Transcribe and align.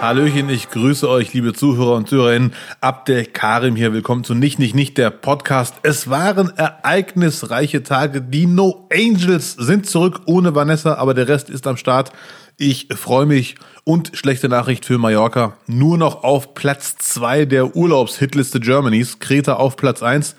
Hallöchen, 0.00 0.48
ich 0.48 0.70
grüße 0.70 1.08
euch, 1.08 1.32
liebe 1.32 1.52
Zuhörer 1.54 1.96
und 1.96 2.08
Zuhörerinnen. 2.08 2.52
Abdel 2.80 3.26
Karim 3.26 3.74
hier, 3.74 3.92
willkommen 3.92 4.22
zu 4.22 4.32
Nicht, 4.32 4.60
Nicht, 4.60 4.76
Nicht, 4.76 4.96
der 4.96 5.10
Podcast. 5.10 5.74
Es 5.82 6.08
waren 6.08 6.56
ereignisreiche 6.56 7.82
Tage. 7.82 8.22
Die 8.22 8.46
No 8.46 8.88
Angels 8.92 9.54
sind 9.54 9.86
zurück 9.86 10.20
ohne 10.26 10.54
Vanessa, 10.54 10.94
aber 10.94 11.14
der 11.14 11.26
Rest 11.26 11.50
ist 11.50 11.66
am 11.66 11.76
Start. 11.76 12.12
Ich 12.56 12.86
freue 12.94 13.26
mich 13.26 13.56
und 13.82 14.12
schlechte 14.14 14.48
Nachricht 14.48 14.84
für 14.84 14.98
Mallorca. 14.98 15.56
Nur 15.66 15.98
noch 15.98 16.22
auf 16.22 16.54
Platz 16.54 16.94
zwei 16.98 17.44
der 17.44 17.74
Urlaubshitliste 17.74 18.60
Germanys. 18.60 19.18
Kreta 19.18 19.54
auf 19.54 19.76
Platz 19.76 20.04
eins. 20.04 20.36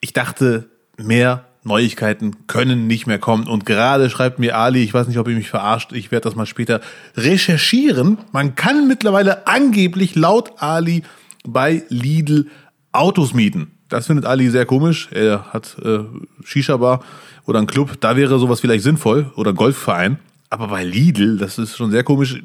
Ich 0.00 0.14
dachte, 0.14 0.70
mehr 0.96 1.44
Neuigkeiten 1.62 2.46
können 2.46 2.86
nicht 2.86 3.06
mehr 3.06 3.18
kommen. 3.18 3.46
Und 3.46 3.66
gerade 3.66 4.08
schreibt 4.10 4.38
mir 4.38 4.56
Ali, 4.56 4.82
ich 4.82 4.94
weiß 4.94 5.08
nicht, 5.08 5.18
ob 5.18 5.28
ihr 5.28 5.36
mich 5.36 5.50
verarscht, 5.50 5.92
ich 5.92 6.10
werde 6.10 6.24
das 6.24 6.36
mal 6.36 6.46
später 6.46 6.80
recherchieren. 7.16 8.18
Man 8.32 8.54
kann 8.54 8.88
mittlerweile 8.88 9.46
angeblich 9.46 10.14
laut 10.14 10.62
Ali 10.62 11.02
bei 11.44 11.82
Lidl 11.88 12.46
Autos 12.92 13.34
mieten. 13.34 13.72
Das 13.88 14.06
findet 14.06 14.24
Ali 14.24 14.48
sehr 14.50 14.66
komisch. 14.66 15.08
Er 15.12 15.52
hat 15.52 15.76
äh, 15.84 16.00
Shisha-Bar 16.44 17.02
oder 17.44 17.58
einen 17.58 17.66
Club. 17.66 18.00
Da 18.00 18.16
wäre 18.16 18.38
sowas 18.38 18.60
vielleicht 18.60 18.84
sinnvoll 18.84 19.32
oder 19.36 19.52
Golfverein. 19.52 20.18
Aber 20.48 20.68
bei 20.68 20.84
Lidl, 20.84 21.38
das 21.38 21.58
ist 21.58 21.76
schon 21.76 21.90
sehr 21.90 22.04
komisch 22.04 22.40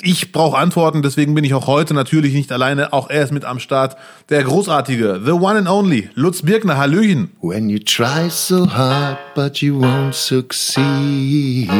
ich 0.00 0.30
brauche 0.30 0.56
Antworten, 0.56 1.02
deswegen 1.02 1.34
bin 1.34 1.42
ich 1.42 1.54
auch 1.54 1.66
heute 1.66 1.92
natürlich 1.92 2.32
nicht 2.32 2.52
alleine. 2.52 2.92
Auch 2.92 3.10
er 3.10 3.24
ist 3.24 3.32
mit 3.32 3.44
am 3.44 3.58
Start. 3.58 3.96
Der 4.28 4.44
großartige, 4.44 5.20
the 5.24 5.32
one 5.32 5.58
and 5.58 5.68
only, 5.68 6.08
Lutz 6.14 6.42
Birkner. 6.42 6.76
Hallöchen. 6.76 7.32
When 7.40 7.68
you 7.68 7.80
try 7.80 8.30
so 8.30 8.68
hard, 8.68 9.18
but 9.34 9.60
you 9.60 9.80
won't 9.80 10.12
succeed. 10.12 11.70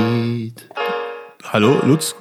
Hallo, 1.52 1.76
Lutz. 1.86 2.16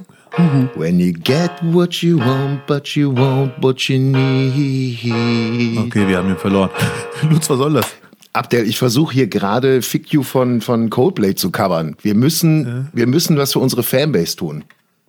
When 0.76 1.00
you 1.00 1.14
get 1.14 1.50
what 1.64 2.04
you 2.04 2.20
want, 2.20 2.68
but 2.68 2.96
you 2.96 3.12
won't 3.12 3.54
what 3.60 3.90
you 3.90 3.98
need. 3.98 5.80
Okay, 5.88 6.08
wir 6.08 6.18
haben 6.18 6.30
ihn 6.30 6.38
verloren. 6.38 6.70
Lutz, 7.32 7.50
was 7.50 7.58
soll 7.58 7.74
das? 7.74 7.88
Abdel, 8.34 8.68
ich 8.68 8.78
versuche 8.78 9.16
hier 9.16 9.26
gerade 9.26 9.82
Fick 9.82 10.14
You 10.14 10.22
von, 10.22 10.62
von 10.62 10.92
Coldplay 10.92 11.34
zu 11.34 11.50
covern. 11.50 11.96
Wir 12.04 12.14
müssen, 12.14 12.68
ja. 12.68 12.86
wir 12.94 13.08
müssen 13.08 13.36
was 13.36 13.54
für 13.54 13.60
unsere 13.60 13.82
Fanbase 13.82 14.36
tun 14.36 14.64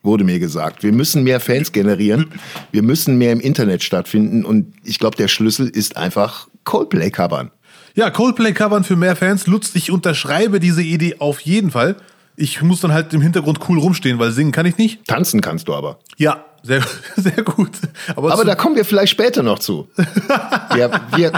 wurde 0.09 0.25
mir 0.25 0.39
gesagt. 0.39 0.83
Wir 0.83 0.93
müssen 0.93 1.23
mehr 1.23 1.39
Fans 1.39 1.71
generieren. 1.71 2.31
Wir 2.73 2.83
müssen 2.83 3.19
mehr 3.19 3.33
im 3.33 3.41
Internet 3.41 3.83
stattfinden. 3.83 4.45
Und 4.45 4.75
ich 4.85 4.99
glaube, 4.99 5.17
der 5.17 5.29
Schlüssel 5.29 5.69
ist 5.69 5.97
einfach 5.97 6.49
Coldplay 6.65 7.11
covern. 7.11 7.51
Ja, 7.95 8.11
Coldplay 8.11 8.53
covern 8.53 8.85
für 8.85 8.97
mehr 8.97 9.17
Fans. 9.17 9.47
Lutz, 9.47 9.71
ich 9.75 9.91
unterschreibe 9.91 10.61
diese 10.61 10.83
Idee 10.83 11.17
auf 11.19 11.41
jeden 11.41 11.71
Fall. 11.71 11.97
Ich 12.37 12.63
muss 12.63 12.81
dann 12.81 12.93
halt 12.93 13.13
im 13.13 13.21
Hintergrund 13.21 13.61
cool 13.69 13.79
rumstehen, 13.79 14.19
weil 14.19 14.31
singen 14.33 14.53
kann 14.53 14.67
ich 14.67 14.79
nicht. 14.79 15.07
Tanzen 15.07 15.41
kannst 15.41 15.69
du 15.69 15.75
aber. 15.75 15.99
Ja, 16.17 16.45
sehr, 16.63 16.83
sehr 17.17 17.43
gut. 17.43 17.73
Aber, 18.17 18.33
aber 18.33 18.45
da 18.45 18.55
kommen 18.55 18.77
wir 18.77 18.85
vielleicht 18.85 19.11
später 19.11 19.43
noch 19.43 19.59
zu. 19.59 19.89
ja, 20.77 21.09
wir, 21.17 21.33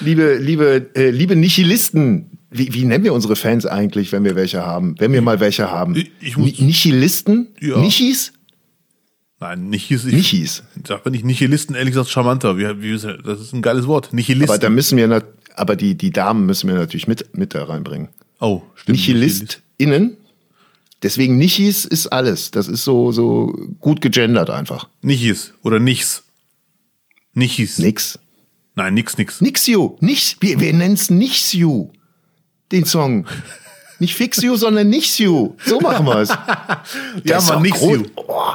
liebe, 0.00 0.36
liebe, 0.36 0.90
äh, 0.94 1.10
liebe 1.10 1.36
Nihilisten, 1.36 2.35
wie, 2.50 2.72
wie 2.72 2.84
nennen 2.84 3.04
wir 3.04 3.12
unsere 3.12 3.36
Fans 3.36 3.66
eigentlich, 3.66 4.12
wenn 4.12 4.24
wir 4.24 4.36
welche 4.36 4.64
haben? 4.64 4.94
Wenn 4.98 5.12
wir 5.12 5.22
mal 5.22 5.40
welche 5.40 5.70
haben? 5.70 5.96
Ich, 5.96 6.10
ich 6.20 6.36
muss, 6.36 6.58
Nihilisten? 6.58 7.48
Ja. 7.60 7.78
Nichis? 7.78 8.32
Nein, 9.40 9.68
Nichis. 9.68 10.04
Ich, 10.04 10.14
Nichis. 10.14 10.62
Sag 10.86 11.04
mal 11.04 11.10
nicht 11.10 11.24
Nihilisten, 11.24 11.74
ehrlich 11.74 11.92
gesagt 11.92 12.10
charmanter. 12.10 12.56
Wie, 12.56 12.82
wie, 12.82 12.92
das 12.92 13.40
ist 13.40 13.52
ein 13.52 13.62
geiles 13.62 13.86
Wort. 13.86 14.12
Nihilisten. 14.12 14.48
Aber 14.48 14.58
da 14.58 14.70
müssen 14.70 14.96
wir, 14.96 15.22
aber 15.56 15.76
die, 15.76 15.96
die 15.96 16.10
Damen 16.10 16.46
müssen 16.46 16.68
wir 16.68 16.76
natürlich 16.76 17.08
mit, 17.08 17.36
mit 17.36 17.54
da 17.54 17.64
reinbringen. 17.64 18.08
Oh, 18.40 18.62
stimmt. 18.76 18.98
NihilistInnen. 18.98 20.16
Deswegen 21.02 21.36
Nichis 21.36 21.84
ist 21.84 22.06
alles. 22.08 22.52
Das 22.52 22.68
ist 22.68 22.84
so, 22.84 23.12
so 23.12 23.54
gut 23.80 24.00
gegendert 24.00 24.50
einfach. 24.50 24.88
Nichis 25.02 25.52
oder 25.62 25.78
nichts. 25.78 26.24
Nichis. 27.34 27.78
Nix. 27.78 28.18
Nein, 28.76 28.94
nix, 28.94 29.18
nix. 29.18 29.40
Nix 29.40 29.66
you. 29.66 29.96
Nichts. 30.00 30.36
Wir, 30.40 30.60
wir 30.60 30.72
nennen 30.72 30.94
es 30.94 31.52
you 31.52 31.90
den 32.72 32.84
Song. 32.84 33.26
Nicht 33.98 34.14
Fix 34.14 34.42
You, 34.42 34.56
sondern 34.56 34.88
Nichts 34.88 35.18
You. 35.18 35.54
So 35.64 35.80
machen 35.80 36.06
wir 36.06 36.16
es. 36.18 36.28
ja, 37.24 37.40
man, 37.40 37.62
Nichts 37.62 37.80
You. 37.82 38.04
Oh. 38.16 38.52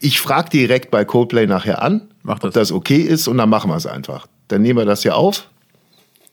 Ich 0.00 0.20
frage 0.20 0.50
direkt 0.50 0.90
bei 0.90 1.04
Coldplay 1.04 1.46
nachher 1.46 1.82
an, 1.82 2.08
Mach 2.22 2.38
das. 2.38 2.48
ob 2.48 2.54
das 2.54 2.72
okay 2.72 3.00
ist 3.00 3.28
und 3.28 3.38
dann 3.38 3.48
machen 3.48 3.70
wir 3.70 3.76
es 3.76 3.86
einfach. 3.86 4.26
Dann 4.48 4.62
nehmen 4.62 4.78
wir 4.78 4.84
das 4.84 5.02
hier 5.02 5.16
auf 5.16 5.48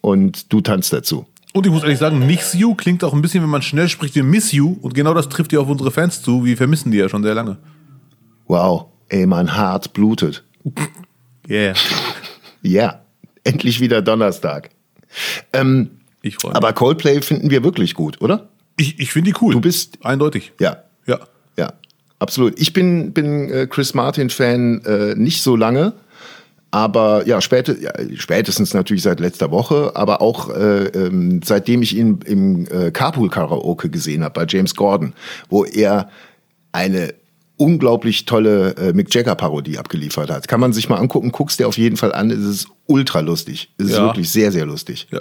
und 0.00 0.52
du 0.52 0.60
tanzt 0.60 0.92
dazu. 0.92 1.26
Und 1.52 1.66
ich 1.66 1.72
muss 1.72 1.82
ehrlich 1.82 1.98
sagen, 1.98 2.26
Nichts 2.26 2.52
You 2.54 2.74
klingt 2.74 3.02
auch 3.04 3.12
ein 3.14 3.22
bisschen, 3.22 3.42
wenn 3.42 3.50
man 3.50 3.62
schnell 3.62 3.88
spricht, 3.88 4.14
wie 4.16 4.22
Miss 4.22 4.52
You. 4.52 4.76
Und 4.82 4.94
genau 4.94 5.14
das 5.14 5.28
trifft 5.28 5.52
ja 5.52 5.60
auf 5.60 5.68
unsere 5.68 5.90
Fans 5.90 6.20
zu. 6.20 6.44
Wir 6.44 6.56
vermissen 6.56 6.90
die 6.90 6.98
ja 6.98 7.08
schon 7.08 7.22
sehr 7.22 7.34
lange. 7.34 7.58
Wow, 8.46 8.86
ey, 9.08 9.26
mein 9.26 9.56
Hart 9.56 9.92
blutet. 9.92 10.44
Yeah. 11.46 11.74
ja, 12.62 13.02
endlich 13.44 13.78
wieder 13.78 14.00
Donnerstag. 14.00 14.70
Ähm, 15.52 15.90
ich 16.24 16.36
freue 16.36 16.52
mich. 16.52 16.56
Aber 16.56 16.72
Coldplay 16.72 17.20
finden 17.20 17.50
wir 17.50 17.62
wirklich 17.62 17.94
gut, 17.94 18.20
oder? 18.20 18.48
Ich, 18.76 18.98
ich 18.98 19.12
finde 19.12 19.32
die 19.32 19.36
cool. 19.40 19.52
Du 19.52 19.60
bist. 19.60 19.98
Eindeutig. 20.04 20.52
Ja. 20.58 20.78
Ja. 21.06 21.20
Ja. 21.56 21.74
Absolut. 22.18 22.58
Ich 22.58 22.72
bin, 22.72 23.12
bin 23.12 23.50
äh, 23.50 23.66
Chris 23.66 23.94
Martin-Fan 23.94 24.84
äh, 24.84 25.14
nicht 25.14 25.42
so 25.42 25.56
lange. 25.56 25.92
Aber 26.70 27.24
ja, 27.24 27.40
spät, 27.40 27.68
ja, 27.80 27.92
spätestens 28.16 28.74
natürlich 28.74 29.04
seit 29.04 29.20
letzter 29.20 29.52
Woche, 29.52 29.92
aber 29.94 30.20
auch 30.20 30.50
äh, 30.50 30.86
ähm, 30.86 31.40
seitdem 31.44 31.82
ich 31.82 31.96
ihn 31.96 32.18
im 32.26 32.66
äh, 32.66 32.90
Carpool 32.90 33.30
Karaoke 33.30 33.90
gesehen 33.90 34.24
habe 34.24 34.40
bei 34.40 34.46
James 34.48 34.74
Gordon, 34.74 35.12
wo 35.48 35.64
er 35.64 36.10
eine 36.72 37.14
unglaublich 37.56 38.24
tolle 38.24 38.74
äh, 38.76 38.92
Mick 38.92 39.14
Jagger 39.14 39.36
Parodie 39.36 39.78
abgeliefert 39.78 40.30
hat. 40.30 40.48
Kann 40.48 40.58
man 40.58 40.72
sich 40.72 40.88
mal 40.88 40.96
angucken, 40.96 41.30
guckst 41.30 41.60
dir 41.60 41.68
auf 41.68 41.78
jeden 41.78 41.96
Fall 41.96 42.12
an, 42.12 42.32
es 42.32 42.40
ist 42.40 42.68
ultra 42.86 43.20
lustig. 43.20 43.70
Es 43.78 43.86
ist 43.86 43.96
ja. 43.96 44.06
wirklich 44.06 44.28
sehr, 44.28 44.50
sehr 44.50 44.66
lustig. 44.66 45.06
Ja 45.12 45.20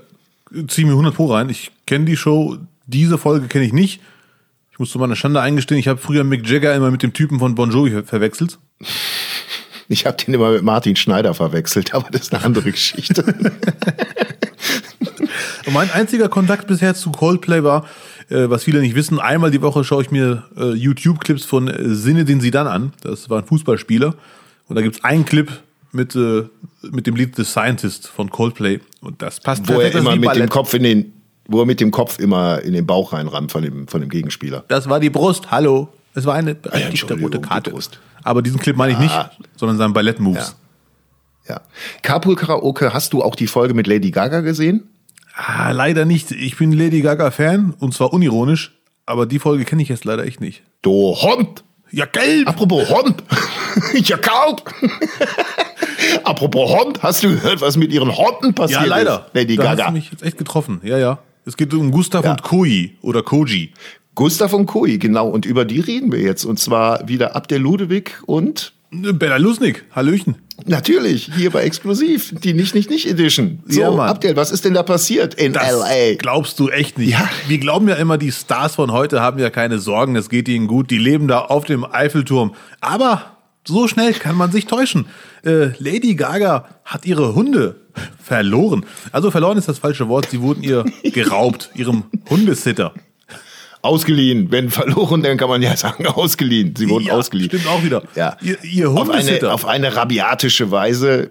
zieh 0.67 0.85
mir 0.85 0.91
100 0.91 1.15
Pro 1.15 1.27
rein. 1.27 1.49
Ich 1.49 1.71
kenne 1.85 2.05
die 2.05 2.17
Show, 2.17 2.57
diese 2.85 3.17
Folge 3.17 3.47
kenne 3.47 3.65
ich 3.65 3.73
nicht. 3.73 4.01
Ich 4.71 4.79
muss 4.79 4.89
zu 4.89 4.99
meiner 4.99 5.15
Schande 5.15 5.41
eingestehen, 5.41 5.79
ich 5.79 5.87
habe 5.87 5.99
früher 5.99 6.23
Mick 6.23 6.49
Jagger 6.49 6.73
immer 6.75 6.89
mit 6.89 7.03
dem 7.03 7.13
Typen 7.13 7.39
von 7.39 7.53
Bon 7.55 7.69
Jovi 7.71 8.03
verwechselt. 8.03 8.57
Ich 9.87 10.05
habe 10.05 10.17
den 10.17 10.33
immer 10.33 10.51
mit 10.51 10.63
Martin 10.63 10.95
Schneider 10.95 11.33
verwechselt, 11.33 11.93
aber 11.93 12.09
das 12.09 12.21
ist 12.21 12.33
eine 12.33 12.43
andere 12.43 12.71
Geschichte. 12.71 13.23
Mein 15.71 15.91
einziger 15.91 16.29
Kontakt 16.29 16.67
bisher 16.67 16.93
zu 16.95 17.11
Coldplay 17.11 17.63
war, 17.63 17.85
äh, 18.29 18.49
was 18.49 18.63
viele 18.63 18.81
nicht 18.81 18.95
wissen, 18.95 19.19
einmal 19.19 19.51
die 19.51 19.61
Woche 19.61 19.83
schaue 19.83 20.03
ich 20.03 20.11
mir 20.11 20.43
äh, 20.57 20.73
YouTube-Clips 20.73 21.45
von 21.45 21.67
äh, 21.67 21.95
Sinne 21.95 22.25
den 22.25 22.41
sie 22.41 22.51
dann 22.51 22.67
an. 22.67 22.93
Das 23.01 23.29
war 23.29 23.39
ein 23.39 23.45
Fußballspieler. 23.45 24.15
Und 24.67 24.75
da 24.75 24.81
gibt 24.81 24.95
es 24.95 25.03
einen 25.03 25.25
Clip, 25.25 25.51
mit, 25.93 26.15
äh, 26.15 26.43
mit 26.81 27.07
dem 27.07 27.15
Lied 27.15 27.35
The 27.35 27.43
Scientist 27.43 28.07
von 28.07 28.29
Coldplay. 28.29 28.79
Und 29.01 29.21
das 29.21 29.39
passt 29.39 29.67
Wo 29.67 29.79
er 29.79 29.93
immer 29.93 30.15
mit 30.15 30.35
dem 30.35 30.49
Kopf 30.49 30.73
in 30.73 30.83
den, 30.83 31.13
wo 31.47 31.59
er 31.59 31.65
mit 31.65 31.79
dem 31.79 31.91
Kopf 31.91 32.19
immer 32.19 32.61
in 32.61 32.73
den 32.73 32.85
Bauch 32.85 33.13
reinrammt 33.13 33.51
von 33.51 33.61
dem, 33.61 33.87
von 33.87 34.01
dem 34.01 34.09
Gegenspieler. 34.09 34.63
Das 34.67 34.89
war 34.89 34.99
die 34.99 35.09
Brust, 35.09 35.51
hallo. 35.51 35.89
Es 36.15 36.25
war 36.25 36.35
eine 36.35 36.55
ah, 36.69 36.77
ja, 36.77 36.89
rote 37.21 37.41
Karte. 37.41 37.71
Brust. 37.71 37.99
Aber 38.23 38.41
diesen 38.41 38.59
Clip 38.59 38.75
meine 38.75 38.93
ich 38.93 38.99
nicht, 38.99 39.13
ah. 39.13 39.31
sondern 39.55 39.77
seinen 39.77 39.93
Ballett-Moves. 39.93 40.55
Ja. 41.47 41.55
ja. 41.55 41.61
Carpool 42.01 42.35
Karaoke, 42.35 42.93
hast 42.93 43.13
du 43.13 43.23
auch 43.23 43.35
die 43.35 43.47
Folge 43.47 43.73
mit 43.73 43.87
Lady 43.87 44.11
Gaga 44.11 44.41
gesehen? 44.41 44.89
Ah, 45.35 45.71
leider 45.71 46.05
nicht. 46.05 46.31
Ich 46.31 46.57
bin 46.57 46.71
Lady 46.71 47.01
Gaga-Fan 47.01 47.73
und 47.79 47.93
zwar 47.93 48.13
unironisch, 48.13 48.77
aber 49.05 49.25
die 49.25 49.39
Folge 49.39 49.65
kenne 49.65 49.81
ich 49.81 49.89
jetzt 49.89 50.05
leider 50.05 50.25
echt 50.25 50.39
nicht. 50.39 50.61
Du 50.81 51.15
Hund! 51.15 51.63
Ja, 51.93 52.07
gelb! 52.07 52.47
Apropos 52.47 52.89
Hund! 52.89 53.23
ja, 53.93 54.17
kalt! 54.17 54.63
Apropos 56.23 56.71
Hond, 56.71 57.03
hast 57.03 57.23
du 57.23 57.29
gehört, 57.29 57.61
was 57.61 57.77
mit 57.77 57.93
ihren 57.93 58.17
Honden 58.17 58.55
passiert 58.55 58.81
ist? 58.81 58.89
Ja, 58.89 58.95
leider. 58.95 59.25
Ist? 59.27 59.35
Lady 59.35 59.55
da 59.55 59.63
Gaga. 59.63 59.83
hast 59.83 59.89
du 59.89 59.93
mich 59.93 60.11
jetzt 60.11 60.23
echt 60.23 60.39
getroffen. 60.39 60.81
Ja, 60.83 60.97
ja. 60.97 61.19
Es 61.45 61.55
geht 61.55 61.71
um 61.71 61.91
Gustav 61.91 62.25
ja. 62.25 62.31
und 62.31 62.41
Koji 62.41 62.97
oder 63.03 63.21
Koji. 63.21 63.73
Gustav 64.15 64.53
und 64.53 64.65
Koji, 64.65 64.97
genau. 64.97 65.29
Und 65.29 65.45
über 65.45 65.65
die 65.65 65.81
reden 65.81 66.11
wir 66.11 66.19
jetzt. 66.19 66.45
Und 66.45 66.59
zwar 66.59 67.07
wieder 67.07 67.35
Abdel 67.35 67.61
Ludewig 67.61 68.23
und 68.25 68.73
Bella 68.89 69.37
Lusnig. 69.37 69.85
Hallöchen. 69.95 70.37
Natürlich, 70.65 71.31
hier 71.35 71.49
bei 71.49 71.63
Explosiv, 71.63 72.33
die 72.43 72.53
Nicht-Nicht-Nicht-Edition. 72.53 73.59
So, 73.65 73.81
ja, 73.81 73.91
Mann. 73.91 74.09
Abdel, 74.09 74.35
was 74.35 74.51
ist 74.51 74.65
denn 74.65 74.73
da 74.73 74.83
passiert 74.83 75.33
in 75.33 75.53
das 75.53 75.63
L.A.? 75.63 76.15
glaubst 76.15 76.59
du 76.59 76.69
echt 76.69 76.97
nicht. 76.97 77.11
Ja. 77.11 77.27
Wir 77.47 77.57
glauben 77.57 77.87
ja 77.87 77.95
immer, 77.95 78.17
die 78.17 78.31
Stars 78.31 78.75
von 78.75 78.91
heute 78.91 79.19
haben 79.19 79.39
ja 79.39 79.49
keine 79.49 79.79
Sorgen, 79.79 80.15
es 80.15 80.29
geht 80.29 80.47
ihnen 80.47 80.67
gut, 80.67 80.91
die 80.91 80.97
leben 80.99 81.27
da 81.27 81.39
auf 81.39 81.65
dem 81.65 81.83
Eiffelturm. 81.83 82.53
Aber 82.81 83.37
so 83.67 83.87
schnell 83.87 84.13
kann 84.13 84.35
man 84.35 84.51
sich 84.51 84.65
täuschen. 84.65 85.05
Äh, 85.43 85.71
Lady 85.79 86.15
Gaga 86.15 86.65
hat 86.85 87.05
ihre 87.05 87.35
Hunde 87.35 87.77
Verloren. 88.21 88.85
Also 89.11 89.31
verloren 89.31 89.57
ist 89.57 89.67
das 89.67 89.79
falsche 89.79 90.07
Wort. 90.09 90.29
Sie 90.31 90.41
wurden 90.41 90.63
ihr 90.63 90.83
geraubt, 91.03 91.69
ihrem 91.75 92.05
Hundesitter. 92.29 92.93
Ausgeliehen. 93.83 94.51
Wenn 94.51 94.69
verloren, 94.71 95.21
dann 95.21 95.37
kann 95.37 95.49
man 95.49 95.61
ja 95.61 95.77
sagen, 95.77 96.07
ausgeliehen. 96.07 96.73
Sie 96.75 96.89
wurden 96.89 97.05
Ja, 97.05 97.13
ausgeliehen. 97.13 97.49
Stimmt 97.49 97.67
auch 97.67 97.83
wieder. 97.83 98.01
Ja. 98.15 98.37
Ihr, 98.41 98.57
ihr 98.63 98.89
auf 98.89 99.09
eine, 99.09 99.19
Hundesitter. 99.21 99.53
auf 99.53 99.65
eine 99.67 99.95
rabiatische 99.95 100.71
Weise 100.71 101.29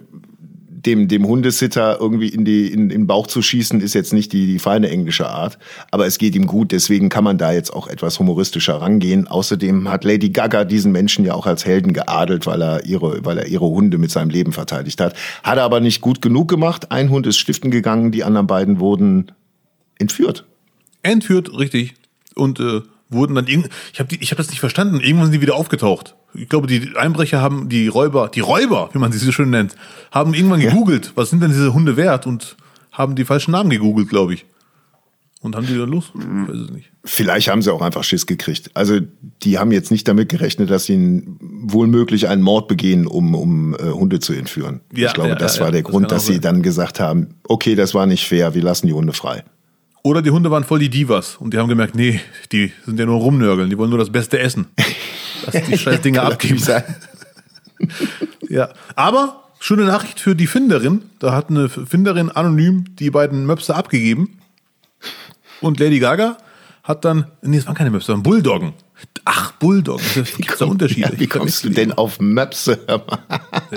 dem, 0.84 1.08
dem 1.08 1.26
Hundesitter 1.26 1.98
irgendwie 2.00 2.28
in, 2.28 2.44
die, 2.44 2.66
in, 2.66 2.82
in 2.82 2.88
den 3.02 3.06
Bauch 3.06 3.26
zu 3.26 3.40
schießen, 3.40 3.80
ist 3.80 3.94
jetzt 3.94 4.12
nicht 4.12 4.32
die, 4.32 4.46
die 4.46 4.58
feine 4.58 4.90
englische 4.90 5.28
Art. 5.28 5.58
Aber 5.90 6.06
es 6.06 6.18
geht 6.18 6.34
ihm 6.34 6.46
gut, 6.46 6.72
deswegen 6.72 7.08
kann 7.08 7.24
man 7.24 7.38
da 7.38 7.52
jetzt 7.52 7.72
auch 7.72 7.86
etwas 7.86 8.18
humoristischer 8.18 8.74
rangehen. 8.80 9.28
Außerdem 9.28 9.88
hat 9.88 10.04
Lady 10.04 10.30
Gaga 10.30 10.64
diesen 10.64 10.92
Menschen 10.92 11.24
ja 11.24 11.34
auch 11.34 11.46
als 11.46 11.64
Helden 11.64 11.92
geadelt, 11.92 12.46
weil 12.46 12.62
er 12.62 12.84
ihre, 12.84 13.24
weil 13.24 13.38
er 13.38 13.46
ihre 13.46 13.66
Hunde 13.66 13.98
mit 13.98 14.10
seinem 14.10 14.30
Leben 14.30 14.52
verteidigt 14.52 15.00
hat. 15.00 15.14
Hat 15.42 15.56
er 15.56 15.64
aber 15.64 15.80
nicht 15.80 16.00
gut 16.00 16.20
genug 16.20 16.48
gemacht. 16.48 16.90
Ein 16.90 17.10
Hund 17.10 17.26
ist 17.26 17.38
stiften 17.38 17.70
gegangen, 17.70 18.10
die 18.10 18.24
anderen 18.24 18.46
beiden 18.46 18.80
wurden 18.80 19.30
entführt. 19.98 20.44
entführt, 21.02 21.56
richtig. 21.56 21.94
Und 22.34 22.60
äh, 22.60 22.82
wurden 23.12 23.34
dann 23.34 23.46
irgend 23.46 23.68
ich 23.92 24.00
habe 24.00 24.14
ich 24.14 24.30
hab 24.30 24.38
das 24.38 24.50
nicht 24.50 24.60
verstanden. 24.60 25.00
Irgendwann 25.00 25.26
sind 25.26 25.34
die 25.34 25.40
wieder 25.40 25.54
aufgetaucht. 25.54 26.14
Ich 26.34 26.48
glaube, 26.48 26.66
die 26.66 26.96
Einbrecher 26.96 27.40
haben 27.40 27.68
die 27.68 27.88
Räuber, 27.88 28.30
die 28.34 28.40
Räuber, 28.40 28.88
wie 28.92 28.98
man 28.98 29.12
sie 29.12 29.18
so 29.18 29.32
schön 29.32 29.50
nennt, 29.50 29.76
haben 30.10 30.34
irgendwann 30.34 30.60
gegoogelt, 30.60 31.12
was 31.14 31.30
sind 31.30 31.42
denn 31.42 31.50
diese 31.50 31.74
Hunde 31.74 31.96
wert 31.96 32.26
und 32.26 32.56
haben 32.90 33.14
die 33.14 33.24
falschen 33.24 33.50
Namen 33.50 33.70
gegoogelt, 33.70 34.08
glaube 34.08 34.34
ich. 34.34 34.46
Und 35.42 35.56
haben 35.56 35.66
die 35.66 35.76
dann 35.76 35.88
los? 35.88 36.12
Ich 36.14 36.24
weiß 36.24 36.56
es 36.56 36.70
nicht. 36.70 36.92
Vielleicht 37.04 37.48
haben 37.48 37.62
sie 37.62 37.72
auch 37.72 37.82
einfach 37.82 38.04
Schiss 38.04 38.26
gekriegt. 38.26 38.70
Also 38.74 39.00
die 39.42 39.58
haben 39.58 39.72
jetzt 39.72 39.90
nicht 39.90 40.06
damit 40.06 40.28
gerechnet, 40.28 40.70
dass 40.70 40.84
sie 40.84 41.24
wohl 41.40 41.88
möglich 41.88 42.28
einen 42.28 42.42
Mord 42.42 42.68
begehen, 42.68 43.08
um, 43.08 43.34
um 43.34 43.74
äh, 43.74 43.90
Hunde 43.90 44.20
zu 44.20 44.34
entführen. 44.34 44.82
Ja, 44.94 45.08
ich 45.08 45.14
glaube, 45.14 45.30
ja, 45.30 45.34
das 45.34 45.56
ja, 45.56 45.64
war 45.64 45.72
der 45.72 45.82
das 45.82 45.90
Grund, 45.90 46.12
dass 46.12 46.22
auch 46.22 46.26
sie 46.28 46.34
sein. 46.34 46.42
dann 46.42 46.62
gesagt 46.62 47.00
haben, 47.00 47.34
okay, 47.48 47.74
das 47.74 47.92
war 47.92 48.06
nicht 48.06 48.24
fair, 48.24 48.54
wir 48.54 48.62
lassen 48.62 48.86
die 48.86 48.92
Hunde 48.92 49.12
frei. 49.12 49.42
Oder 50.04 50.20
die 50.22 50.30
Hunde 50.30 50.50
waren 50.50 50.64
voll 50.64 50.80
die 50.80 50.90
Divas 50.90 51.36
und 51.36 51.54
die 51.54 51.58
haben 51.58 51.68
gemerkt, 51.68 51.94
nee, 51.94 52.20
die 52.50 52.72
sind 52.84 52.98
ja 52.98 53.06
nur 53.06 53.20
rumnörgeln, 53.20 53.70
die 53.70 53.78
wollen 53.78 53.90
nur 53.90 53.98
das 54.00 54.10
Beste 54.10 54.38
essen. 54.40 54.66
Lass 55.46 55.64
die 55.64 55.78
scheiß 55.78 56.00
Dinge 56.00 56.22
abgeben. 56.22 56.60
Ja, 58.48 58.68
aber 58.94 59.42
schöne 59.58 59.84
Nachricht 59.84 60.20
für 60.20 60.36
die 60.36 60.46
Finderin. 60.46 61.02
Da 61.18 61.32
hat 61.32 61.48
eine 61.50 61.68
Finderin 61.68 62.30
anonym 62.30 62.84
die 62.96 63.10
beiden 63.10 63.46
Möpse 63.46 63.74
abgegeben. 63.74 64.38
Und 65.60 65.80
Lady 65.80 65.98
Gaga 65.98 66.36
hat 66.84 67.04
dann, 67.04 67.26
nee, 67.40 67.56
es 67.56 67.66
waren 67.66 67.74
keine 67.74 67.90
Möpse, 67.90 68.06
sondern 68.08 68.22
Bulldoggen. 68.24 68.74
Ach, 69.24 69.52
Bulldoggen, 69.52 70.04
da 70.14 70.20
gibt's 70.22 70.58
da 70.58 70.66
Unterschiede. 70.66 71.12
Ja, 71.12 71.18
wie 71.18 71.26
kommst 71.26 71.64
du 71.64 71.70
denn 71.70 71.92
auf 71.92 72.20
Möpse? 72.20 72.76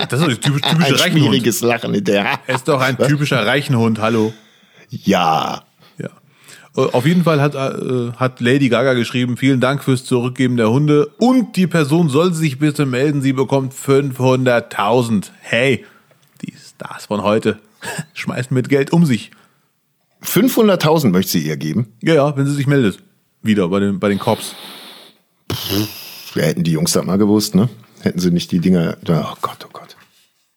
Das 0.08 0.20
ist 0.20 0.28
doch 0.28 0.34
typisch, 0.34 0.62
Ein 0.62 0.76
typischer 0.76 1.00
Reichenhund. 1.00 1.24
schwieriges 1.30 1.60
Lachen 1.62 1.94
hinterher. 1.94 2.38
Er 2.46 2.54
ist 2.54 2.68
doch 2.68 2.80
ein 2.80 2.96
typischer 2.98 3.44
Reichenhund, 3.46 3.98
hallo. 3.98 4.32
Ja, 4.88 5.62
Auf 6.76 7.06
jeden 7.06 7.24
Fall 7.24 7.40
hat, 7.40 7.54
äh, 7.54 8.12
hat 8.16 8.40
Lady 8.40 8.68
Gaga 8.68 8.92
geschrieben, 8.92 9.38
vielen 9.38 9.60
Dank 9.60 9.82
fürs 9.82 10.04
Zurückgeben 10.04 10.58
der 10.58 10.70
Hunde 10.70 11.06
und 11.18 11.56
die 11.56 11.66
Person 11.66 12.10
soll 12.10 12.34
sich 12.34 12.58
bitte 12.58 12.84
melden, 12.84 13.22
sie 13.22 13.32
bekommt 13.32 13.72
500.000. 13.72 15.30
Hey, 15.40 15.86
die 16.42 16.52
Stars 16.52 17.06
von 17.06 17.22
heute 17.22 17.58
schmeißen 18.12 18.54
mit 18.54 18.68
Geld 18.68 18.92
um 18.92 19.06
sich. 19.06 19.30
500.000 20.22 21.08
möchte 21.10 21.32
sie 21.32 21.46
ihr 21.46 21.56
geben. 21.56 21.94
Ja, 22.02 22.14
ja, 22.14 22.36
wenn 22.36 22.46
sie 22.46 22.54
sich 22.54 22.66
meldet. 22.66 22.98
Wieder 23.42 23.68
bei 23.68 23.80
den, 23.80 23.98
bei 23.98 24.10
den 24.10 24.18
Cops. 24.18 24.54
Ja, 26.34 26.42
hätten 26.42 26.64
die 26.64 26.72
Jungs 26.72 26.92
das 26.92 27.06
mal 27.06 27.16
gewusst, 27.16 27.54
ne? 27.54 27.70
Hätten 28.00 28.18
sie 28.18 28.30
nicht 28.30 28.52
die 28.52 28.58
Dinger. 28.58 28.98
Oh 29.08 29.34
Gott, 29.40 29.64
oh 29.64 29.70
Gott. 29.72 29.96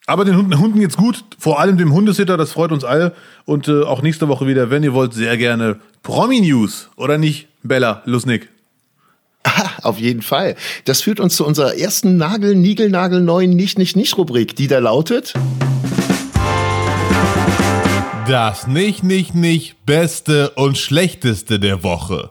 Aber 0.05 0.25
den 0.25 0.35
Hunden, 0.35 0.59
Hunden 0.59 0.79
geht's 0.79 0.97
gut, 0.97 1.23
vor 1.37 1.59
allem 1.59 1.77
dem 1.77 1.93
Hundesitter, 1.93 2.35
das 2.35 2.51
freut 2.51 2.71
uns 2.71 2.83
alle. 2.83 3.13
Und 3.45 3.67
äh, 3.67 3.83
auch 3.83 4.01
nächste 4.01 4.27
Woche 4.27 4.47
wieder, 4.47 4.71
wenn 4.71 4.83
ihr 4.83 4.93
wollt, 4.93 5.13
sehr 5.13 5.37
gerne 5.37 5.79
Promi-News. 6.03 6.89
Oder 6.95 7.17
nicht, 7.17 7.47
Bella 7.63 8.01
Lusnig? 8.05 8.49
Ah, 9.43 9.69
auf 9.83 9.99
jeden 9.99 10.21
Fall. 10.21 10.55
Das 10.85 11.01
führt 11.01 11.19
uns 11.19 11.35
zu 11.35 11.45
unserer 11.45 11.77
ersten 11.77 12.17
Nagel, 12.17 12.55
Nigel, 12.55 12.89
Nagel, 12.89 13.21
neuen 13.21 13.51
Nicht, 13.51 13.77
Nicht, 13.77 13.95
Nicht 13.95 14.17
Rubrik, 14.17 14.55
die 14.55 14.67
da 14.67 14.79
lautet. 14.79 15.33
Das 18.27 18.67
nicht, 18.67 19.03
nicht, 19.03 19.33
nicht 19.33 19.85
Beste 19.87 20.51
und 20.51 20.77
Schlechteste 20.77 21.59
der 21.59 21.81
Woche. 21.81 22.29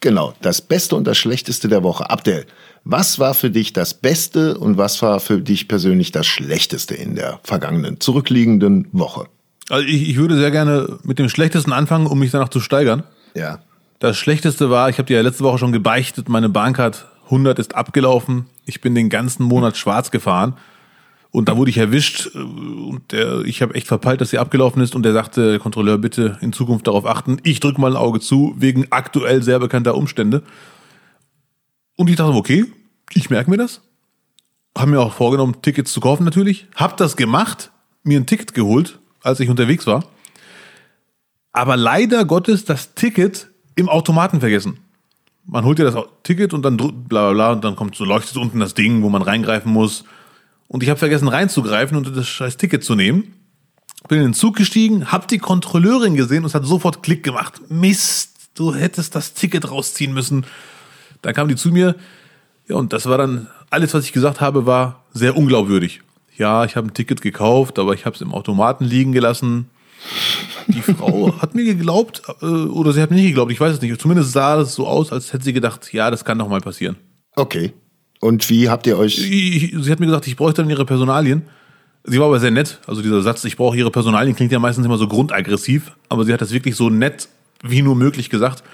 Genau, 0.00 0.34
das 0.42 0.60
Beste 0.60 0.96
und 0.96 1.06
das 1.06 1.18
Schlechteste 1.18 1.68
der 1.68 1.84
Woche. 1.84 2.10
Abdel, 2.10 2.46
was 2.84 3.18
war 3.18 3.34
für 3.34 3.50
dich 3.50 3.72
das 3.72 3.94
Beste 3.94 4.58
und 4.58 4.78
was 4.78 5.00
war 5.02 5.20
für 5.20 5.40
dich 5.40 5.68
persönlich 5.68 6.10
das 6.10 6.26
Schlechteste 6.26 6.94
in 6.94 7.14
der 7.14 7.38
vergangenen, 7.44 8.00
zurückliegenden 8.00 8.88
Woche? 8.92 9.28
Also 9.70 9.86
ich, 9.86 10.08
ich 10.08 10.16
würde 10.16 10.36
sehr 10.36 10.50
gerne 10.50 10.98
mit 11.04 11.18
dem 11.18 11.28
Schlechtesten 11.28 11.72
anfangen, 11.72 12.06
um 12.06 12.18
mich 12.18 12.30
danach 12.30 12.48
zu 12.48 12.60
steigern. 12.60 13.04
Ja. 13.34 13.60
Das 14.00 14.16
Schlechteste 14.16 14.70
war, 14.70 14.88
ich 14.88 14.98
habe 14.98 15.06
dir 15.06 15.16
ja 15.16 15.22
letzte 15.22 15.44
Woche 15.44 15.58
schon 15.58 15.72
gebeichtet, 15.72 16.28
meine 16.28 16.48
Bahncard 16.48 17.06
100 17.26 17.58
ist 17.58 17.74
abgelaufen. 17.74 18.46
Ich 18.64 18.80
bin 18.80 18.94
den 18.94 19.08
ganzen 19.08 19.44
Monat 19.44 19.76
schwarz 19.76 20.10
gefahren. 20.10 20.54
Und 21.32 21.48
da 21.48 21.56
wurde 21.56 21.70
ich 21.70 21.78
erwischt 21.78 22.26
und 22.34 23.02
der, 23.12 23.42
ich 23.42 23.62
habe 23.62 23.74
echt 23.76 23.86
verpeilt, 23.86 24.20
dass 24.20 24.30
sie 24.30 24.38
abgelaufen 24.38 24.82
ist 24.82 24.96
und 24.96 25.04
der 25.04 25.12
sagte, 25.12 25.50
der 25.50 25.58
Kontrolleur, 25.60 25.96
bitte 25.96 26.38
in 26.40 26.52
Zukunft 26.52 26.88
darauf 26.88 27.06
achten. 27.06 27.38
Ich 27.44 27.60
drücke 27.60 27.80
mal 27.80 27.92
ein 27.92 27.96
Auge 27.96 28.18
zu, 28.18 28.54
wegen 28.58 28.88
aktuell 28.90 29.40
sehr 29.40 29.60
bekannter 29.60 29.94
Umstände. 29.94 30.42
Und 31.94 32.10
ich 32.10 32.16
dachte, 32.16 32.34
okay, 32.34 32.64
ich 33.12 33.30
merke 33.30 33.48
mir 33.48 33.58
das. 33.58 33.80
Haben 34.76 34.90
mir 34.90 35.00
auch 35.00 35.12
vorgenommen, 35.12 35.62
Tickets 35.62 35.92
zu 35.92 36.00
kaufen 36.00 36.24
natürlich. 36.24 36.66
Hab 36.74 36.96
das 36.96 37.16
gemacht, 37.16 37.70
mir 38.02 38.18
ein 38.18 38.26
Ticket 38.26 38.52
geholt, 38.52 38.98
als 39.22 39.40
ich 39.40 39.48
unterwegs 39.48 39.86
war. 39.86 40.04
Aber 41.52 41.76
leider 41.76 42.24
Gottes 42.24 42.64
das 42.64 42.94
Ticket 42.94 43.48
im 43.74 43.88
Automaten 43.88 44.40
vergessen. 44.40 44.78
Man 45.46 45.64
holt 45.64 45.78
ja 45.78 45.90
das 45.90 45.96
Ticket 46.22 46.52
und 46.52 46.62
dann 46.62 46.76
bla 46.76 46.90
bla 46.90 47.32
bla 47.32 47.52
und 47.52 47.64
dann 47.64 47.76
kommt 47.76 47.96
so 47.96 48.04
leuchtet 48.04 48.36
unten 48.36 48.60
das 48.60 48.74
Ding, 48.74 49.02
wo 49.02 49.08
man 49.08 49.22
reingreifen 49.22 49.72
muss. 49.72 50.04
Und 50.68 50.82
ich 50.82 50.88
habe 50.88 50.98
vergessen 50.98 51.28
reinzugreifen 51.28 51.96
und 51.96 52.16
das 52.16 52.28
scheiß 52.28 52.56
Ticket 52.56 52.84
zu 52.84 52.94
nehmen. 52.94 53.34
Bin 54.08 54.18
in 54.18 54.24
den 54.24 54.34
Zug 54.34 54.56
gestiegen, 54.56 55.10
hab 55.10 55.28
die 55.28 55.38
Kontrolleurin 55.38 56.14
gesehen 56.14 56.44
und 56.44 56.46
es 56.46 56.54
hat 56.54 56.64
sofort 56.64 57.02
Klick 57.02 57.22
gemacht. 57.24 57.60
Mist, 57.68 58.50
du 58.54 58.74
hättest 58.74 59.14
das 59.14 59.34
Ticket 59.34 59.70
rausziehen 59.70 60.14
müssen. 60.14 60.46
Dann 61.22 61.34
kam 61.34 61.48
die 61.48 61.56
zu 61.56 61.70
mir, 61.70 61.96
ja, 62.68 62.76
und 62.76 62.92
das 62.92 63.06
war 63.06 63.18
dann, 63.18 63.48
alles, 63.68 63.92
was 63.92 64.04
ich 64.04 64.12
gesagt 64.12 64.40
habe, 64.40 64.64
war 64.64 65.04
sehr 65.12 65.36
unglaubwürdig. 65.36 66.02
Ja, 66.40 66.64
ich 66.64 66.74
habe 66.74 66.88
ein 66.88 66.94
Ticket 66.94 67.20
gekauft, 67.20 67.78
aber 67.78 67.92
ich 67.92 68.06
habe 68.06 68.16
es 68.16 68.22
im 68.22 68.32
Automaten 68.32 68.82
liegen 68.82 69.12
gelassen. 69.12 69.68
Die 70.68 70.80
Frau 70.80 71.38
hat 71.42 71.54
mir 71.54 71.64
geglaubt, 71.66 72.22
äh, 72.40 72.46
oder 72.46 72.94
sie 72.94 73.02
hat 73.02 73.10
mir 73.10 73.16
nicht 73.16 73.26
geglaubt, 73.26 73.52
ich 73.52 73.60
weiß 73.60 73.74
es 73.74 73.82
nicht. 73.82 74.00
Zumindest 74.00 74.32
sah 74.32 74.58
es 74.58 74.74
so 74.74 74.86
aus, 74.86 75.12
als 75.12 75.34
hätte 75.34 75.44
sie 75.44 75.52
gedacht, 75.52 75.92
ja, 75.92 76.10
das 76.10 76.24
kann 76.24 76.38
doch 76.38 76.48
mal 76.48 76.62
passieren. 76.62 76.96
Okay. 77.36 77.74
Und 78.20 78.48
wie 78.48 78.70
habt 78.70 78.86
ihr 78.86 78.96
euch. 78.96 79.18
Ich, 79.18 79.74
sie 79.78 79.92
hat 79.92 80.00
mir 80.00 80.06
gesagt, 80.06 80.26
ich 80.28 80.36
bräuchte 80.36 80.62
dann 80.62 80.70
ihre 80.70 80.86
Personalien. 80.86 81.42
Sie 82.04 82.18
war 82.18 82.28
aber 82.28 82.40
sehr 82.40 82.50
nett. 82.50 82.80
Also 82.86 83.02
dieser 83.02 83.20
Satz, 83.20 83.44
ich 83.44 83.58
brauche 83.58 83.76
ihre 83.76 83.90
Personalien, 83.90 84.34
klingt 84.34 84.50
ja 84.50 84.58
meistens 84.58 84.86
immer 84.86 84.96
so 84.96 85.08
grundaggressiv, 85.08 85.92
aber 86.08 86.24
sie 86.24 86.32
hat 86.32 86.40
das 86.40 86.52
wirklich 86.52 86.74
so 86.74 86.88
nett 86.88 87.28
wie 87.62 87.82
nur 87.82 87.96
möglich 87.96 88.30
gesagt. 88.30 88.64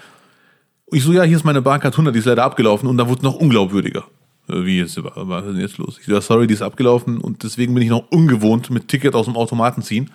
Und 0.84 0.98
ich 0.98 1.02
so, 1.02 1.12
ja, 1.12 1.24
hier 1.24 1.36
ist 1.36 1.44
meine 1.44 1.62
Bahncard 1.62 1.94
100, 1.94 2.14
die 2.14 2.20
ist 2.20 2.26
leider 2.26 2.44
abgelaufen 2.44 2.88
und 2.88 2.96
da 2.96 3.08
wurde 3.08 3.18
es 3.18 3.22
noch 3.24 3.34
unglaubwürdiger. 3.34 4.04
Wie 4.48 4.80
ist, 4.80 5.02
was 5.02 5.44
ist 5.44 5.52
denn 5.52 5.60
jetzt 5.60 5.78
los? 5.78 5.98
Ich 5.98 6.06
so, 6.06 6.20
sorry, 6.20 6.46
die 6.46 6.54
ist 6.54 6.62
abgelaufen 6.62 7.18
und 7.18 7.42
deswegen 7.42 7.74
bin 7.74 7.82
ich 7.82 7.88
noch 7.88 8.10
ungewohnt 8.10 8.70
mit 8.70 8.88
Ticket 8.88 9.14
aus 9.14 9.26
dem 9.26 9.36
Automaten 9.36 9.82
ziehen. 9.82 10.10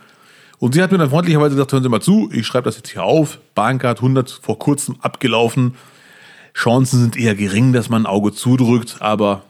Und 0.58 0.74
sie 0.74 0.82
hat 0.82 0.92
mir 0.92 1.00
dann 1.00 1.10
freundlicherweise 1.10 1.56
gesagt, 1.56 1.74
hören 1.74 1.84
Sie 1.84 1.90
mal 1.90 2.02
zu, 2.02 2.30
ich 2.32 2.46
schreibe 2.46 2.66
das 2.66 2.78
jetzt 2.78 2.90
hier 2.90 3.04
auf. 3.04 3.40
Bahncard 3.56 3.98
100 3.98 4.30
vor 4.30 4.60
kurzem 4.60 4.96
abgelaufen. 5.02 5.76
Chancen 6.54 7.00
sind 7.00 7.18
eher 7.18 7.36
gering, 7.36 7.74
dass 7.74 7.90
man 7.90 8.04
ein 8.04 8.06
Auge 8.06 8.32
zudrückt, 8.32 8.98
aber 9.00 9.44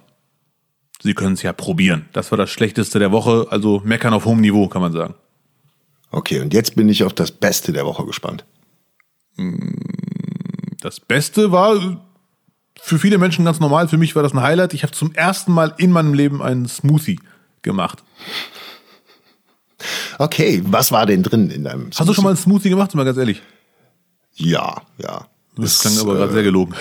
Sie 1.02 1.14
können 1.14 1.34
es 1.34 1.42
ja 1.42 1.52
probieren. 1.52 2.06
Das 2.14 2.32
war 2.32 2.38
das 2.38 2.50
Schlechteste 2.50 3.00
der 3.00 3.12
Woche, 3.12 3.48
also 3.50 3.82
meckern 3.84 4.14
auf 4.14 4.26
hohem 4.26 4.40
Niveau, 4.40 4.68
kann 4.68 4.82
man 4.82 4.94
sagen. 4.94 5.16
Okay, 6.12 6.40
und 6.40 6.54
jetzt 6.54 6.76
bin 6.76 6.90
ich 6.90 7.04
auf 7.04 7.14
das 7.14 7.32
Beste 7.32 7.74
der 7.74 7.86
Woche 7.86 8.06
gespannt. 8.06 8.46
Das 10.80 11.00
Beste 11.00 11.52
war 11.52 12.02
für 12.84 13.00
viele 13.00 13.18
Menschen 13.18 13.46
ganz 13.46 13.60
normal, 13.60 13.88
für 13.88 13.98
mich 13.98 14.16
war 14.16 14.24
das 14.24 14.34
ein 14.34 14.42
Highlight. 14.42 14.74
Ich 14.74 14.84
habe 14.84 14.94
zum 14.94 15.14
ersten 15.14 15.54
Mal 15.54 15.74
in 15.78 15.92
meinem 15.92 16.14
Leben 16.14 16.42
einen 16.42 16.68
Smoothie 16.68 17.20
gemacht. 17.62 18.04
Okay, 20.18 20.62
was 20.66 20.92
war 20.92 21.06
denn 21.06 21.24
drin 21.24 21.50
in 21.50 21.64
deinem. 21.64 21.90
Hast 21.96 22.08
du 22.08 22.14
schon 22.14 22.24
mal 22.24 22.32
einen 22.32 22.38
Smoothie 22.38 22.70
gemacht, 22.70 22.94
mal 22.96 23.06
ganz 23.06 23.18
ehrlich? 23.18 23.42
Ja, 24.36 24.82
ja. 24.98 25.28
Das 25.58 25.80
klang 25.80 25.98
aber 26.00 26.14
äh, 26.14 26.18
gerade 26.18 26.34
sehr 26.34 26.44
gelogen. 26.44 26.76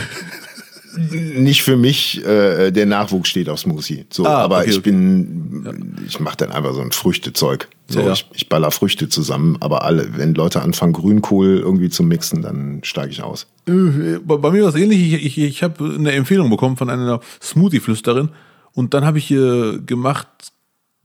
Nicht 0.96 1.62
für 1.62 1.76
mich, 1.76 2.24
äh, 2.24 2.70
der 2.70 2.86
Nachwuchs 2.86 3.28
steht 3.28 3.48
auf 3.48 3.60
Smoothie. 3.60 4.06
So, 4.10 4.24
Ah, 4.26 4.42
aber 4.44 4.58
okay, 4.58 4.70
ich 4.70 4.78
okay. 4.78 4.90
bin, 4.90 5.96
ich 6.06 6.20
mache 6.20 6.36
dann 6.38 6.50
einfach 6.52 6.74
so 6.74 6.80
ein 6.80 6.92
Früchtezeug. 6.92 7.68
So, 7.88 8.00
Ja. 8.00 8.12
Ich, 8.12 8.26
ich 8.34 8.48
baller 8.48 8.70
Früchte 8.70 9.08
zusammen, 9.08 9.56
aber 9.60 9.84
alle, 9.84 10.16
wenn 10.16 10.34
Leute 10.34 10.62
anfangen, 10.62 10.92
Grünkohl 10.92 11.58
irgendwie 11.58 11.88
zu 11.90 12.02
mixen, 12.02 12.42
dann 12.42 12.80
steige 12.82 13.10
ich 13.12 13.22
aus. 13.22 13.46
Äh, 13.66 14.18
Bei 14.24 14.50
mir 14.50 14.62
war 14.62 14.68
es 14.70 14.74
ähnlich. 14.76 15.12
Ich, 15.12 15.24
ich, 15.26 15.38
ich 15.38 15.62
habe 15.62 15.84
eine 15.98 16.12
Empfehlung 16.12 16.50
bekommen 16.50 16.76
von 16.76 16.90
einer 16.90 17.20
Smoothie-Flüsterin 17.42 18.30
und 18.72 18.94
dann 18.94 19.04
habe 19.04 19.18
ich 19.18 19.30
äh, 19.30 19.78
gemacht 19.84 20.28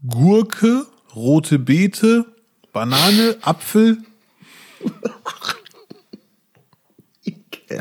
Gurke, 0.08 0.86
rote 1.16 1.58
Beete, 1.60 2.26
Banane, 2.74 3.38
Apfel. 3.42 3.98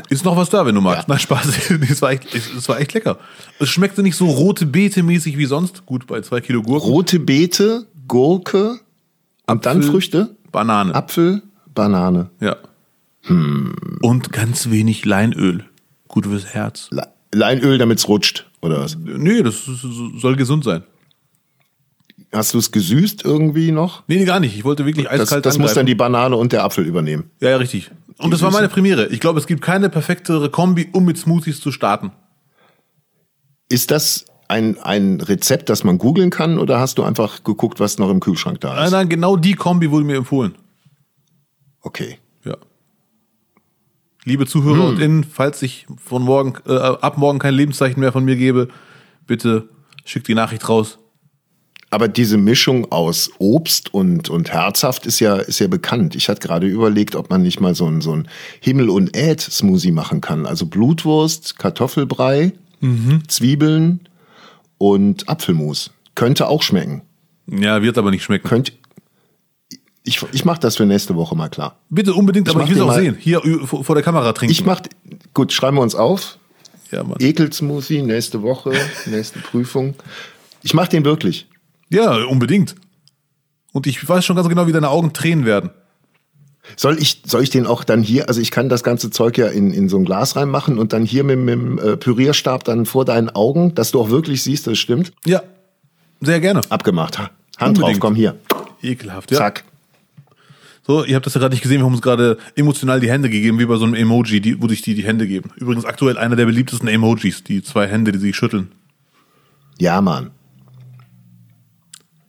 Ist 0.09 0.25
noch 0.25 0.35
was 0.37 0.49
da, 0.49 0.65
wenn 0.65 0.75
du 0.75 0.81
magst. 0.81 1.07
Nein, 1.07 1.19
Spaß. 1.19 1.47
Es 1.89 2.01
war, 2.01 2.11
echt, 2.11 2.33
es 2.33 2.67
war 2.69 2.79
echt 2.79 2.93
lecker. 2.93 3.17
Es 3.59 3.69
schmeckte 3.69 4.01
nicht 4.03 4.15
so 4.15 4.25
rote 4.27 4.65
Beete 4.65 5.03
mäßig 5.03 5.37
wie 5.37 5.45
sonst. 5.45 5.85
Gut, 5.85 6.07
bei 6.07 6.21
zwei 6.21 6.41
Kilo 6.41 6.61
Gurken. 6.61 6.89
Rote 6.89 7.19
Beete, 7.19 7.85
Gurke 8.07 8.79
und 9.47 9.65
dann 9.65 9.77
Apfel, 9.77 9.91
Früchte. 9.91 10.35
Banane. 10.51 10.93
Apfel, 10.95 11.41
Banane. 11.73 12.29
Ja. 12.39 12.55
Und 13.27 14.31
ganz 14.31 14.69
wenig 14.69 15.05
Leinöl. 15.05 15.65
Gut 16.07 16.25
fürs 16.27 16.45
Herz. 16.45 16.87
Le- 16.91 17.07
Leinöl, 17.33 17.77
damit 17.77 17.97
es 17.99 18.07
rutscht, 18.07 18.45
oder 18.61 18.79
was? 18.79 18.95
Nee, 18.97 19.41
das 19.43 19.63
soll 20.17 20.35
gesund 20.35 20.63
sein. 20.63 20.83
Hast 22.31 22.53
du 22.53 22.57
es 22.59 22.71
gesüßt 22.71 23.23
irgendwie 23.25 23.71
noch? 23.71 24.03
Nee, 24.07 24.23
gar 24.25 24.39
nicht. 24.39 24.55
Ich 24.57 24.63
wollte 24.63 24.85
wirklich 24.85 25.05
Das, 25.07 25.21
eiskalt 25.21 25.45
das 25.45 25.57
muss 25.57 25.73
dann 25.73 25.85
die 25.85 25.95
Banane 25.95 26.35
und 26.35 26.51
der 26.51 26.63
Apfel 26.63 26.85
übernehmen. 26.85 27.29
Ja, 27.39 27.49
ja, 27.51 27.57
richtig. 27.57 27.91
Und 28.17 28.31
das 28.31 28.41
war 28.41 28.51
meine 28.51 28.69
Premiere. 28.69 29.07
Ich 29.07 29.19
glaube, 29.19 29.39
es 29.39 29.47
gibt 29.47 29.61
keine 29.61 29.89
perfektere 29.89 30.49
Kombi, 30.49 30.89
um 30.93 31.05
mit 31.05 31.17
Smoothies 31.17 31.59
zu 31.59 31.71
starten. 31.71 32.11
Ist 33.67 33.91
das 33.91 34.25
ein, 34.47 34.77
ein 34.79 35.19
Rezept, 35.21 35.69
das 35.69 35.83
man 35.83 35.97
googeln 35.97 36.29
kann, 36.29 36.59
oder 36.59 36.79
hast 36.79 36.97
du 36.97 37.03
einfach 37.03 37.43
geguckt, 37.43 37.79
was 37.79 37.97
noch 37.97 38.09
im 38.09 38.19
Kühlschrank 38.19 38.61
da 38.61 38.75
Nein, 38.75 38.85
ist? 38.85 38.91
nein, 38.91 39.09
genau 39.09 39.35
die 39.35 39.53
Kombi 39.53 39.91
wurde 39.91 40.05
mir 40.05 40.17
empfohlen. 40.17 40.55
Okay. 41.81 42.19
Ja. 42.43 42.57
Liebe 44.23 44.45
Zuhörer 44.45 44.87
und 44.87 44.99
Innen, 44.99 45.23
falls 45.23 45.61
ich 45.61 45.85
von 46.03 46.23
morgen, 46.23 46.55
äh, 46.67 46.73
ab 46.73 47.17
morgen 47.17 47.39
kein 47.39 47.53
Lebenszeichen 47.53 47.99
mehr 47.99 48.11
von 48.11 48.23
mir 48.23 48.35
gebe, 48.35 48.69
bitte 49.27 49.69
schickt 50.03 50.27
die 50.27 50.35
Nachricht 50.35 50.67
raus. 50.69 50.99
Aber 51.95 52.09
diese 52.09 52.35
Mischung 52.35 52.91
aus 52.91 53.31
Obst 53.37 53.93
und, 53.93 54.29
und 54.29 54.51
herzhaft 54.51 55.05
ist 55.05 55.21
ja, 55.21 55.37
ist 55.37 55.59
ja 55.59 55.67
bekannt. 55.69 56.13
Ich 56.13 56.27
hatte 56.27 56.45
gerade 56.45 56.67
überlegt, 56.67 57.15
ob 57.15 57.29
man 57.29 57.41
nicht 57.41 57.61
mal 57.61 57.73
so 57.73 57.85
ein, 57.87 58.01
so 58.01 58.11
ein 58.13 58.27
Himmel- 58.59 58.89
und 58.89 59.15
Äd-Smoothie 59.15 59.93
machen 59.93 60.19
kann. 60.19 60.45
Also 60.45 60.65
Blutwurst, 60.65 61.57
Kartoffelbrei, 61.57 62.51
Zwiebeln 63.29 64.01
und 64.77 65.29
Apfelmus. 65.29 65.91
Könnte 66.15 66.49
auch 66.49 66.63
schmecken. 66.63 67.01
Ja, 67.47 67.81
wird 67.81 67.97
aber 67.97 68.11
nicht 68.11 68.23
schmecken. 68.25 68.49
Könnt, 68.49 68.73
ich 70.03 70.21
ich 70.33 70.43
mache 70.43 70.59
das 70.59 70.75
für 70.75 70.85
nächste 70.85 71.15
Woche 71.15 71.33
mal 71.37 71.47
klar. 71.47 71.77
Bitte 71.89 72.13
unbedingt, 72.13 72.49
aber 72.49 72.59
mach 72.59 72.65
ich 72.67 72.75
will 72.75 72.81
es 72.81 72.89
auch 72.89 72.93
sehen. 72.93 73.15
Hier 73.17 73.39
vor 73.63 73.95
der 73.95 74.03
Kamera 74.03 74.33
trinken. 74.33 74.51
Ich 74.51 74.65
mach, 74.65 74.81
gut, 75.33 75.53
schreiben 75.53 75.77
wir 75.77 75.81
uns 75.81 75.95
auf. 75.95 76.39
ja, 76.91 77.05
Mann. 77.05 77.19
Ekelsmoothie, 77.21 78.01
nächste 78.01 78.41
Woche, 78.41 78.73
nächste 79.05 79.39
Prüfung. 79.39 79.95
Ich 80.61 80.73
mache 80.73 80.89
den 80.89 81.05
wirklich. 81.05 81.47
Ja, 81.89 82.23
unbedingt. 82.25 82.75
Und 83.73 83.87
ich 83.87 84.07
weiß 84.07 84.23
schon 84.25 84.35
ganz 84.35 84.47
genau, 84.49 84.67
wie 84.67 84.71
deine 84.71 84.89
Augen 84.89 85.13
tränen 85.13 85.45
werden. 85.45 85.69
Soll 86.77 86.97
ich, 86.99 87.21
soll 87.25 87.43
ich 87.43 87.51
den 87.51 87.67
auch 87.67 87.83
dann 87.83 88.01
hier, 88.01 88.27
also 88.27 88.41
ich 88.41 88.49
kann 88.49 88.69
das 88.69 88.83
ganze 88.83 89.11
Zeug 89.11 89.37
ja 89.37 89.47
in, 89.47 89.71
in 89.71 89.87
so 89.87 89.97
ein 89.97 90.05
Glas 90.05 90.35
reinmachen 90.35 90.79
und 90.79 90.93
dann 90.93 91.05
hier 91.05 91.23
mit, 91.23 91.37
mit 91.37 91.53
dem 91.53 91.77
äh, 91.77 91.95
Pürierstab 91.97 92.63
dann 92.63 92.85
vor 92.87 93.05
deinen 93.05 93.29
Augen, 93.29 93.75
dass 93.75 93.91
du 93.91 93.99
auch 94.01 94.09
wirklich 94.09 94.41
siehst, 94.41 94.65
dass 94.65 94.73
es 94.73 94.79
stimmt, 94.79 95.11
Ja, 95.25 95.43
sehr 96.21 96.39
gerne. 96.39 96.61
abgemacht. 96.69 97.19
Ha- 97.19 97.29
Hand 97.57 97.77
drauf, 97.77 97.83
Unbedingt. 97.83 97.99
komm 98.01 98.15
hier. 98.15 98.35
Ekelhaft, 98.81 99.31
ja. 99.31 99.37
Zack. 99.37 99.63
So, 100.87 101.03
ihr 101.03 101.15
habt 101.15 101.25
das 101.25 101.33
ja 101.35 101.39
gerade 101.39 101.53
nicht 101.53 101.61
gesehen, 101.61 101.79
wir 101.81 101.85
haben 101.85 101.93
uns 101.93 102.01
gerade 102.01 102.37
emotional 102.55 102.99
die 102.99 103.09
Hände 103.11 103.29
gegeben, 103.29 103.59
wie 103.59 103.65
bei 103.65 103.75
so 103.77 103.85
einem 103.85 103.93
Emoji, 103.95 104.39
die, 104.41 104.61
wo 104.61 104.67
sich 104.67 104.81
die 104.81 104.95
die 104.95 105.03
Hände 105.03 105.27
geben. 105.27 105.51
Übrigens 105.57 105.85
aktuell 105.85 106.17
einer 106.17 106.35
der 106.35 106.45
beliebtesten 106.45 106.87
Emojis, 106.87 107.43
die 107.43 107.61
zwei 107.63 107.87
Hände, 107.87 108.11
die 108.11 108.19
sich 108.19 108.35
schütteln. 108.35 108.71
Ja, 109.79 110.01
Mann. 110.01 110.31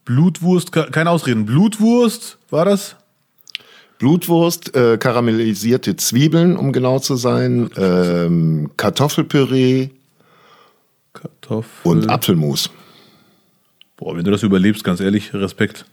Blutwurst, 0.07 0.73
ke- 0.73 0.89
kein 0.91 1.07
Ausreden. 1.09 1.45
Blutwurst, 1.45 2.39
war 2.49 2.65
das? 2.65 2.97
Blutwurst, 3.99 4.75
äh, 4.75 4.97
karamellisierte 4.99 5.97
Zwiebeln, 5.97 6.57
um 6.57 6.73
genau 6.73 6.99
zu 6.99 7.17
sein, 7.17 7.69
ähm, 7.77 8.71
Kartoffelpüree 8.79 9.91
Kartoffel. 11.13 11.91
und 11.91 12.09
Apfelmus. 12.11 12.71
Boah, 13.97 14.17
wenn 14.17 14.25
du 14.25 14.31
das 14.31 14.43
überlebst, 14.43 14.85
ganz 14.85 15.01
ehrlich, 15.01 15.33
Respekt. 15.35 15.87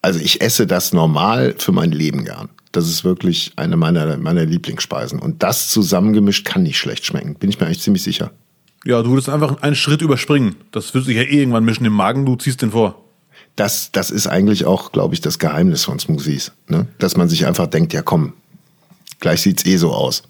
Also 0.00 0.20
ich 0.20 0.40
esse 0.40 0.66
das 0.66 0.92
normal 0.92 1.54
für 1.58 1.72
mein 1.72 1.90
Leben 1.90 2.24
gern. 2.24 2.48
Das 2.70 2.88
ist 2.88 3.02
wirklich 3.02 3.52
eine 3.56 3.76
meiner, 3.76 4.16
meiner 4.16 4.44
Lieblingsspeisen. 4.44 5.18
Und 5.18 5.42
das 5.42 5.70
zusammengemischt 5.70 6.46
kann 6.46 6.62
nicht 6.62 6.78
schlecht 6.78 7.04
schmecken. 7.04 7.34
Bin 7.34 7.50
ich 7.50 7.58
mir 7.58 7.66
eigentlich 7.66 7.80
ziemlich 7.80 8.04
sicher. 8.04 8.30
Ja, 8.84 9.02
du 9.02 9.10
würdest 9.10 9.28
einfach 9.28 9.60
einen 9.62 9.74
Schritt 9.74 10.02
überspringen. 10.02 10.54
Das 10.70 10.94
wird 10.94 11.04
sich 11.06 11.16
ja 11.16 11.22
eh 11.22 11.40
irgendwann 11.40 11.64
mischen 11.64 11.84
im 11.84 11.92
Magen, 11.94 12.24
du 12.24 12.36
ziehst 12.36 12.62
den 12.62 12.70
vor. 12.70 13.04
Das, 13.58 13.90
das 13.90 14.12
ist 14.12 14.28
eigentlich 14.28 14.66
auch, 14.66 14.92
glaube 14.92 15.14
ich, 15.14 15.20
das 15.20 15.40
Geheimnis 15.40 15.84
von 15.84 15.98
Smoothies. 15.98 16.52
Ne? 16.68 16.86
Dass 16.98 17.16
man 17.16 17.28
sich 17.28 17.44
einfach 17.44 17.66
denkt, 17.66 17.92
ja 17.92 18.02
komm, 18.02 18.34
gleich 19.18 19.42
sieht's 19.42 19.66
eh 19.66 19.76
so 19.78 19.92
aus. 19.92 20.22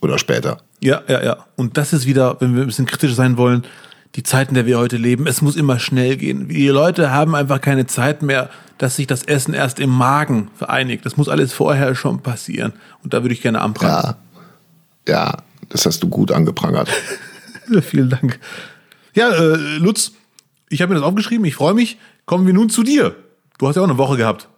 Oder 0.00 0.18
später. 0.18 0.58
Ja, 0.80 1.02
ja, 1.08 1.20
ja. 1.20 1.46
Und 1.56 1.76
das 1.76 1.92
ist 1.92 2.06
wieder, 2.06 2.40
wenn 2.40 2.54
wir 2.54 2.62
ein 2.62 2.68
bisschen 2.68 2.86
kritisch 2.86 3.14
sein 3.14 3.36
wollen, 3.36 3.64
die 4.14 4.22
Zeiten, 4.22 4.50
in 4.50 4.54
der 4.54 4.66
wir 4.66 4.78
heute 4.78 4.98
leben. 4.98 5.26
Es 5.26 5.42
muss 5.42 5.56
immer 5.56 5.80
schnell 5.80 6.16
gehen. 6.16 6.48
Die 6.48 6.68
Leute 6.68 7.10
haben 7.10 7.34
einfach 7.34 7.60
keine 7.60 7.88
Zeit 7.88 8.22
mehr, 8.22 8.50
dass 8.78 8.94
sich 8.94 9.08
das 9.08 9.24
Essen 9.24 9.52
erst 9.52 9.80
im 9.80 9.90
Magen 9.90 10.48
vereinigt. 10.56 11.04
Das 11.04 11.16
muss 11.16 11.28
alles 11.28 11.52
vorher 11.52 11.96
schon 11.96 12.22
passieren. 12.22 12.72
Und 13.02 13.14
da 13.14 13.22
würde 13.22 13.34
ich 13.34 13.42
gerne 13.42 13.60
anprangern. 13.60 14.14
Ja. 15.06 15.12
Ja, 15.12 15.38
das 15.70 15.86
hast 15.86 16.04
du 16.04 16.08
gut 16.08 16.30
angeprangert. 16.30 16.88
Vielen 17.82 18.10
Dank. 18.10 18.38
Ja, 19.12 19.30
äh, 19.30 19.56
Lutz, 19.78 20.12
ich 20.68 20.82
habe 20.82 20.94
mir 20.94 21.00
das 21.00 21.08
aufgeschrieben. 21.08 21.44
Ich 21.46 21.56
freue 21.56 21.74
mich. 21.74 21.98
Kommen 22.30 22.46
wir 22.46 22.54
nun 22.54 22.70
zu 22.70 22.84
dir. 22.84 23.16
Du 23.58 23.66
hast 23.66 23.74
ja 23.74 23.82
auch 23.82 23.88
eine 23.88 23.98
Woche 23.98 24.16
gehabt. 24.16 24.48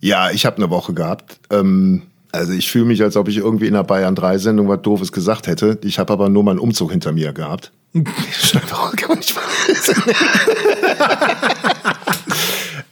Ja, 0.00 0.32
ich 0.32 0.44
habe 0.44 0.56
eine 0.56 0.68
Woche 0.68 0.94
gehabt. 0.94 1.38
Ähm, 1.48 2.02
also 2.32 2.52
ich 2.52 2.68
fühle 2.68 2.86
mich, 2.86 3.00
als 3.04 3.16
ob 3.16 3.28
ich 3.28 3.36
irgendwie 3.36 3.68
in 3.68 3.74
der 3.74 3.84
Bayern 3.84 4.16
3 4.16 4.38
Sendung 4.38 4.68
was 4.68 4.82
Doofes 4.82 5.12
gesagt 5.12 5.46
hätte. 5.46 5.78
Ich 5.84 6.00
habe 6.00 6.12
aber 6.12 6.28
nur 6.28 6.42
meinen 6.42 6.58
Umzug 6.58 6.90
hinter 6.90 7.12
mir 7.12 7.32
gehabt. 7.32 7.70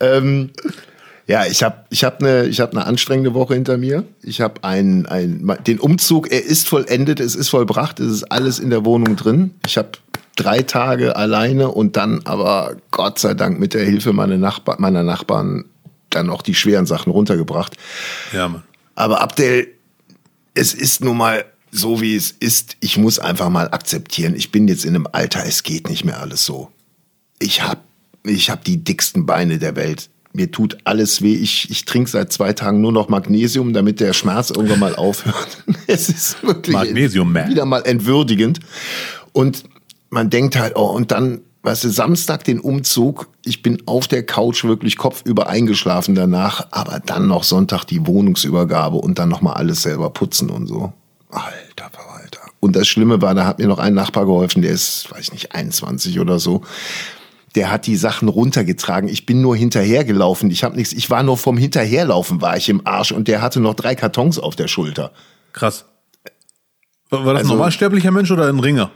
Ähm, 0.01 0.51
ja, 1.27 1.45
ich 1.45 1.63
habe 1.63 1.85
ich 1.89 2.03
hab 2.03 2.21
eine 2.21 2.45
ich 2.45 2.59
hab 2.59 2.71
eine 2.71 2.85
anstrengende 2.85 3.33
Woche 3.33 3.55
hinter 3.55 3.77
mir. 3.77 4.03
Ich 4.21 4.41
habe 4.41 4.63
ein, 4.63 5.07
ein, 5.07 5.57
den 5.65 5.79
Umzug, 5.79 6.31
er 6.31 6.43
ist 6.43 6.67
vollendet, 6.67 7.19
es 7.19 7.35
ist 7.35 7.49
vollbracht, 7.49 7.99
es 7.99 8.11
ist 8.11 8.23
alles 8.25 8.59
in 8.59 8.69
der 8.69 8.85
Wohnung 8.85 9.15
drin. 9.15 9.51
Ich 9.65 9.77
habe 9.77 9.89
drei 10.35 10.61
Tage 10.61 11.15
alleine 11.15 11.69
und 11.69 11.97
dann 11.97 12.21
aber 12.25 12.77
Gott 12.91 13.19
sei 13.19 13.33
Dank 13.33 13.59
mit 13.59 13.73
der 13.73 13.85
Hilfe 13.85 14.13
meiner, 14.13 14.37
Nachbar, 14.37 14.79
meiner 14.79 15.03
Nachbarn 15.03 15.65
dann 16.09 16.29
auch 16.29 16.41
die 16.41 16.55
schweren 16.55 16.85
Sachen 16.85 17.11
runtergebracht. 17.11 17.77
Ja, 18.33 18.47
Mann. 18.47 18.63
Aber 18.95 19.21
Abdel, 19.21 19.67
es 20.53 20.73
ist 20.73 21.03
nun 21.03 21.17
mal 21.17 21.45
so, 21.71 22.01
wie 22.01 22.15
es 22.15 22.31
ist. 22.31 22.77
Ich 22.79 22.97
muss 22.97 23.19
einfach 23.19 23.49
mal 23.49 23.69
akzeptieren. 23.69 24.35
Ich 24.35 24.51
bin 24.51 24.67
jetzt 24.67 24.85
in 24.85 24.95
einem 24.95 25.07
Alter, 25.11 25.45
es 25.45 25.63
geht 25.63 25.89
nicht 25.89 26.05
mehr 26.05 26.21
alles 26.21 26.45
so. 26.45 26.71
Ich 27.39 27.61
hab, 27.61 27.83
ich 28.23 28.49
hab 28.49 28.63
die 28.63 28.83
dicksten 28.83 29.25
Beine 29.25 29.59
der 29.59 29.75
Welt. 29.75 30.09
Mir 30.31 30.51
tut 30.51 30.77
alles 30.85 31.21
weh. 31.21 31.35
Ich, 31.35 31.69
ich 31.69 31.85
trinke 31.85 32.09
seit 32.09 32.31
zwei 32.31 32.53
Tagen 32.53 32.81
nur 32.81 32.91
noch 32.91 33.09
Magnesium, 33.09 33.73
damit 33.73 33.99
der 33.99 34.13
Schmerz 34.13 34.49
irgendwann 34.49 34.79
mal 34.79 34.95
aufhört. 34.95 35.63
Es 35.87 36.09
ist 36.09 36.41
wirklich 36.41 36.73
Magnesium, 36.73 37.31
man. 37.31 37.47
wieder 37.47 37.63
mal 37.65 37.81
entwürdigend. 37.81 38.59
Und 39.33 39.63
man 40.15 40.29
denkt 40.31 40.57
halt, 40.57 40.75
oh, 40.75 40.85
und 40.87 41.11
dann, 41.11 41.41
weißt 41.63 41.83
du, 41.83 41.89
Samstag 41.89 42.43
den 42.45 42.59
Umzug. 42.59 43.27
Ich 43.43 43.61
bin 43.61 43.83
auf 43.85 44.07
der 44.07 44.25
Couch 44.25 44.63
wirklich 44.63 44.97
kopfüber 44.97 45.47
eingeschlafen 45.47 46.15
danach, 46.15 46.67
aber 46.71 46.99
dann 47.05 47.27
noch 47.27 47.43
Sonntag 47.43 47.83
die 47.85 48.07
Wohnungsübergabe 48.07 48.97
und 48.97 49.19
dann 49.19 49.29
nochmal 49.29 49.55
alles 49.55 49.81
selber 49.83 50.09
putzen 50.09 50.49
und 50.49 50.67
so. 50.67 50.93
Alter 51.29 51.89
Verwalter. 51.91 52.39
Und 52.61 52.75
das 52.75 52.87
Schlimme 52.87 53.21
war, 53.21 53.35
da 53.35 53.45
hat 53.45 53.59
mir 53.59 53.67
noch 53.67 53.77
ein 53.77 53.93
Nachbar 53.93 54.25
geholfen, 54.25 54.61
der 54.61 54.71
ist, 54.71 55.11
weiß 55.11 55.19
ich 55.27 55.31
nicht, 55.33 55.51
21 55.53 56.19
oder 56.19 56.39
so. 56.39 56.61
Der 57.55 57.69
hat 57.71 57.85
die 57.87 57.95
Sachen 57.97 58.27
runtergetragen. 58.29 59.07
Ich 59.09 59.25
bin 59.25 59.41
nur 59.41 59.55
hinterhergelaufen. 59.55 60.49
Ich 60.51 60.63
habe 60.63 60.75
nichts. 60.75 60.93
Ich 60.93 61.09
war 61.09 61.23
nur 61.23 61.37
vom 61.37 61.57
Hinterherlaufen 61.57 62.41
war 62.41 62.57
ich 62.57 62.67
im 62.69 62.85
Arsch 62.87 63.11
und 63.11 63.27
der 63.27 63.41
hatte 63.41 63.59
noch 63.59 63.75
drei 63.75 63.95
Kartons 63.95 64.39
auf 64.39 64.55
der 64.55 64.67
Schulter. 64.67 65.11
Krass. 65.53 65.85
War 67.09 67.25
war 67.25 67.33
das 67.33 67.41
ein 67.41 67.45
Also- 67.45 67.53
normalsterblicher 67.55 68.11
Mensch 68.11 68.31
oder 68.31 68.47
ein 68.49 68.59
Ringer? 68.59 68.91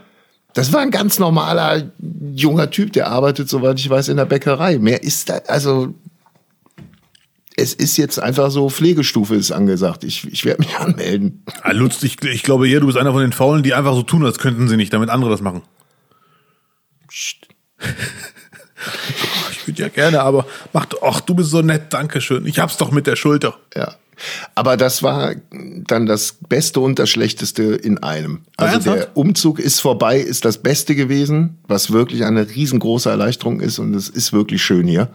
Das 0.54 0.72
war 0.72 0.80
ein 0.80 0.90
ganz 0.90 1.18
normaler 1.18 1.90
junger 2.34 2.70
Typ, 2.70 2.92
der 2.92 3.08
arbeitet, 3.08 3.48
soweit 3.48 3.78
ich 3.78 3.88
weiß, 3.88 4.08
in 4.08 4.16
der 4.16 4.24
Bäckerei. 4.24 4.78
Mehr 4.78 5.02
ist 5.02 5.28
da, 5.28 5.40
also 5.46 5.94
es 7.56 7.74
ist 7.74 7.96
jetzt 7.96 8.18
einfach 8.18 8.50
so, 8.50 8.68
Pflegestufe 8.70 9.34
ist 9.34 9.52
angesagt. 9.52 10.04
Ich, 10.04 10.26
ich 10.32 10.44
werde 10.44 10.62
mich 10.62 10.76
anmelden. 10.78 11.44
Ah, 11.62 11.72
Lutz, 11.72 12.02
ich, 12.02 12.22
ich 12.22 12.42
glaube 12.42 12.68
eher, 12.68 12.80
du 12.80 12.86
bist 12.86 12.98
einer 12.98 13.12
von 13.12 13.22
den 13.22 13.32
Faulen, 13.32 13.62
die 13.62 13.74
einfach 13.74 13.94
so 13.94 14.02
tun, 14.02 14.24
als 14.24 14.38
könnten 14.38 14.68
sie 14.68 14.76
nicht, 14.76 14.92
damit 14.92 15.10
andere 15.10 15.30
das 15.30 15.40
machen. 15.40 15.62
Psst. 17.08 17.48
Ich 19.52 19.66
würde 19.66 19.82
ja 19.82 19.88
gerne, 19.88 20.22
aber 20.22 20.46
mach 20.72 20.86
doch, 20.86 21.02
ach, 21.02 21.20
du 21.20 21.34
bist 21.34 21.50
so 21.50 21.60
nett, 21.60 21.92
Dankeschön. 21.92 22.46
Ich 22.46 22.58
hab's 22.58 22.78
doch 22.78 22.90
mit 22.90 23.06
der 23.06 23.14
Schulter. 23.14 23.58
Ja. 23.76 23.94
Aber 24.54 24.76
das 24.76 25.02
war 25.02 25.34
dann 25.50 26.06
das 26.06 26.36
Beste 26.48 26.80
und 26.80 26.98
das 26.98 27.10
Schlechteste 27.10 27.62
in 27.62 27.98
einem. 27.98 28.42
Also 28.56 28.74
ernsthaft? 28.74 28.98
der 28.98 29.16
Umzug 29.16 29.58
ist 29.58 29.80
vorbei, 29.80 30.18
ist 30.18 30.44
das 30.44 30.58
Beste 30.58 30.94
gewesen, 30.94 31.58
was 31.66 31.92
wirklich 31.92 32.24
eine 32.24 32.48
riesengroße 32.48 33.08
Erleichterung 33.08 33.60
ist 33.60 33.78
und 33.78 33.94
es 33.94 34.08
ist 34.08 34.32
wirklich 34.32 34.62
schön 34.62 34.86
hier. 34.86 35.10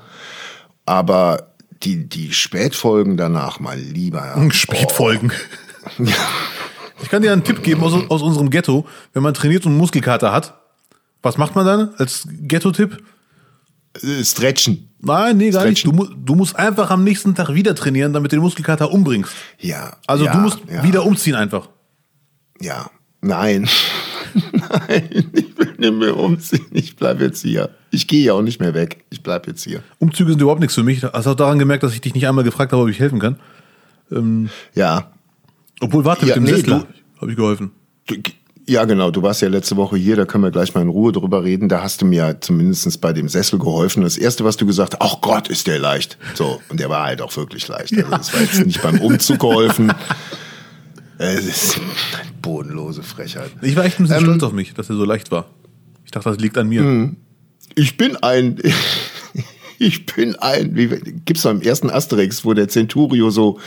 Aber 0.85 1.51
die, 1.83 2.07
die 2.07 2.33
Spätfolgen 2.33 3.17
danach 3.17 3.59
mal 3.59 3.77
lieber. 3.77 4.35
Spätfolgen. 4.51 5.31
Ich 7.03 7.09
kann 7.09 7.21
dir 7.21 7.33
einen 7.33 7.43
Tipp 7.43 7.61
geben 7.61 7.83
aus, 7.83 7.93
aus 8.09 8.21
unserem 8.21 8.49
Ghetto. 8.49 8.87
Wenn 9.13 9.21
man 9.21 9.33
trainiert 9.33 9.65
und 9.65 9.77
Muskelkater 9.77 10.31
hat, 10.31 10.59
was 11.21 11.37
macht 11.37 11.53
man 11.53 11.65
dann 11.65 11.89
als 11.97 12.27
Ghetto-Tipp? 12.31 13.03
Äh, 14.01 14.23
Stretchen. 14.23 14.89
Nein, 15.05 15.37
nee, 15.37 15.51
gar 15.51 15.65
nicht. 15.65 15.85
Du, 15.85 15.91
du 15.91 16.35
musst 16.35 16.55
einfach 16.55 16.89
am 16.89 17.03
nächsten 17.03 17.35
Tag 17.35 17.53
wieder 17.53 17.75
trainieren, 17.75 18.11
damit 18.13 18.31
du 18.31 18.37
den 18.37 18.43
Muskelkater 18.43 18.91
umbringst. 18.91 19.31
Ja. 19.59 19.97
Also 20.07 20.25
ja, 20.25 20.33
du 20.33 20.39
musst 20.39 20.59
ja, 20.71 20.83
wieder 20.83 21.05
umziehen 21.05 21.35
einfach. 21.35 21.69
Ja. 22.59 22.89
Nein. 23.21 23.67
Nein, 24.51 25.09
ich 25.33 25.57
will 25.57 25.75
nicht 25.77 25.93
mehr 25.93 26.17
umziehen. 26.17 26.65
Ich 26.71 26.95
bleib 26.95 27.21
jetzt 27.21 27.41
hier. 27.41 27.69
Ich 27.91 28.07
gehe 28.07 28.25
ja 28.25 28.33
auch 28.33 28.41
nicht 28.41 28.59
mehr 28.59 28.73
weg. 28.73 29.05
Ich 29.09 29.23
bleib 29.23 29.47
jetzt 29.47 29.63
hier. 29.63 29.81
Umzüge 29.99 30.31
sind 30.31 30.41
überhaupt 30.41 30.59
nichts 30.59 30.75
für 30.75 30.83
mich. 30.83 31.03
Hast 31.03 31.27
auch 31.27 31.35
daran 31.35 31.59
gemerkt, 31.59 31.83
dass 31.83 31.93
ich 31.93 32.01
dich 32.01 32.13
nicht 32.13 32.27
einmal 32.27 32.43
gefragt 32.43 32.71
habe, 32.73 32.83
ob 32.83 32.89
ich 32.89 32.99
helfen 32.99 33.19
kann. 33.19 33.39
Ja. 34.73 35.11
Obwohl, 35.79 36.05
warte, 36.05 36.25
Ja, 36.25 36.35
mit 36.35 36.35
dem 36.35 36.43
nee, 36.43 36.59
Sessler 36.59 36.85
habe 37.21 37.31
ich 37.31 37.37
geholfen. 37.37 37.71
Du- 38.07 38.15
Ja, 38.67 38.85
genau. 38.85 39.11
Du 39.11 39.21
warst 39.21 39.41
ja 39.41 39.47
letzte 39.47 39.75
Woche 39.77 39.95
hier, 39.95 40.15
da 40.15 40.25
können 40.25 40.43
wir 40.43 40.49
gleich 40.49 40.73
mal 40.73 40.81
in 40.81 40.89
Ruhe 40.89 41.11
drüber 41.11 41.43
reden. 41.43 41.69
Da 41.69 41.83
hast 41.83 42.01
du 42.01 42.05
mir 42.05 42.15
ja 42.29 42.41
zumindest 42.41 42.99
bei 42.99 43.13
dem 43.13 43.29
Sessel 43.29 43.59
geholfen. 43.59 44.01
Das 44.01 44.17
Erste, 44.17 44.43
was 44.43 44.57
du 44.57 44.65
gesagt 44.65 44.93
hast, 44.93 45.01
ach 45.01 45.21
Gott, 45.21 45.49
ist 45.49 45.67
der 45.67 45.77
leicht. 45.77 46.17
So, 46.33 46.59
und 46.69 46.79
der 46.79 46.89
war 46.89 47.05
halt 47.05 47.21
auch 47.21 47.35
wirklich 47.37 47.67
leicht. 47.67 47.93
Also 47.95 48.09
das 48.09 48.33
war 48.33 48.41
jetzt 48.41 48.65
nicht 48.65 48.81
beim 48.81 48.99
Umzug 49.01 49.39
geholfen. 49.39 49.93
Es 51.17 51.45
ist 51.45 51.77
eine 51.77 52.31
bodenlose 52.41 53.03
Frechheit. 53.03 53.51
Ich 53.61 53.75
war 53.75 53.85
echt 53.85 53.99
ein 53.99 54.03
bisschen 54.03 54.17
Ähm, 54.17 54.25
stolz 54.25 54.43
auf 54.43 54.51
mich, 54.53 54.73
dass 54.73 54.89
er 54.89 54.95
so 54.95 55.05
leicht 55.05 55.31
war. 55.31 55.45
Ich 56.03 56.11
dachte, 56.11 56.29
das 56.29 56.39
liegt 56.39 56.57
an 56.57 56.67
mir. 56.67 56.81
Ich 57.75 57.97
bin 57.97 58.15
ein, 58.17 58.59
ich 59.79 60.05
bin 60.07 60.35
ein, 60.37 60.75
wie, 60.75 60.87
gibt's 61.25 61.43
doch 61.43 61.51
im 61.51 61.61
ersten 61.61 61.89
Asterix, 61.89 62.43
wo 62.45 62.53
der 62.53 62.67
Centurio 62.67 63.29
so 63.29 63.59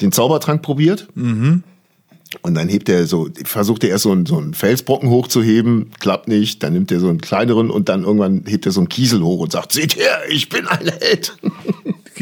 den 0.00 0.12
Zaubertrank 0.12 0.62
probiert? 0.62 1.08
Und 2.40 2.54
dann 2.54 2.68
hebt 2.68 2.88
er 2.88 3.06
so, 3.06 3.28
versucht 3.44 3.84
er 3.84 3.90
erst 3.90 4.04
so 4.04 4.12
einen, 4.12 4.26
so 4.26 4.38
einen 4.38 4.54
Felsbrocken 4.54 5.10
hochzuheben, 5.10 5.90
klappt 6.00 6.28
nicht, 6.28 6.62
dann 6.62 6.72
nimmt 6.72 6.90
er 6.90 7.00
so 7.00 7.08
einen 7.08 7.20
kleineren 7.20 7.70
und 7.70 7.88
dann 7.88 8.04
irgendwann 8.04 8.44
hebt 8.46 8.64
er 8.64 8.72
so 8.72 8.80
einen 8.80 8.88
Kiesel 8.88 9.22
hoch 9.22 9.40
und 9.40 9.52
sagt, 9.52 9.72
seht 9.72 9.96
her, 9.96 10.20
ich 10.28 10.48
bin 10.48 10.66
ein 10.66 10.88
Held. 11.00 11.36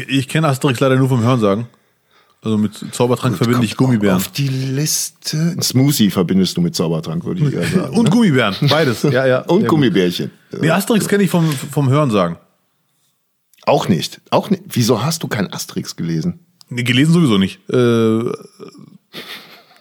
Ich 0.07 0.27
kenne 0.27 0.47
Asterix 0.47 0.79
leider 0.79 0.95
nur 0.95 1.09
vom 1.09 1.23
Hörensagen. 1.23 1.67
Also 2.43 2.57
mit 2.57 2.73
Zaubertrank 2.91 3.37
verbinde 3.37 3.65
ich 3.65 3.77
Gummibären. 3.77 4.17
Auf 4.17 4.29
die 4.29 4.47
Liste. 4.47 5.37
Ein 5.37 5.61
Smoothie 5.61 6.09
verbindest 6.09 6.57
du 6.57 6.61
mit 6.61 6.75
Zaubertrank, 6.75 7.23
würde 7.23 7.47
ich 7.47 7.53
eher 7.53 7.67
sagen. 7.67 7.95
Und 7.95 8.05
ne? 8.05 8.09
Gummibären, 8.09 8.55
beides. 8.67 9.03
Ja, 9.11 9.27
ja. 9.27 9.41
Und. 9.41 9.67
Gummibärchen. 9.67 10.31
Nee, 10.59 10.71
Asterix 10.71 11.07
kenne 11.07 11.23
ich 11.23 11.29
vom, 11.29 11.51
vom 11.51 11.89
Hörensagen. 11.89 12.37
Auch 13.63 13.87
nicht. 13.87 14.21
Auch 14.31 14.49
nicht. 14.49 14.63
Wieso 14.67 15.03
hast 15.03 15.21
du 15.21 15.27
kein 15.27 15.53
Asterix 15.53 15.95
gelesen? 15.95 16.39
Nee, 16.69 16.83
gelesen 16.83 17.13
sowieso 17.13 17.37
nicht. 17.37 17.59
Äh, 17.69 18.23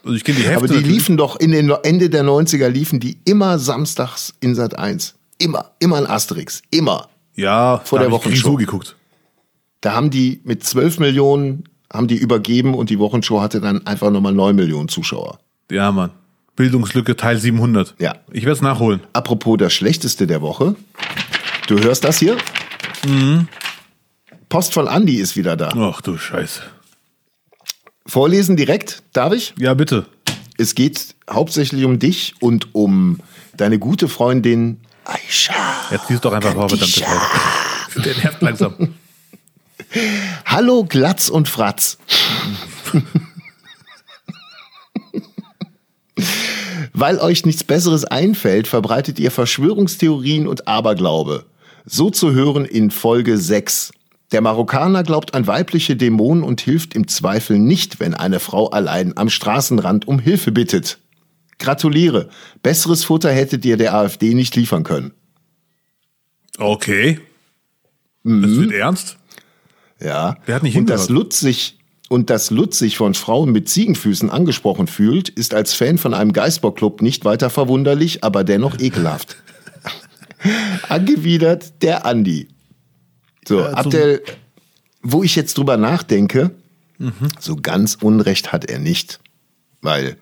also 0.04 0.16
ich 0.16 0.24
kenne 0.24 0.38
die 0.38 0.44
Hefte. 0.44 0.56
Aber 0.56 0.66
die 0.66 0.74
natürlich. 0.74 0.96
liefen 0.96 1.16
doch 1.16 1.36
in 1.36 1.52
den 1.52 1.70
Ende 1.70 2.10
der 2.10 2.24
90er 2.24 2.68
liefen 2.68 3.00
die 3.00 3.18
immer 3.24 3.58
samstags 3.58 4.34
in 4.40 4.54
Sat 4.54 4.78
1. 4.78 5.14
Immer, 5.38 5.70
immer 5.78 5.96
ein 5.96 6.06
Asterix. 6.06 6.62
Immer. 6.70 7.08
Ja, 7.34 7.80
vor 7.84 7.98
der 7.98 8.10
Wochenshow. 8.10 8.56
Geguckt. 8.56 8.96
Da 9.80 9.94
haben 9.94 10.10
die 10.10 10.40
mit 10.44 10.64
12 10.64 10.98
Millionen 10.98 11.64
haben 11.92 12.06
die 12.06 12.16
übergeben 12.16 12.74
und 12.74 12.90
die 12.90 12.98
Wochenshow 12.98 13.40
hatte 13.40 13.60
dann 13.60 13.86
einfach 13.86 14.10
nochmal 14.10 14.32
9 14.32 14.54
Millionen 14.54 14.88
Zuschauer. 14.88 15.38
Ja, 15.70 15.90
Mann. 15.90 16.10
Bildungslücke 16.56 17.16
Teil 17.16 17.38
700. 17.38 17.94
Ja. 17.98 18.16
Ich 18.32 18.42
werde 18.44 18.52
es 18.52 18.62
nachholen. 18.62 19.00
Apropos 19.12 19.56
das 19.58 19.72
Schlechteste 19.72 20.26
der 20.26 20.42
Woche. 20.42 20.76
Du 21.66 21.78
hörst 21.78 22.04
das 22.04 22.18
hier? 22.18 22.36
Mhm. 23.06 23.48
Post 24.48 24.74
von 24.74 24.86
Andy 24.86 25.16
ist 25.16 25.36
wieder 25.36 25.56
da. 25.56 25.70
Ach 25.74 26.00
du 26.00 26.18
Scheiße. 26.18 26.62
Vorlesen 28.10 28.56
direkt, 28.56 29.04
darf 29.12 29.32
ich? 29.32 29.54
Ja, 29.56 29.72
bitte. 29.74 30.04
Es 30.58 30.74
geht 30.74 31.14
hauptsächlich 31.30 31.84
um 31.84 32.00
dich 32.00 32.34
und 32.40 32.74
um 32.74 33.20
deine 33.56 33.78
gute 33.78 34.08
Freundin 34.08 34.80
Aisha. 35.04 35.54
Jetzt 35.92 36.10
liest 36.10 36.24
doch 36.24 36.32
einfach 36.32 36.52
vor, 36.52 36.68
verdammte. 36.68 36.92
Scheiße. 36.92 38.02
Der 38.04 38.16
nervt 38.16 38.42
langsam. 38.42 38.94
Hallo 40.44 40.82
Glatz 40.82 41.28
und 41.28 41.48
Fratz. 41.48 41.98
Weil 46.92 47.18
euch 47.18 47.46
nichts 47.46 47.62
Besseres 47.62 48.04
einfällt, 48.04 48.66
verbreitet 48.66 49.20
ihr 49.20 49.30
Verschwörungstheorien 49.30 50.48
und 50.48 50.66
Aberglaube. 50.66 51.46
So 51.84 52.10
zu 52.10 52.32
hören 52.32 52.64
in 52.64 52.90
Folge 52.90 53.38
6. 53.38 53.92
Der 54.32 54.40
Marokkaner 54.40 55.02
glaubt 55.02 55.34
an 55.34 55.46
weibliche 55.46 55.96
Dämonen 55.96 56.44
und 56.44 56.60
hilft 56.60 56.94
im 56.94 57.08
Zweifel 57.08 57.58
nicht, 57.58 57.98
wenn 57.98 58.14
eine 58.14 58.38
Frau 58.38 58.68
allein 58.70 59.16
am 59.16 59.28
Straßenrand 59.28 60.06
um 60.06 60.18
Hilfe 60.20 60.52
bittet. 60.52 60.98
Gratuliere. 61.58 62.28
Besseres 62.62 63.04
Futter 63.04 63.32
hättet 63.32 63.64
ihr 63.64 63.76
der 63.76 63.94
AfD 63.94 64.34
nicht 64.34 64.54
liefern 64.56 64.84
können. 64.84 65.12
Okay. 66.58 67.20
Das 68.22 68.32
Mhm. 68.34 68.60
wird 68.60 68.72
ernst. 68.72 69.16
Ja. 70.00 70.36
Wer 70.46 70.54
hat 70.56 70.62
nicht 70.62 70.76
und 70.76 70.88
das 70.88 71.06
hingehört? 71.06 71.24
Lutz 71.24 71.40
sich 71.40 71.78
und 72.08 72.30
dass 72.30 72.50
Lutz 72.50 72.78
sich 72.78 72.96
von 72.96 73.14
Frauen 73.14 73.52
mit 73.52 73.68
Ziegenfüßen 73.68 74.30
angesprochen 74.30 74.86
fühlt, 74.86 75.28
ist 75.28 75.54
als 75.54 75.74
Fan 75.74 75.98
von 75.98 76.14
einem 76.14 76.32
Geisbockclub 76.32 77.02
nicht 77.02 77.24
weiter 77.24 77.50
verwunderlich, 77.50 78.24
aber 78.24 78.42
dennoch 78.44 78.78
ekelhaft. 78.78 79.36
Angewidert 80.88 81.82
der 81.82 82.06
Andi. 82.06 82.48
So, 83.46 83.64
zum- 83.64 83.74
Abdel, 83.74 84.22
wo 85.02 85.22
ich 85.22 85.34
jetzt 85.36 85.56
drüber 85.58 85.76
nachdenke, 85.76 86.50
Mhm. 86.98 87.12
so 87.38 87.56
ganz 87.56 87.96
Unrecht 88.00 88.52
hat 88.52 88.66
er 88.66 88.78
nicht. 88.78 89.20
Weil 89.80 90.16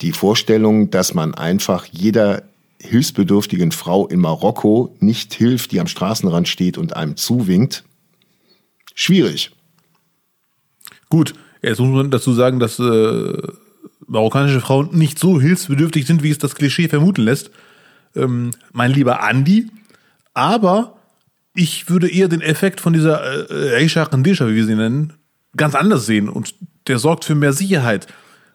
die 0.00 0.12
Vorstellung, 0.12 0.90
dass 0.90 1.12
man 1.14 1.34
einfach 1.34 1.84
jeder 1.86 2.44
hilfsbedürftigen 2.80 3.70
Frau 3.72 4.06
in 4.08 4.18
Marokko 4.20 4.96
nicht 4.98 5.34
hilft, 5.34 5.70
die 5.72 5.78
am 5.80 5.86
Straßenrand 5.86 6.48
steht 6.48 6.78
und 6.78 6.96
einem 6.96 7.16
zuwinkt, 7.16 7.84
schwierig. 8.94 9.52
Gut, 11.10 11.34
jetzt 11.60 11.78
muss 11.78 11.90
man 11.94 12.10
dazu 12.10 12.32
sagen, 12.32 12.58
dass 12.58 12.78
äh, 12.78 13.36
marokkanische 14.06 14.60
Frauen 14.60 14.96
nicht 14.96 15.18
so 15.18 15.40
hilfsbedürftig 15.40 16.06
sind, 16.06 16.22
wie 16.22 16.30
es 16.30 16.38
das 16.38 16.54
Klischee 16.54 16.88
vermuten 16.88 17.22
lässt. 17.22 17.50
Ähm, 18.16 18.50
mein 18.72 18.90
lieber 18.92 19.22
Andi. 19.22 19.68
Aber 20.34 20.96
ich 21.54 21.88
würde 21.88 22.08
eher 22.08 22.28
den 22.28 22.40
Effekt 22.40 22.80
von 22.80 22.92
dieser 22.92 23.50
äh, 23.50 23.76
Aisha 23.76 24.06
Kandisha, 24.06 24.46
wie 24.48 24.54
wir 24.54 24.66
sie 24.66 24.74
nennen, 24.74 25.14
ganz 25.56 25.74
anders 25.74 26.06
sehen. 26.06 26.28
Und 26.28 26.54
der 26.86 26.98
sorgt 26.98 27.24
für 27.24 27.34
mehr 27.34 27.52
Sicherheit. 27.52 28.06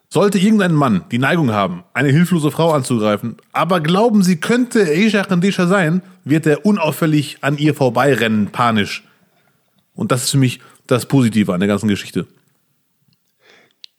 Sollte 0.10 0.40
irgendein 0.40 0.74
Mann 0.74 1.04
die 1.12 1.20
Neigung 1.20 1.52
haben, 1.52 1.84
eine 1.94 2.10
hilflose 2.10 2.50
Frau 2.50 2.72
anzugreifen, 2.72 3.36
aber 3.52 3.82
glauben, 3.82 4.24
sie 4.24 4.38
könnte 4.38 4.84
Aisha 4.84 5.24
Kandisha 5.24 5.68
sein, 5.68 6.02
wird 6.24 6.46
er 6.46 6.66
unauffällig 6.66 7.40
an 7.42 7.58
ihr 7.58 7.74
vorbeirennen, 7.74 8.48
panisch. 8.48 9.04
Und 9.94 10.14
das 10.14 10.24
ist 10.24 10.32
für 10.32 10.38
mich 10.38 10.62
das 10.88 11.08
Positive 11.08 11.54
an 11.54 11.60
der 11.60 11.68
ganzen 11.68 11.90
Geschichte. 11.90 12.26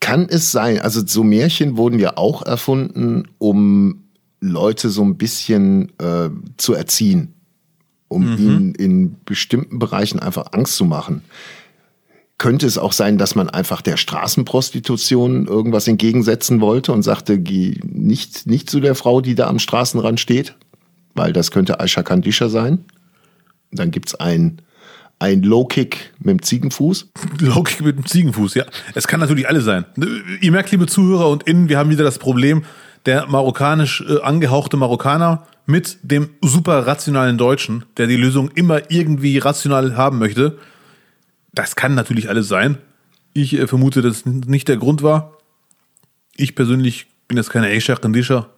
Kann 0.00 0.26
es 0.30 0.50
sein, 0.50 0.80
also 0.80 1.06
so 1.06 1.22
Märchen 1.22 1.76
wurden 1.76 1.98
ja 1.98 2.16
auch 2.16 2.40
erfunden, 2.46 3.28
um 3.36 4.04
Leute 4.40 4.88
so 4.88 5.04
ein 5.04 5.18
bisschen 5.18 5.92
äh, 5.98 6.30
zu 6.56 6.72
erziehen, 6.72 7.34
um 8.08 8.36
ihnen 8.38 8.74
in 8.74 9.16
bestimmten 9.24 9.78
Bereichen 9.78 10.18
einfach 10.18 10.52
Angst 10.52 10.76
zu 10.76 10.84
machen. 10.84 11.22
Könnte 12.38 12.66
es 12.66 12.78
auch 12.78 12.92
sein, 12.92 13.18
dass 13.18 13.34
man 13.34 13.50
einfach 13.50 13.82
der 13.82 13.96
Straßenprostitution 13.96 15.46
irgendwas 15.46 15.88
entgegensetzen 15.88 16.60
wollte 16.60 16.92
und 16.92 17.02
sagte, 17.02 17.38
geh 17.38 17.80
nicht, 17.84 18.46
nicht 18.46 18.70
zu 18.70 18.80
der 18.80 18.94
Frau, 18.94 19.20
die 19.20 19.34
da 19.34 19.48
am 19.48 19.58
Straßenrand 19.58 20.20
steht, 20.20 20.54
weil 21.14 21.32
das 21.32 21.50
könnte 21.50 21.80
Aisha 21.80 22.02
Kandisha 22.02 22.48
sein. 22.48 22.84
Dann 23.72 23.90
gibt's 23.90 24.14
ein, 24.14 24.62
ein 25.18 25.42
Low-Kick 25.42 26.12
mit 26.20 26.30
dem 26.30 26.42
Ziegenfuß. 26.42 27.10
Logik 27.40 27.80
mit 27.80 27.96
dem 27.96 28.06
Ziegenfuß, 28.06 28.54
ja. 28.54 28.64
Es 28.94 29.08
kann 29.08 29.20
natürlich 29.20 29.48
alles 29.48 29.64
sein. 29.64 29.84
Ihr 30.40 30.52
merkt, 30.52 30.70
liebe 30.70 30.86
Zuhörer 30.86 31.28
und 31.28 31.42
Innen, 31.42 31.68
wir 31.68 31.76
haben 31.76 31.90
wieder 31.90 32.04
das 32.04 32.18
Problem, 32.18 32.64
der 33.06 33.26
marokkanisch 33.26 34.04
äh, 34.08 34.20
angehauchte 34.20 34.76
Marokkaner 34.76 35.46
mit 35.66 35.98
dem 36.02 36.30
super 36.40 36.86
rationalen 36.86 37.38
Deutschen, 37.38 37.84
der 37.96 38.06
die 38.06 38.16
Lösung 38.16 38.50
immer 38.54 38.90
irgendwie 38.90 39.38
rational 39.38 39.96
haben 39.96 40.18
möchte. 40.18 40.58
Das 41.52 41.76
kann 41.76 41.94
natürlich 41.94 42.28
alles 42.28 42.48
sein. 42.48 42.78
Ich 43.34 43.54
äh, 43.54 43.66
vermute, 43.66 44.02
dass 44.02 44.18
es 44.18 44.26
nicht 44.26 44.68
der 44.68 44.76
Grund 44.76 45.02
war. 45.02 45.32
Ich 46.36 46.54
persönlich 46.54 47.06
bin 47.26 47.36
jetzt 47.36 47.50
keine 47.50 47.66
Aisha 47.66 47.96
Kandisha, 47.96 48.48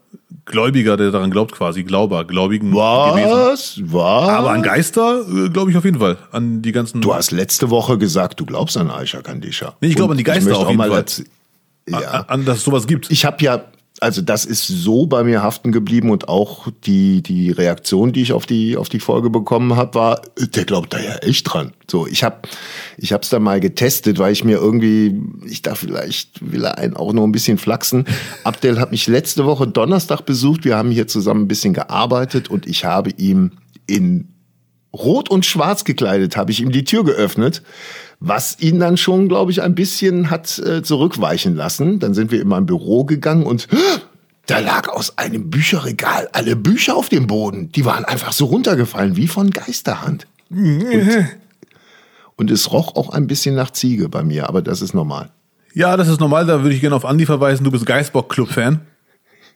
Gläubiger, 0.45 0.97
der 0.97 1.11
daran 1.11 1.31
glaubt 1.31 1.53
quasi, 1.53 1.85
Glauber, 1.85 2.25
Gläubigen 2.25 2.71
gewesen. 2.71 3.31
Was? 3.31 3.81
Was? 3.85 4.29
Aber 4.29 4.51
an 4.51 4.63
Geister 4.63 5.23
äh, 5.29 5.49
glaube 5.49 5.71
ich 5.71 5.77
auf 5.77 5.85
jeden 5.85 6.01
Fall. 6.01 6.19
An 6.33 6.63
die 6.63 6.73
ganzen. 6.73 7.01
Du 7.01 7.15
hast 7.15 7.31
letzte 7.31 7.71
Woche 7.71 7.99
gesagt, 7.99 8.41
du 8.41 8.47
glaubst 8.47 8.77
an 8.77 8.91
Aisha 8.91 9.23
Kandisha. 9.23 9.77
Nee, 9.81 9.89
ich 9.89 9.97
glaube 9.97 10.13
an 10.13 10.19
die 10.19 10.25
Geister 10.25 10.57
auf 10.57 10.67
auch 10.67 10.71
jeden 10.71 10.83
Fall. 10.83 11.05
Ja. 11.89 11.99
an, 11.99 12.25
an 12.29 12.45
dass 12.45 12.59
es 12.59 12.65
sowas 12.65 12.87
gibt. 12.87 13.11
Ich 13.11 13.25
habe 13.25 13.43
ja, 13.43 13.65
also 14.01 14.23
das 14.23 14.47
ist 14.47 14.67
so 14.67 15.07
bei 15.07 15.23
mir 15.23 15.43
haften 15.43 15.73
geblieben 15.73 16.11
und 16.11 16.29
auch 16.29 16.69
die, 16.85 17.23
die 17.23 17.51
Reaktion, 17.51 18.13
die 18.13 18.23
ich 18.23 18.33
auf 18.33 18.47
die, 18.47 18.77
auf 18.77 18.89
die 18.89 18.99
Folge 18.99 19.29
bekommen 19.29 19.77
habe, 19.77 19.95
war, 19.95 20.23
der 20.39 20.65
glaubt 20.65 20.95
da 20.95 20.99
ja 20.99 21.17
echt 21.17 21.53
dran. 21.53 21.73
So, 21.89 22.07
ich 22.07 22.25
habe 22.25 22.49
ich 22.97 23.13
hab's 23.13 23.29
dann 23.29 23.43
mal 23.43 23.61
getestet, 23.61 24.19
weil 24.19 24.33
ich 24.33 24.43
mir 24.43 24.57
irgendwie, 24.57 25.21
ich 25.47 25.61
dachte, 25.63 25.87
vielleicht 25.87 26.53
will 26.53 26.65
er 26.65 26.79
einen 26.79 26.97
auch 26.97 27.13
noch 27.13 27.25
ein 27.25 27.33
bisschen 27.33 27.59
flachsen. 27.59 28.07
Abdel 28.45 28.81
hat 28.81 28.91
mich 28.91 29.07
letzte 29.07 29.45
Woche 29.45 29.67
Donnerstag 29.67 30.23
besucht. 30.23 30.65
Wir 30.65 30.77
haben 30.77 30.91
hier 30.91 31.07
zusammen 31.07 31.43
ein 31.43 31.49
bisschen 31.49 31.75
gearbeitet 31.75 32.49
und 32.49 32.67
ich 32.67 32.87
habe 32.87 33.11
ihm 33.19 33.53
in 33.87 34.29
rot 34.93 35.31
und 35.31 35.47
schwarz 35.47 35.85
gekleidet, 35.85 36.37
habe 36.37 36.51
ich 36.51 36.61
ihm 36.61 36.73
die 36.73 36.85
Tür 36.85 37.05
geöffnet, 37.05 37.63
was 38.19 38.59
ihn 38.61 38.81
dann 38.81 38.97
schon, 38.97 39.29
glaube 39.29 39.51
ich, 39.51 39.63
ein 39.63 39.75
bisschen 39.75 40.31
hat 40.31 40.59
äh, 40.59 40.83
zurückweichen 40.83 41.55
lassen. 41.55 41.99
Dann 42.01 42.15
sind 42.15 42.31
wir 42.31 42.41
in 42.41 42.49
mein 42.49 42.67
Büro 42.67 43.05
gegangen 43.05 43.45
und 43.45 43.69
da 44.47 44.59
lag 44.59 44.89
aus 44.89 45.17
einem 45.19 45.51
Bücherregal 45.51 46.29
alle 46.33 46.57
Bücher 46.57 46.97
auf 46.97 47.09
dem 47.09 47.27
Boden. 47.27 47.71
Die 47.73 47.85
waren 47.85 48.05
einfach 48.05 48.33
so 48.33 48.47
runtergefallen, 48.47 49.17
wie 49.17 49.29
von 49.29 49.51
Geisterhand. 49.51 50.27
Und, 50.51 51.29
und 52.37 52.51
es 52.51 52.73
roch 52.73 52.97
auch 52.97 53.11
ein 53.11 53.27
bisschen 53.27 53.55
nach 53.55 53.71
Ziege 53.71 54.09
bei 54.09 54.23
mir, 54.23 54.49
aber 54.49 54.63
das 54.63 54.83
ist 54.83 54.95
normal. 54.95 55.31
Ja, 55.73 55.97
das 55.97 56.09
ist 56.09 56.19
normal, 56.19 56.47
da 56.47 56.63
würde 56.63 56.75
ich 56.75 56.81
gerne 56.81 56.97
auf 56.97 57.05
Andi 57.05 57.27
verweisen. 57.27 57.63
Du 57.63 57.71
bist 57.71 57.87
Geistbock-Club-Fan. 57.87 58.81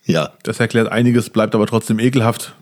Ja. 0.04 0.30
Das 0.42 0.60
erklärt 0.60 0.92
einiges, 0.92 1.30
bleibt 1.30 1.54
aber 1.54 1.66
trotzdem 1.66 1.98
ekelhaft. 1.98 2.54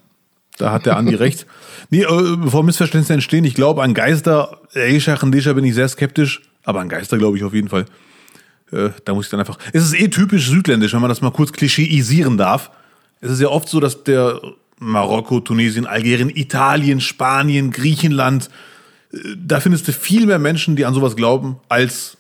Da 0.59 0.73
hat 0.73 0.87
der 0.87 0.97
Andi 0.97 1.15
recht. 1.15 1.47
Nee, 1.91 2.03
äh, 2.03 2.37
bevor 2.37 2.63
Missverständnisse 2.63 3.15
entstehen, 3.15 3.45
ich 3.45 3.55
glaube 3.55 3.83
an 3.83 3.95
Geister, 3.95 4.61
Eishach 4.75 5.23
und 5.23 5.31
bin 5.31 5.65
ich 5.65 5.75
sehr 5.75 5.89
skeptisch, 5.89 6.43
aber 6.63 6.81
an 6.81 6.89
Geister 6.89 7.19
glaube 7.19 7.37
ich 7.37 7.45
auf 7.45 7.55
jeden 7.55 7.69
Fall. 7.69 7.87
Äh, 8.71 8.91
da 9.05 9.15
muss 9.15 9.27
ich 9.27 9.31
dann 9.31 9.41
einfach. 9.41 9.59
Es 9.73 9.85
ist 9.85 9.99
eh 9.99 10.09
typisch 10.09 10.49
südländisch, 10.49 10.93
wenn 10.93 11.01
man 11.01 11.09
das 11.09 11.21
mal 11.21 11.31
kurz 11.31 11.53
klischeeisieren 11.53 12.37
darf. 12.37 12.71
Es 13.21 13.31
ist 13.31 13.41
ja 13.41 13.49
oft 13.49 13.69
so, 13.69 13.81
dass 13.81 14.05
der 14.05 14.41
Marokko, 14.79 15.41
Tunesien, 15.41 15.87
Algerien, 15.87 16.31
Italien, 16.31 17.01
Spanien, 17.01 17.71
Griechenland, 17.71 18.51
äh, 19.13 19.19
da 19.37 19.61
findest 19.61 19.89
du 19.89 19.93
viel 19.93 20.27
mehr 20.27 20.39
Menschen, 20.39 20.77
die 20.77 20.85
an 20.85 20.95
sowas 20.95 21.17
glauben, 21.17 21.57
als 21.69 22.17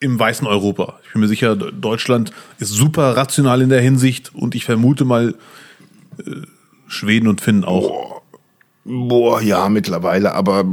im 0.00 0.18
weißen 0.18 0.46
Europa. 0.46 1.00
Ich 1.04 1.12
bin 1.12 1.20
mir 1.20 1.28
sicher, 1.28 1.56
Deutschland 1.56 2.32
ist 2.58 2.70
super 2.70 3.16
rational 3.16 3.62
in 3.62 3.68
der 3.68 3.80
Hinsicht 3.80 4.34
und 4.34 4.54
ich 4.54 4.64
vermute 4.64 5.04
mal, 5.04 5.34
äh, 6.18 6.42
Schweden 6.88 7.28
und 7.28 7.40
Finnen 7.40 7.64
auch. 7.64 8.22
Boah, 8.84 9.40
ja, 9.40 9.68
mittlerweile, 9.68 10.34
aber 10.34 10.64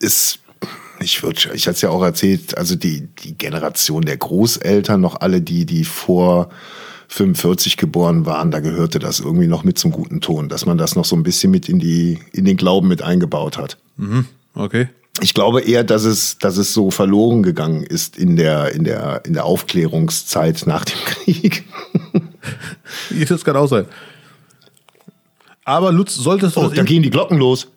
ist, 0.00 0.38
ich 1.00 1.22
würde, 1.22 1.50
ich 1.54 1.66
hatte 1.66 1.74
es 1.74 1.80
ja 1.80 1.90
auch 1.90 2.02
erzählt, 2.02 2.56
also 2.56 2.76
die, 2.76 3.08
die 3.22 3.36
Generation 3.36 4.02
der 4.02 4.16
Großeltern, 4.16 5.00
noch 5.00 5.20
alle 5.20 5.42
die, 5.42 5.66
die 5.66 5.84
vor 5.84 6.48
45 7.08 7.76
geboren 7.76 8.26
waren, 8.26 8.50
da 8.50 8.60
gehörte 8.60 8.98
das 8.98 9.18
irgendwie 9.18 9.48
noch 9.48 9.64
mit 9.64 9.78
zum 9.78 9.90
guten 9.90 10.20
Ton, 10.20 10.48
dass 10.48 10.66
man 10.66 10.78
das 10.78 10.94
noch 10.94 11.04
so 11.04 11.16
ein 11.16 11.22
bisschen 11.22 11.50
mit 11.50 11.68
in 11.68 11.78
die, 11.78 12.18
in 12.32 12.44
den 12.44 12.56
Glauben 12.56 12.86
mit 12.86 13.02
eingebaut 13.02 13.58
hat. 13.58 13.78
Mhm, 13.96 14.26
okay. 14.54 14.88
Ich 15.20 15.34
glaube 15.34 15.62
eher, 15.62 15.82
dass 15.82 16.04
es, 16.04 16.38
dass 16.38 16.58
es 16.58 16.72
so 16.72 16.92
verloren 16.92 17.42
gegangen 17.42 17.82
ist 17.82 18.16
in 18.16 18.36
der, 18.36 18.72
in 18.72 18.84
der, 18.84 19.24
in 19.24 19.32
der 19.32 19.46
Aufklärungszeit 19.46 20.64
nach 20.66 20.84
dem 20.84 20.98
Krieg. 21.04 21.64
Das 23.28 23.44
kann 23.44 23.56
auch 23.56 23.66
sein. 23.66 23.86
Aber 25.68 25.92
Lutz, 25.92 26.14
solltest 26.14 26.56
du 26.56 26.60
Oh, 26.60 26.68
da 26.68 26.82
gehen 26.82 27.02
die 27.02 27.10
Glocken 27.10 27.36
los. 27.36 27.68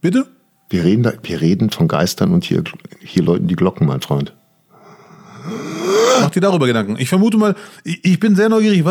Bitte? 0.00 0.26
Wir 0.70 0.82
reden, 0.82 1.04
da, 1.04 1.12
wir 1.22 1.40
reden 1.40 1.70
von 1.70 1.86
Geistern 1.86 2.32
und 2.32 2.42
hier, 2.42 2.64
hier 2.98 3.22
läuten 3.22 3.46
die 3.46 3.54
Glocken, 3.54 3.86
mein 3.86 4.00
Freund. 4.00 4.34
Mach 6.20 6.30
dir 6.30 6.40
darüber 6.40 6.66
Gedanken. 6.66 6.96
Ich 6.98 7.08
vermute 7.08 7.36
mal, 7.36 7.54
ich 7.84 8.18
bin 8.18 8.34
sehr 8.34 8.48
neugierig, 8.48 8.84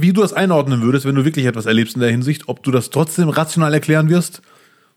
wie 0.00 0.14
du 0.14 0.22
das 0.22 0.32
einordnen 0.32 0.80
würdest, 0.80 1.04
wenn 1.04 1.14
du 1.14 1.26
wirklich 1.26 1.44
etwas 1.44 1.66
erlebst 1.66 1.94
in 1.94 2.00
der 2.00 2.10
Hinsicht, 2.10 2.48
ob 2.48 2.62
du 2.62 2.70
das 2.70 2.88
trotzdem 2.88 3.28
rational 3.28 3.74
erklären 3.74 4.08
wirst 4.08 4.40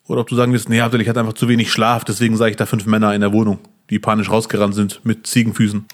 oder 0.07 0.21
ob 0.21 0.29
du 0.29 0.37
sagen 0.37 0.53
wirst, 0.53 0.69
nee, 0.69 0.79
Abdel, 0.79 1.01
ich 1.01 1.09
hatte 1.09 1.19
einfach 1.19 1.33
zu 1.33 1.49
wenig 1.49 1.73
Schlaf, 1.73 2.05
deswegen 2.05 2.37
sah 2.37 2.47
ich 2.47 2.55
da 2.55 2.65
fünf 2.65 2.85
Männer 2.85 3.13
in 3.13 3.19
der 3.19 3.33
Wohnung, 3.33 3.59
die 3.89 3.99
panisch 3.99 4.29
rausgerannt 4.29 4.75
sind 4.75 5.01
mit 5.03 5.27
Ziegenfüßen. 5.27 5.87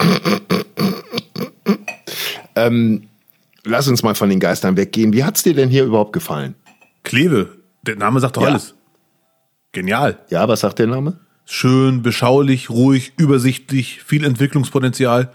Lass 3.65 3.87
uns 3.87 4.03
mal 4.03 4.13
von 4.13 4.29
den 4.29 4.39
Geistern 4.39 4.77
weggehen. 4.77 5.11
Wie 5.11 5.23
hat's 5.23 5.41
dir 5.41 5.55
denn 5.55 5.69
hier 5.69 5.85
überhaupt 5.85 6.13
gefallen? 6.13 6.53
Kleve, 7.03 7.57
der 7.83 7.95
Name 7.95 8.19
sagt 8.19 8.37
doch 8.37 8.43
Ja. 8.43 8.49
alles. 8.49 8.75
Genial. 9.71 10.19
Ja, 10.29 10.47
was 10.47 10.61
sagt 10.61 10.79
der 10.79 10.87
Name? 10.87 11.19
Schön, 11.45 12.01
beschaulich, 12.01 12.69
ruhig, 12.69 13.13
übersichtlich, 13.17 14.03
viel 14.03 14.23
Entwicklungspotenzial. 14.23 15.31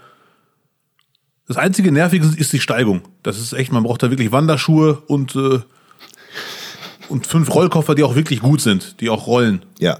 Das 1.47 1.57
einzige 1.57 1.91
Nervige 1.91 2.25
ist 2.37 2.53
die 2.53 2.59
Steigung. 2.59 3.01
Das 3.21 3.39
ist 3.39 3.53
echt, 3.53 3.71
man 3.71 3.83
braucht 3.83 4.01
da 4.01 4.09
wirklich 4.09 4.31
Wanderschuhe 4.31 5.01
und, 5.07 5.35
äh, 5.35 5.59
und 7.09 7.27
fünf 7.27 7.53
Rollkoffer, 7.53 7.95
die 7.95 8.03
auch 8.03 8.15
wirklich 8.15 8.39
gut 8.41 8.61
sind, 8.61 8.99
die 9.01 9.09
auch 9.09 9.27
rollen. 9.27 9.63
Ja. 9.79 9.99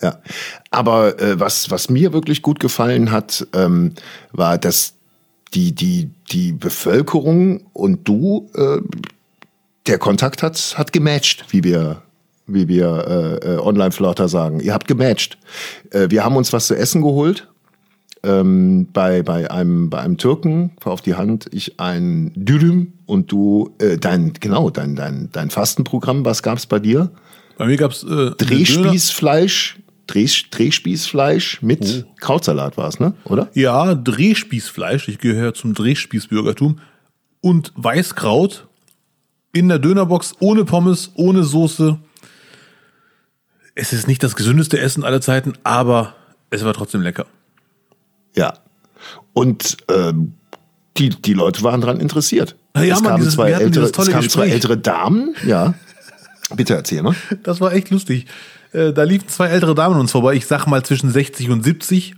Ja. 0.00 0.18
Aber 0.70 1.20
äh, 1.20 1.38
was, 1.38 1.70
was 1.70 1.90
mir 1.90 2.12
wirklich 2.12 2.40
gut 2.42 2.58
gefallen 2.60 3.10
hat, 3.10 3.46
ähm, 3.52 3.92
war, 4.32 4.56
dass 4.56 4.94
die, 5.52 5.74
die, 5.74 6.10
die 6.30 6.52
Bevölkerung 6.52 7.66
und 7.74 8.08
du, 8.08 8.48
äh, 8.54 8.78
der 9.86 9.98
Kontakt 9.98 10.42
hat, 10.42 10.74
hat 10.76 10.92
gematcht, 10.92 11.46
wie 11.50 11.64
wir, 11.64 12.02
wie 12.46 12.68
wir 12.68 13.40
äh, 13.42 13.54
äh, 13.54 13.58
Online-Flirter 13.58 14.28
sagen. 14.28 14.60
Ihr 14.60 14.74
habt 14.74 14.86
gematcht. 14.86 15.38
Äh, 15.90 16.10
wir 16.10 16.24
haben 16.24 16.36
uns 16.36 16.52
was 16.52 16.66
zu 16.66 16.76
essen 16.76 17.02
geholt. 17.02 17.48
Ähm, 18.22 18.86
bei, 18.92 19.22
bei, 19.22 19.50
einem, 19.50 19.88
bei 19.88 20.00
einem 20.00 20.18
Türken 20.18 20.72
auf 20.84 21.00
die 21.00 21.14
Hand, 21.14 21.46
ich 21.52 21.80
ein 21.80 22.32
Dürüm 22.34 22.92
und 23.06 23.32
du, 23.32 23.74
äh, 23.78 23.96
dein, 23.96 24.34
genau, 24.34 24.68
dein, 24.68 24.94
dein, 24.94 25.30
dein 25.32 25.48
Fastenprogramm, 25.48 26.22
was 26.26 26.42
gab's 26.42 26.66
bei 26.66 26.78
dir? 26.78 27.10
Bei 27.56 27.64
mir 27.64 27.78
gab's 27.78 28.02
äh, 28.02 28.32
Drehspießfleisch, 28.32 29.78
Dreh, 30.06 30.26
Drehspießfleisch 30.50 31.62
mit 31.62 32.04
Krautsalat 32.20 32.76
war 32.76 32.88
es, 32.88 33.00
ne? 33.00 33.14
Oder? 33.24 33.48
Ja, 33.54 33.94
Drehspießfleisch. 33.94 35.08
Ich 35.08 35.18
gehöre 35.18 35.54
zum 35.54 35.72
Drehspießbürgertum. 35.72 36.80
Und 37.40 37.72
Weißkraut 37.76 38.66
in 39.52 39.68
der 39.68 39.78
Dönerbox, 39.78 40.34
ohne 40.40 40.64
Pommes, 40.64 41.10
ohne 41.14 41.42
Soße. 41.44 41.98
Es 43.74 43.92
ist 43.92 44.08
nicht 44.08 44.22
das 44.22 44.36
gesündeste 44.36 44.78
Essen 44.78 45.04
aller 45.04 45.20
Zeiten, 45.20 45.54
aber 45.64 46.14
es 46.50 46.64
war 46.64 46.74
trotzdem 46.74 47.02
lecker. 47.02 47.26
Ja. 48.34 48.54
Und 49.32 49.78
ähm, 49.90 50.34
die, 50.98 51.08
die 51.10 51.32
Leute 51.34 51.62
waren 51.62 51.80
daran 51.80 52.00
interessiert. 52.00 52.56
Na 52.74 52.84
ja, 52.84 52.94
es 52.94 53.00
Mann, 53.00 53.10
kamen 53.12 53.20
dieses- 53.22 53.34
zwei 53.34 53.50
ältere, 53.50 53.84
es 53.86 53.92
kamen 53.92 54.28
zwei 54.28 54.48
ältere 54.48 54.76
Damen, 54.78 55.34
ja. 55.46 55.74
Bitte 56.54 56.74
erzähl 56.74 57.02
mal. 57.02 57.14
Das 57.44 57.60
war 57.60 57.72
echt 57.72 57.90
lustig. 57.90 58.26
Äh, 58.72 58.92
Da 58.92 59.04
liefen 59.04 59.28
zwei 59.28 59.48
ältere 59.48 59.74
Damen 59.74 59.98
uns 60.00 60.10
vorbei. 60.12 60.34
Ich 60.34 60.46
sag 60.46 60.66
mal 60.66 60.82
zwischen 60.84 61.10
60 61.10 61.48
und 61.50 61.62
70. 61.62 62.14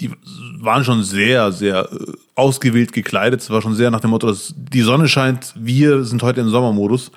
Die 0.00 0.10
waren 0.58 0.84
schon 0.84 1.02
sehr, 1.02 1.52
sehr 1.52 1.88
äh, 1.92 2.12
ausgewählt 2.34 2.92
gekleidet. 2.92 3.40
Es 3.40 3.50
war 3.50 3.62
schon 3.62 3.74
sehr 3.74 3.90
nach 3.90 4.00
dem 4.00 4.10
Motto, 4.10 4.26
dass 4.26 4.54
die 4.56 4.80
Sonne 4.80 5.08
scheint, 5.08 5.52
wir 5.56 6.04
sind 6.04 6.22
heute 6.22 6.40
im 6.40 6.48
Sommermodus. 6.48 7.12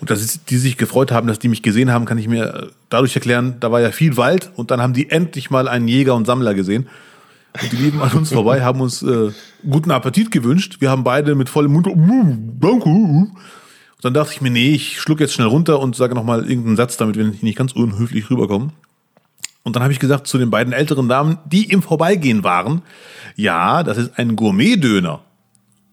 Und 0.00 0.10
dass 0.10 0.44
die 0.44 0.58
sich 0.58 0.76
gefreut 0.76 1.10
haben, 1.10 1.26
dass 1.26 1.40
die 1.40 1.48
mich 1.48 1.62
gesehen 1.62 1.90
haben, 1.90 2.04
kann 2.04 2.18
ich 2.18 2.28
mir 2.28 2.54
äh, 2.54 2.66
dadurch 2.88 3.16
erklären, 3.16 3.56
da 3.58 3.72
war 3.72 3.80
ja 3.80 3.90
viel 3.90 4.16
Wald 4.16 4.52
und 4.54 4.70
dann 4.70 4.80
haben 4.80 4.92
die 4.92 5.10
endlich 5.10 5.50
mal 5.50 5.66
einen 5.66 5.88
Jäger 5.88 6.14
und 6.14 6.26
Sammler 6.26 6.54
gesehen. 6.54 6.86
Und 7.60 7.72
die 7.72 7.76
liefen 7.76 8.00
an 8.00 8.12
uns 8.12 8.32
vorbei, 8.32 8.62
haben 8.62 8.80
uns 8.80 9.02
äh, 9.02 9.32
guten 9.68 9.90
Appetit 9.90 10.30
gewünscht. 10.30 10.76
Wir 10.80 10.90
haben 10.90 11.02
beide 11.02 11.34
mit 11.34 11.48
vollem 11.48 11.72
Mund, 11.72 11.86
"Mm, 11.88 12.60
danke. 12.60 12.88
Und 12.88 13.34
dann 14.04 14.14
dachte 14.14 14.32
ich 14.32 14.40
mir, 14.40 14.50
nee, 14.50 14.74
ich 14.74 15.00
schluck 15.00 15.18
jetzt 15.18 15.32
schnell 15.32 15.48
runter 15.48 15.80
und 15.80 15.96
sage 15.96 16.14
nochmal 16.14 16.48
irgendeinen 16.48 16.76
Satz, 16.76 16.96
damit 16.96 17.16
wir 17.16 17.24
nicht 17.40 17.58
ganz 17.58 17.72
unhöflich 17.72 18.30
rüberkommen. 18.30 18.72
Und 19.62 19.76
dann 19.76 19.82
habe 19.82 19.92
ich 19.92 19.98
gesagt 19.98 20.26
zu 20.26 20.38
den 20.38 20.50
beiden 20.50 20.72
älteren 20.72 21.08
Damen, 21.08 21.38
die 21.44 21.64
im 21.64 21.82
Vorbeigehen 21.82 22.44
waren, 22.44 22.82
ja, 23.36 23.82
das 23.82 23.98
ist 23.98 24.18
ein 24.18 24.36
Gourmet-Döner. 24.36 25.20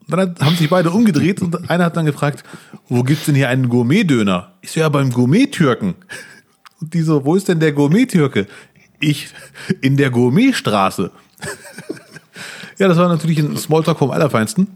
Und 0.08 0.18
dann 0.18 0.36
haben 0.40 0.56
sich 0.56 0.70
beide 0.70 0.92
umgedreht 0.92 1.42
und 1.42 1.70
einer 1.70 1.86
hat 1.86 1.98
dann 1.98 2.06
gefragt, 2.06 2.44
wo 2.88 3.04
gibt's 3.04 3.26
denn 3.26 3.36
hier 3.36 3.50
einen 3.50 3.70
Gourmet-Döner? 3.70 4.54
Ich 4.62 4.72
so, 4.72 4.80
ja, 4.80 4.90
beim 4.90 5.12
Gourmet-Türken. 5.12 5.96
Und 6.80 6.94
die 6.94 7.02
so, 7.02 7.26
wo 7.26 7.36
ist 7.36 7.48
denn 7.48 7.60
der 7.60 7.72
Gourmet-Türke? 7.72 8.48
Ich, 9.00 9.30
in 9.82 9.98
der 9.98 10.12
Gourmetstraße. 10.12 11.12
ja, 12.78 12.88
das 12.88 12.98
war 12.98 13.10
natürlich 13.10 13.40
ein 13.40 13.58
Smalltalk 13.58 13.98
vom 13.98 14.12
Allerfeinsten. 14.12 14.68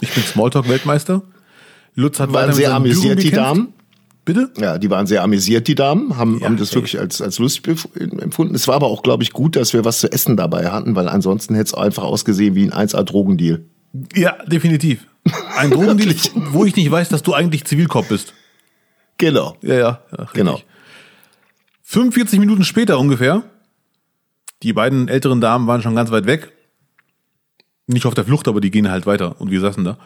Ich 0.00 0.12
bin 0.12 0.22
Smalltalk-Weltmeister. 0.22 1.22
Lutz 1.94 2.20
hat 2.20 2.32
Waren 2.32 2.52
sehr 2.52 2.74
amüsiert, 2.74 3.22
die. 3.22 3.30
Damen. 3.30 3.72
Bitte? 4.26 4.50
Ja, 4.58 4.76
die 4.76 4.90
waren 4.90 5.06
sehr 5.06 5.22
amüsiert, 5.22 5.68
die 5.68 5.76
Damen, 5.76 6.16
haben, 6.16 6.40
Ja, 6.40 6.46
haben 6.46 6.56
das 6.56 6.70
ey. 6.70 6.74
wirklich 6.74 6.98
als, 6.98 7.22
als 7.22 7.38
lustig 7.38 7.78
empfunden. 7.94 8.56
Es 8.56 8.66
war 8.66 8.74
aber 8.74 8.88
auch, 8.88 9.04
glaube 9.04 9.22
ich, 9.22 9.32
gut, 9.32 9.54
dass 9.54 9.72
wir 9.72 9.84
was 9.84 10.00
zu 10.00 10.10
essen 10.10 10.36
dabei 10.36 10.72
hatten, 10.72 10.96
weil 10.96 11.08
ansonsten 11.08 11.54
hätte 11.54 11.68
es 11.68 11.74
einfach 11.74 12.02
ausgesehen 12.02 12.56
wie 12.56 12.68
ein 12.68 12.72
1A-Drogendeal. 12.72 13.64
Ja, 14.16 14.36
definitiv. 14.46 15.06
Ein 15.56 15.70
Drogendeal, 15.70 16.12
wo 16.50 16.64
ich 16.64 16.74
nicht 16.74 16.90
weiß, 16.90 17.08
dass 17.08 17.22
du 17.22 17.34
eigentlich 17.34 17.66
Zivilkopf 17.66 18.08
bist. 18.08 18.34
Genau. 19.16 19.56
Ja, 19.62 19.74
ja. 19.74 20.00
richtig. 20.10 20.32
Genau. 20.34 20.60
45 21.82 22.40
Minuten 22.40 22.64
später 22.64 22.98
ungefähr. 22.98 23.44
Die 24.64 24.72
beiden 24.72 25.06
älteren 25.06 25.40
Damen 25.40 25.68
waren 25.68 25.82
schon 25.82 25.94
ganz 25.94 26.10
weit 26.10 26.26
weg. 26.26 26.52
Nicht 27.86 28.06
auf 28.06 28.14
der 28.14 28.24
Flucht, 28.24 28.48
aber 28.48 28.60
die 28.60 28.72
gehen 28.72 28.90
halt 28.90 29.06
weiter. 29.06 29.40
Und 29.40 29.52
wir 29.52 29.60
saßen 29.60 29.84
da. 29.84 29.98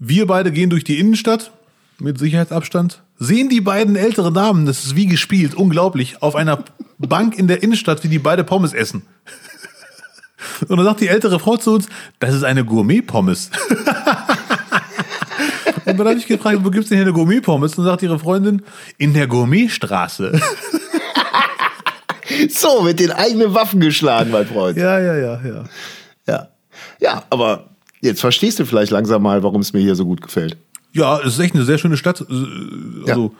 Wir 0.00 0.26
beide 0.26 0.50
gehen 0.50 0.70
durch 0.70 0.82
die 0.82 0.98
Innenstadt 0.98 1.52
mit 1.98 2.18
Sicherheitsabstand. 2.18 3.02
Sehen 3.18 3.48
die 3.48 3.60
beiden 3.60 3.96
älteren 3.96 4.34
Damen, 4.34 4.66
das 4.66 4.84
ist 4.84 4.96
wie 4.96 5.06
gespielt, 5.06 5.54
unglaublich, 5.54 6.22
auf 6.22 6.34
einer 6.34 6.64
Bank 6.98 7.38
in 7.38 7.48
der 7.48 7.62
Innenstadt, 7.62 8.02
wie 8.04 8.08
die 8.08 8.18
beide 8.18 8.44
Pommes 8.44 8.72
essen. 8.72 9.02
Und 10.68 10.76
dann 10.76 10.84
sagt 10.84 11.00
die 11.00 11.08
ältere 11.08 11.40
Frau 11.40 11.56
zu 11.56 11.74
uns, 11.74 11.88
das 12.18 12.34
ist 12.34 12.44
eine 12.44 12.64
Gourmet-Pommes. 12.64 13.50
Und 15.86 15.98
dann 15.98 16.08
habe 16.08 16.18
ich 16.18 16.26
gefragt, 16.26 16.60
wo 16.62 16.70
gibt's 16.70 16.88
denn 16.88 16.98
hier 16.98 17.06
eine 17.06 17.12
Gourmet-Pommes? 17.12 17.74
Und 17.74 17.84
dann 17.84 17.92
sagt 17.92 18.02
ihre 18.02 18.18
Freundin, 18.18 18.62
in 18.98 19.14
der 19.14 19.26
Gourmetstraße. 19.26 20.40
So, 22.48 22.82
mit 22.82 23.00
den 23.00 23.10
eigenen 23.10 23.54
Waffen 23.54 23.80
geschlagen, 23.80 24.30
mein 24.30 24.46
Freund. 24.46 24.76
Ja, 24.76 24.98
ja, 24.98 25.14
ja, 25.14 25.40
ja. 25.44 25.64
Ja. 26.26 26.48
Ja, 27.00 27.24
aber 27.30 27.70
jetzt 28.00 28.20
verstehst 28.20 28.58
du 28.58 28.66
vielleicht 28.66 28.90
langsam 28.90 29.22
mal, 29.22 29.42
warum 29.42 29.60
es 29.60 29.72
mir 29.72 29.80
hier 29.80 29.94
so 29.94 30.04
gut 30.04 30.22
gefällt. 30.22 30.56
Ja, 30.94 31.20
es 31.20 31.34
ist 31.34 31.38
echt 31.40 31.54
eine 31.54 31.64
sehr 31.64 31.78
schöne 31.78 31.96
Stadt. 31.96 32.20
Äh, 32.22 33.10
Also, 33.10 33.32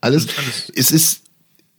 Alles, 0.00 0.26
es 0.74 0.90
ist, 0.90 1.22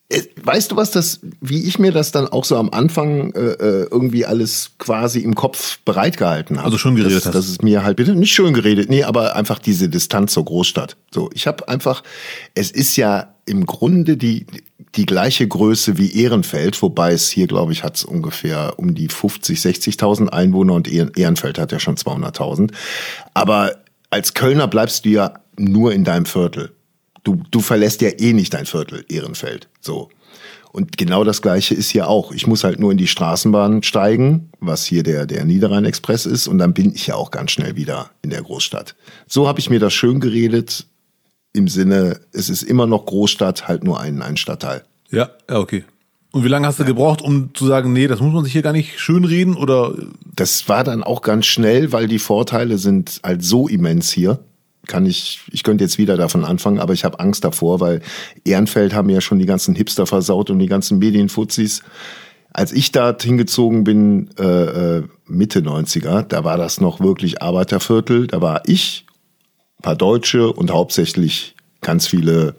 äh, 0.10 0.22
weißt 0.44 0.72
du 0.72 0.76
was, 0.76 0.92
das, 0.92 1.22
wie 1.40 1.64
ich 1.64 1.80
mir 1.80 1.92
das 1.92 2.12
dann 2.12 2.28
auch 2.28 2.46
so 2.46 2.58
am 2.58 2.70
Anfang 2.70 3.32
äh, 3.34 3.40
äh, 3.40 3.88
irgendwie 3.90 4.26
alles 4.26 4.72
quasi 4.78 5.20
im 5.22 5.34
Kopf 5.36 5.80
bereitgehalten 5.86 6.58
habe. 6.58 6.66
Also 6.66 6.78
schon 6.78 6.96
geredet 6.96 7.18
das, 7.18 7.26
hast. 7.28 7.34
Das 7.36 7.48
ist 7.50 7.64
mir 7.64 7.84
halt 7.84 7.98
bitte 7.98 8.14
nicht 8.16 8.34
schön 8.34 8.54
geredet, 8.54 8.90
nee, 8.90 9.04
aber 9.04 9.36
einfach 9.36 9.58
diese 9.60 9.90
Distanz 9.90 10.34
zur 10.34 10.46
Großstadt. 10.46 10.98
So, 11.12 11.30
ich 11.34 11.48
habe 11.48 11.68
einfach, 11.68 12.04
es 12.54 12.70
ist 12.72 12.96
ja 12.98 13.34
im 13.46 13.66
Grunde 13.66 14.18
die 14.18 14.46
die 14.96 15.06
gleiche 15.06 15.48
Größe 15.48 15.98
wie 15.98 16.22
Ehrenfeld, 16.22 16.82
wobei 16.82 17.14
es 17.14 17.30
hier, 17.30 17.48
glaube 17.48 17.72
ich, 17.72 17.82
hat 17.82 17.96
es 17.96 18.04
ungefähr 18.04 18.74
um 18.78 18.94
die 18.94 19.08
50, 19.08 19.58
60.000 19.58 20.28
Einwohner 20.28 20.74
und 20.74 20.90
Ehren- 20.90 21.14
Ehrenfeld 21.16 21.58
hat 21.60 21.72
ja 21.72 21.80
schon 21.80 21.96
200.000. 21.96 22.72
Aber 23.34 23.72
als 24.12 24.36
Kölner 24.36 24.68
bleibst 24.68 25.06
du 25.06 25.10
ja 25.10 25.34
nur 25.58 25.94
in 25.94 26.04
deinem 26.04 26.26
Viertel. 26.26 26.72
Du, 27.24 27.42
du 27.50 27.60
verlässt 27.60 28.02
ja 28.02 28.10
eh 28.10 28.34
nicht 28.34 28.54
dein 28.54 28.66
Viertel, 28.66 29.06
Ehrenfeld. 29.10 29.70
So. 29.80 30.10
Und 30.72 30.98
genau 30.98 31.24
das 31.24 31.42
Gleiche 31.42 31.76
ist 31.76 31.90
hier 31.90 32.08
auch. 32.08 32.32
Ich 32.32 32.48
muss 32.48 32.64
halt 32.64 32.80
nur 32.80 32.92
in 32.92 32.98
die 32.98 33.08
Straßenbahn 33.08 33.84
steigen, 33.84 34.50
was 34.60 34.86
hier 34.86 35.04
der, 35.04 35.26
der 35.26 35.44
Niederrhein-Express 35.44 36.26
ist, 36.26 36.48
und 36.48 36.60
dann 36.60 36.74
bin 36.74 36.94
ich 36.94 37.08
ja 37.08 37.16
auch 37.16 37.32
ganz 37.32 37.52
schnell 37.52 37.76
wieder 37.76 38.12
in 38.22 38.30
der 38.30 38.42
Großstadt. 38.42 38.96
So 39.28 39.48
habe 39.48 39.60
ich 39.60 39.70
mir 39.70 39.80
das 39.80 39.94
schön 39.94 40.20
geredet, 40.20 40.88
im 41.54 41.68
Sinne, 41.68 42.22
es 42.32 42.50
ist 42.50 42.64
immer 42.64 42.88
noch 42.88 43.06
Großstadt, 43.06 43.68
halt 43.68 43.84
nur 43.84 44.00
ein, 44.00 44.22
ein 44.22 44.38
Stadtteil. 44.38 44.84
ja, 45.10 45.30
ja, 45.50 45.58
okay. 45.58 45.84
Und 46.32 46.46
wie 46.46 46.48
lange 46.48 46.66
hast 46.66 46.80
du 46.80 46.86
gebraucht, 46.86 47.22
um 47.22 47.54
zu 47.54 47.68
sagen, 47.68 47.92
nee, 47.92 48.08
das 48.08 48.22
muss 48.22 48.34
man 48.34 48.44
sich 48.44 48.54
hier 48.54 48.62
gar 48.62 48.74
nicht 48.74 49.00
schönreden 49.00 49.56
oder 49.56 49.94
Das 50.34 50.70
war 50.70 50.84
dann 50.84 51.04
auch 51.04 51.22
ganz 51.22 51.46
schnell, 51.46 51.92
weil 51.92 52.08
die 52.08 52.20
Vorteile 52.20 52.78
sind 52.78 53.20
halt 53.24 53.44
so 53.44 53.68
immens 53.68 54.12
hier. 54.12 54.40
Kann 54.88 55.06
ich, 55.06 55.42
ich 55.52 55.64
könnte 55.64 55.84
jetzt 55.84 55.98
wieder 55.98 56.18
davon 56.18 56.46
anfangen, 56.46 56.80
aber 56.80 56.94
ich 56.94 57.04
habe 57.04 57.20
Angst 57.20 57.44
davor, 57.44 57.80
weil 57.82 58.02
Ehrenfeld 58.46 58.94
haben 58.94 59.10
ja 59.10 59.22
schon 59.22 59.40
die 59.40 59.46
ganzen 59.46 59.76
Hipster 59.76 60.08
versaut 60.08 60.50
und 60.50 60.60
die 60.60 60.68
ganzen 60.68 61.00
Medienfuzis. 61.00 61.84
Als 62.54 62.72
ich 62.72 62.92
da 62.92 63.16
hingezogen 63.20 63.84
bin, 63.84 64.30
äh, 64.40 64.98
äh, 64.98 65.04
Mitte 65.26 65.60
90er, 65.60 66.24
da 66.24 66.44
war 66.44 66.58
das 66.58 66.82
noch 66.82 67.00
wirklich 67.00 67.42
Arbeiterviertel. 67.42 68.28
Da 68.28 68.42
war 68.42 68.64
ich, 68.66 69.06
ein 69.80 69.84
paar 69.84 69.96
Deutsche 69.96 70.52
und 70.52 70.72
hauptsächlich 70.72 71.56
ganz 71.82 72.08
viele 72.08 72.56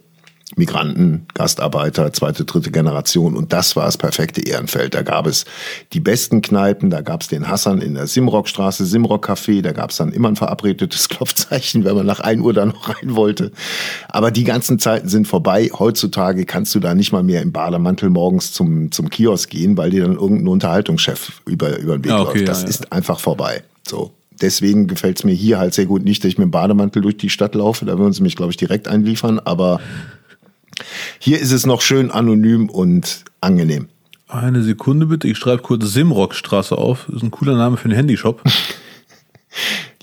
Migranten, 0.57 1.27
Gastarbeiter, 1.35 2.13
zweite, 2.13 2.45
dritte 2.45 2.71
Generation. 2.71 3.37
Und 3.37 3.53
das 3.53 3.77
war 3.77 3.87
das 3.87 3.97
perfekte 3.97 4.43
Ehrenfeld. 4.43 4.95
Da 4.95 5.03
gab 5.03 5.27
es 5.27 5.45
die 5.93 6.01
besten 6.01 6.43
Kneipen, 6.43 6.91
da 6.91 7.01
gab 7.01 7.23
es 7.23 7.29
den 7.29 7.49
Hassan 7.49 7.81
in 7.81 7.95
der 7.95 8.07
Simrockstraße, 8.07 8.85
Simrock 8.85 9.29
Café, 9.29 9.63
da 9.63 9.73
gab 9.73 9.91
es 9.91 9.97
dann 9.97 10.13
immer 10.13 10.29
ein 10.29 10.37
verabredetes 10.37 11.09
Klopfzeichen, 11.09 11.85
wenn 11.85 11.97
man 11.97 12.07
nach 12.07 12.21
1 12.21 12.43
Uhr 12.43 12.53
da 12.53 12.67
noch 12.67 12.89
rein 12.89 13.15
wollte. 13.15 13.53
Aber 14.09 14.31
die 14.31 14.45
ganzen 14.45 14.79
Zeiten 14.79 15.09
sind 15.09 15.27
vorbei. 15.27 15.71
Heutzutage 15.73 16.45
kannst 16.45 16.75
du 16.75 16.81
da 16.81 16.95
nicht 16.95 17.13
mal 17.13 17.23
mehr 17.23 17.43
im 17.43 17.53
Bademantel 17.53 18.11
morgens 18.11 18.53
zum, 18.53 18.93
zum 18.93 19.09
Kiosk 19.09 19.51
gehen, 19.51 19.77
weil 19.77 19.91
dir 19.91 20.03
dann 20.03 20.15
irgendein 20.15 20.49
Unterhaltungschef 20.49 21.41
über, 21.47 21.79
über 21.79 21.97
den 21.97 22.05
Weg 22.05 22.11
Ja, 22.11 22.21
okay, 22.21 22.39
läuft. 22.39 22.49
Das 22.49 22.59
ja, 22.61 22.65
ja. 22.65 22.71
ist 22.71 22.93
einfach 22.93 23.21
vorbei. 23.21 23.63
So. 23.87 24.13
Deswegen 24.41 24.89
gefällt 24.89 25.19
es 25.19 25.25
mir 25.25 25.35
hier 25.35 25.59
halt 25.59 25.73
sehr 25.73 25.87
gut. 25.87 26.03
Nicht, 26.03 26.25
dass 26.25 26.31
ich 26.31 26.39
mit 26.39 26.47
dem 26.47 26.51
Bademantel 26.51 27.01
durch 27.01 27.17
die 27.17 27.31
Stadt 27.31 27.55
laufe, 27.55 27.85
da 27.85 27.99
würden 27.99 28.13
sie 28.13 28.23
mich, 28.23 28.35
glaube 28.35 28.51
ich, 28.51 28.57
direkt 28.57 28.89
einliefern, 28.89 29.39
aber 29.39 29.81
hier 31.19 31.41
ist 31.41 31.53
es 31.53 31.67
noch 31.67 31.81
schön 31.81 32.11
anonym 32.11 32.69
und 32.69 33.25
angenehm. 33.41 33.89
eine 34.29 34.63
Sekunde 34.63 35.07
bitte, 35.07 35.29
ich 35.29 35.39
schreibe 35.39 35.63
kurz 35.63 35.93
Simrockstraße 35.93 36.77
auf. 36.77 37.05
Das 37.07 37.17
ist 37.17 37.23
ein 37.23 37.31
cooler 37.31 37.57
Name 37.57 37.77
für 37.77 37.87
einen 37.87 37.95
Handyshop. 37.97 38.43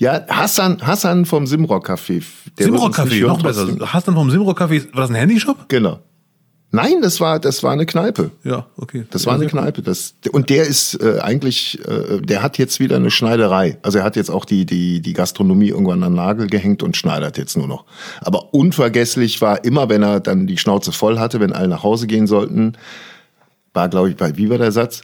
Ja, 0.00 0.24
Hassan, 0.28 0.78
Hassan 0.86 1.26
vom 1.26 1.46
Simrock 1.46 1.90
Café. 1.90 2.22
Simrock-Café, 2.58 3.20
hören, 3.20 3.28
noch 3.28 3.42
besser. 3.42 3.66
du 3.66 4.12
vom 4.14 4.30
Simrock-Café, 4.30 4.94
war 4.94 5.02
das 5.02 5.10
ein 5.10 5.16
Handyshop? 5.16 5.68
Genau. 5.68 5.98
Nein, 6.72 7.02
das 7.02 7.20
war, 7.20 7.40
das 7.40 7.64
war 7.64 7.72
eine 7.72 7.84
Kneipe. 7.84 8.30
Ja, 8.44 8.66
okay. 8.76 9.04
Das 9.10 9.26
war 9.26 9.34
eine 9.34 9.46
Kneipe. 9.46 9.82
Das, 9.82 10.14
und 10.30 10.50
der 10.50 10.64
ist 10.64 11.02
äh, 11.02 11.18
eigentlich, 11.20 11.80
äh, 11.86 12.20
der 12.20 12.42
hat 12.42 12.58
jetzt 12.58 12.78
wieder 12.78 12.96
eine 12.96 13.10
Schneiderei. 13.10 13.78
Also 13.82 13.98
er 13.98 14.04
hat 14.04 14.14
jetzt 14.14 14.30
auch 14.30 14.44
die, 14.44 14.66
die, 14.66 15.00
die 15.00 15.12
Gastronomie 15.12 15.70
irgendwann 15.70 16.04
an 16.04 16.12
den 16.12 16.16
Nagel 16.16 16.46
gehängt 16.46 16.84
und 16.84 16.96
schneidert 16.96 17.38
jetzt 17.38 17.56
nur 17.56 17.66
noch. 17.66 17.86
Aber 18.20 18.54
unvergesslich 18.54 19.40
war 19.40 19.64
immer, 19.64 19.88
wenn 19.88 20.04
er 20.04 20.20
dann 20.20 20.46
die 20.46 20.58
Schnauze 20.58 20.92
voll 20.92 21.18
hatte, 21.18 21.40
wenn 21.40 21.52
alle 21.52 21.66
nach 21.66 21.82
Hause 21.82 22.06
gehen 22.06 22.28
sollten, 22.28 22.76
war, 23.74 23.88
glaube 23.88 24.10
ich, 24.10 24.16
bei, 24.16 24.36
wie 24.36 24.48
war 24.48 24.58
der 24.58 24.72
Satz? 24.72 25.02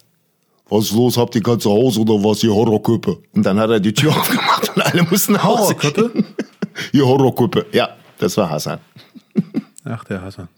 Was 0.68 0.84
ist 0.84 0.92
los? 0.92 1.16
Habt 1.16 1.34
ihr 1.34 1.40
gerade 1.40 1.58
zu 1.58 1.70
Hause 1.70 2.00
oder 2.00 2.14
was, 2.14 2.44
ihr 2.44 2.54
Horrorköppe? 2.54 3.18
Und 3.34 3.44
dann 3.44 3.58
hat 3.58 3.70
er 3.70 3.80
die 3.80 3.92
Tür 3.92 4.10
aufgemacht 4.16 4.70
und 4.76 4.82
alle 4.82 5.02
mussten 5.02 5.32
nach 5.32 5.42
Hause 5.42 5.74
Horrorköppe? 5.74 6.12
ihr 6.92 7.06
Horrorköppe. 7.06 7.66
Ja, 7.72 7.88
das 8.18 8.36
war 8.36 8.50
Hassan. 8.50 8.78
Ach, 9.84 10.04
der 10.04 10.22
Hassan. 10.22 10.48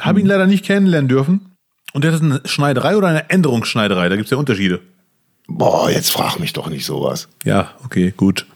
Habe 0.00 0.20
ihn 0.20 0.26
leider 0.26 0.46
nicht 0.46 0.64
kennenlernen 0.64 1.08
dürfen. 1.08 1.52
Und 1.92 2.02
der 2.04 2.12
ist 2.12 2.22
eine 2.22 2.40
Schneiderei 2.44 2.96
oder 2.96 3.08
eine 3.08 3.30
Änderungsschneiderei? 3.30 4.08
Da 4.08 4.16
gibt 4.16 4.26
es 4.26 4.30
ja 4.30 4.36
Unterschiede. 4.36 4.80
Boah, 5.46 5.90
jetzt 5.90 6.10
frag 6.10 6.38
mich 6.40 6.52
doch 6.52 6.68
nicht 6.68 6.84
sowas. 6.84 7.28
Ja, 7.44 7.70
okay, 7.84 8.12
gut. 8.16 8.46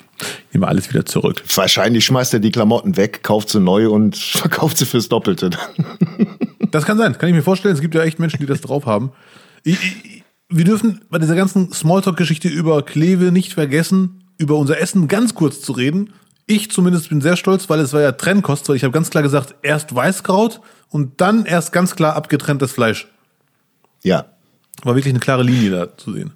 Nehmen 0.52 0.64
wir 0.64 0.68
alles 0.68 0.90
wieder 0.90 1.06
zurück. 1.06 1.44
Wahrscheinlich 1.54 2.04
schmeißt 2.04 2.34
er 2.34 2.40
die 2.40 2.50
Klamotten 2.50 2.96
weg, 2.96 3.22
kauft 3.22 3.50
sie 3.50 3.60
neu 3.60 3.90
und 3.90 4.16
verkauft 4.16 4.78
sie 4.78 4.86
fürs 4.86 5.08
Doppelte. 5.08 5.50
Das 6.70 6.84
kann 6.84 6.98
sein, 6.98 7.16
kann 7.16 7.28
ich 7.28 7.34
mir 7.34 7.42
vorstellen. 7.42 7.74
Es 7.74 7.80
gibt 7.80 7.94
ja 7.94 8.02
echt 8.02 8.18
Menschen, 8.18 8.40
die 8.40 8.46
das 8.46 8.60
drauf 8.60 8.86
haben. 8.86 9.12
Ich, 9.62 9.78
ich, 9.80 10.24
wir 10.48 10.64
dürfen 10.64 11.02
bei 11.08 11.18
dieser 11.18 11.36
ganzen 11.36 11.72
Smalltalk-Geschichte 11.72 12.48
über 12.48 12.82
Kleve 12.82 13.30
nicht 13.30 13.52
vergessen, 13.52 14.24
über 14.38 14.56
unser 14.56 14.80
Essen 14.80 15.08
ganz 15.08 15.34
kurz 15.34 15.60
zu 15.60 15.72
reden. 15.72 16.12
Ich 16.48 16.70
zumindest 16.70 17.10
bin 17.10 17.20
sehr 17.20 17.36
stolz, 17.36 17.68
weil 17.68 17.78
es 17.80 17.92
war 17.92 18.00
ja 18.00 18.10
Trennkost, 18.12 18.68
weil 18.68 18.74
ich 18.76 18.82
habe 18.82 18.92
ganz 18.92 19.10
klar 19.10 19.22
gesagt, 19.22 19.54
erst 19.62 19.94
Weißkraut 19.94 20.60
und 20.88 21.20
dann 21.20 21.44
erst 21.44 21.72
ganz 21.72 21.94
klar 21.94 22.16
abgetrenntes 22.16 22.72
Fleisch. 22.72 23.06
Ja, 24.02 24.24
War 24.82 24.94
wirklich 24.94 25.12
eine 25.12 25.20
klare 25.20 25.42
Linie 25.42 25.70
da 25.70 25.96
zu 25.96 26.12
sehen. 26.14 26.32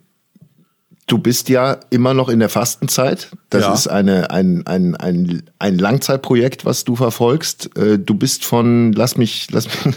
du 1.07 1.17
bist 1.19 1.49
ja 1.49 1.79
immer 1.91 2.13
noch 2.15 2.29
in 2.29 2.39
der 2.41 2.49
Fastenzeit. 2.49 3.31
Das 3.51 3.63
Ja. 3.65 3.73
ist 3.73 3.87
eine, 3.89 4.31
ein, 4.31 4.67
ein, 4.67 4.97
ein, 4.97 5.43
ein 5.59 5.79
Langzeitprojekt, 5.79 6.65
was 6.65 6.85
du 6.85 6.95
verfolgst. 6.97 7.77
Äh, 7.77 7.99
Du 7.99 8.15
bist 8.15 8.45
von, 8.45 8.93
lass 8.93 9.17
mich, 9.17 9.49
lass 9.51 9.67
mich, 9.67 9.95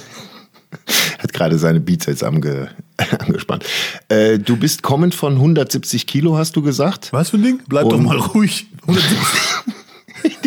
hat 1.19 1.34
gerade 1.34 1.58
seine 1.58 1.80
Beats 1.80 2.06
jetzt 2.06 2.23
ange, 2.23 2.69
angespannt. 3.19 3.65
Äh, 4.10 4.39
Du 4.39 4.56
bist 4.58 4.82
kommend 4.82 5.13
von 5.15 5.34
170 5.34 6.06
Kilo, 6.08 6.38
hast 6.38 6.56
du 6.56 6.62
gesagt? 6.62 7.12
Was 7.13 7.30
für 7.32 7.38
ein 7.38 7.43
Ding? 7.43 7.62
Bleib 7.67 7.89
doch 7.89 7.97
Und- 7.97 8.06
mal 8.06 8.17
ruhig. 8.17 8.67
170, 8.88 9.64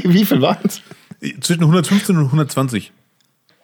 Wie 0.09 0.25
viel 0.25 0.41
waren 0.41 0.59
es? 0.65 0.81
zwischen 1.41 1.63
115 1.63 2.17
und 2.17 2.27
120. 2.27 2.93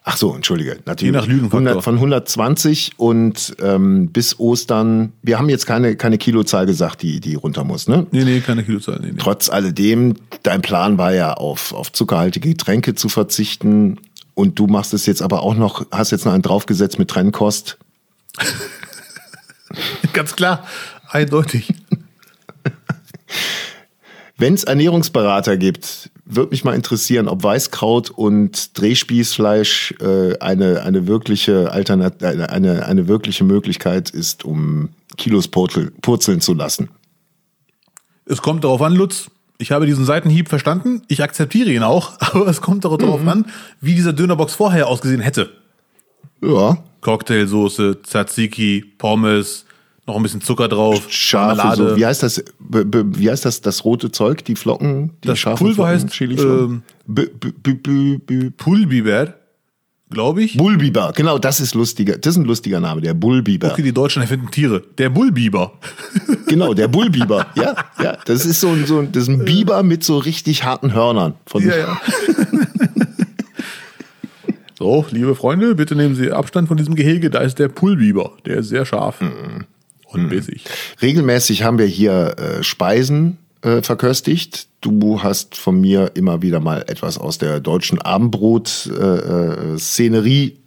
Ach 0.06 0.18
so, 0.18 0.34
entschuldige. 0.34 0.80
Natürlich. 0.84 1.14
Je 1.14 1.18
nach 1.18 1.26
Lügenfaktor. 1.26 1.60
100, 1.60 1.82
von 1.82 1.94
120 1.94 2.92
und 2.98 3.56
ähm, 3.62 4.08
bis 4.08 4.38
Ostern. 4.38 5.14
Wir 5.22 5.38
haben 5.38 5.48
jetzt 5.48 5.64
keine, 5.66 5.96
keine 5.96 6.18
Kilozahl 6.18 6.66
gesagt, 6.66 7.00
die, 7.00 7.20
die 7.20 7.36
runter 7.36 7.64
muss, 7.64 7.88
ne? 7.88 8.06
Nee, 8.10 8.24
nee, 8.24 8.40
keine 8.40 8.64
Kilozahl. 8.64 8.98
Nee, 9.00 9.12
nee. 9.12 9.18
Trotz 9.18 9.48
alledem, 9.48 10.16
dein 10.42 10.60
Plan 10.60 10.98
war 10.98 11.14
ja 11.14 11.32
auf, 11.32 11.72
auf 11.72 11.90
zuckerhaltige 11.90 12.50
Getränke 12.50 12.94
zu 12.94 13.08
verzichten. 13.08 13.98
Und 14.34 14.58
du 14.58 14.66
machst 14.66 14.92
es 14.92 15.06
jetzt 15.06 15.22
aber 15.22 15.42
auch 15.42 15.54
noch, 15.54 15.86
hast 15.90 16.10
jetzt 16.10 16.26
noch 16.26 16.34
einen 16.34 16.42
draufgesetzt 16.42 16.98
mit 16.98 17.08
Trennkost. 17.08 17.78
Ganz 20.12 20.36
klar, 20.36 20.66
eindeutig. 21.08 21.72
Wenn 24.36 24.54
es 24.54 24.64
Ernährungsberater 24.64 25.56
gibt, 25.56 26.10
würde 26.24 26.50
mich 26.50 26.64
mal 26.64 26.74
interessieren, 26.74 27.28
ob 27.28 27.42
Weißkraut 27.42 28.10
und 28.10 28.78
Drehspießfleisch 28.78 29.94
äh, 30.00 30.38
eine, 30.38 30.82
eine 30.82 31.06
wirkliche 31.06 31.70
Alternat 31.70 32.22
eine, 32.24 32.50
eine, 32.50 32.86
eine 32.86 33.06
wirkliche 33.06 33.44
Möglichkeit 33.44 34.10
ist, 34.10 34.44
um 34.44 34.88
Kilos 35.16 35.46
purzel, 35.48 35.92
purzeln 36.02 36.40
zu 36.40 36.54
lassen. 36.54 36.88
Es 38.26 38.42
kommt 38.42 38.64
darauf 38.64 38.82
an, 38.82 38.94
Lutz. 38.94 39.30
Ich 39.58 39.70
habe 39.70 39.86
diesen 39.86 40.04
Seitenhieb 40.04 40.48
verstanden. 40.48 41.02
Ich 41.06 41.22
akzeptiere 41.22 41.70
ihn 41.70 41.82
auch. 41.84 42.14
Aber 42.18 42.48
es 42.48 42.60
kommt 42.60 42.84
darauf 42.84 43.20
Mhm. 43.22 43.28
an, 43.28 43.46
wie 43.80 43.94
dieser 43.94 44.12
Dönerbox 44.12 44.54
vorher 44.54 44.88
ausgesehen 44.88 45.20
hätte. 45.20 45.50
Ja, 46.42 46.78
Cocktailsoße, 47.02 48.02
Tzatziki, 48.02 48.84
Pommes, 48.98 49.63
Noch 50.06 50.16
ein 50.16 50.22
bisschen 50.22 50.42
Zucker 50.42 50.68
drauf. 50.68 51.08
Marmelade. 51.32 51.90
so, 51.90 51.96
wie 51.96 52.04
heißt 52.04 52.22
das, 52.22 52.44
b, 52.58 52.84
b, 52.84 53.02
wie 53.06 53.30
heißt 53.30 53.46
das, 53.46 53.62
das 53.62 53.84
rote 53.86 54.12
Zeug, 54.12 54.44
die 54.44 54.54
Flocken, 54.54 55.12
die 55.24 55.28
Das 55.28 55.38
scharfen 55.38 55.66
Pulver 55.66 55.86
Flocken, 55.86 55.92
heißt, 56.04 56.08
Chiliflocken? 56.10 56.82
ähm, 57.06 57.06
B, 57.06 58.50
Pulbiber, 58.56 59.34
glaube 60.10 60.42
ich. 60.42 60.58
Bullbiber, 60.58 61.12
genau, 61.16 61.38
das 61.38 61.58
ist 61.60 61.74
lustiger, 61.74 62.18
das 62.18 62.34
ist 62.34 62.42
ein 62.42 62.44
lustiger 62.44 62.80
Name, 62.80 63.00
der 63.00 63.14
Bullbiber. 63.14 63.72
Okay, 63.72 63.80
die 63.82 63.94
Deutschen 63.94 64.20
erfinden 64.20 64.50
Tiere. 64.50 64.82
Der 64.98 65.08
Bullbiber. 65.10 65.72
Genau, 66.46 66.74
der 66.74 66.86
Bullbiber, 66.88 67.46
ja, 67.56 67.74
ja, 68.00 68.18
das 68.26 68.44
ist 68.44 68.60
so 68.60 68.68
ein, 68.68 68.84
so 68.86 68.98
ein, 68.98 69.10
das 69.10 69.24
ist 69.24 69.28
ein 69.30 69.44
Biber 69.46 69.82
mit 69.82 70.04
so 70.04 70.18
richtig 70.18 70.62
harten 70.62 70.92
Hörnern. 70.92 71.34
Von, 71.46 71.66
Ja, 71.66 71.74
ja. 71.76 71.96
so, 74.78 75.04
liebe 75.10 75.34
Freunde, 75.34 75.74
bitte 75.74 75.96
nehmen 75.96 76.14
Sie 76.14 76.30
Abstand 76.30 76.68
von 76.68 76.76
diesem 76.76 76.94
Gehege. 76.94 77.30
Da 77.30 77.40
ist 77.40 77.58
der 77.58 77.68
Pulbiber. 77.68 78.32
Der 78.44 78.58
ist 78.58 78.68
sehr 78.68 78.84
scharf 78.84 79.22
Mhm. 79.22 79.64
Und 80.14 80.28
bissig. 80.28 80.64
Regelmäßig 81.02 81.62
haben 81.62 81.78
wir 81.78 81.86
hier 81.86 82.36
äh, 82.38 82.62
Speisen 82.62 83.38
äh, 83.62 83.82
verköstigt. 83.82 84.68
Du 84.80 85.22
hast 85.22 85.56
von 85.56 85.80
mir 85.80 86.12
immer 86.14 86.42
wieder 86.42 86.60
mal 86.60 86.84
etwas 86.88 87.18
aus 87.18 87.38
der 87.38 87.60
deutschen 87.60 88.00
Abendbrot-Szenerie 88.00 89.74
äh, 89.74 89.78
Szenerie 89.78 90.58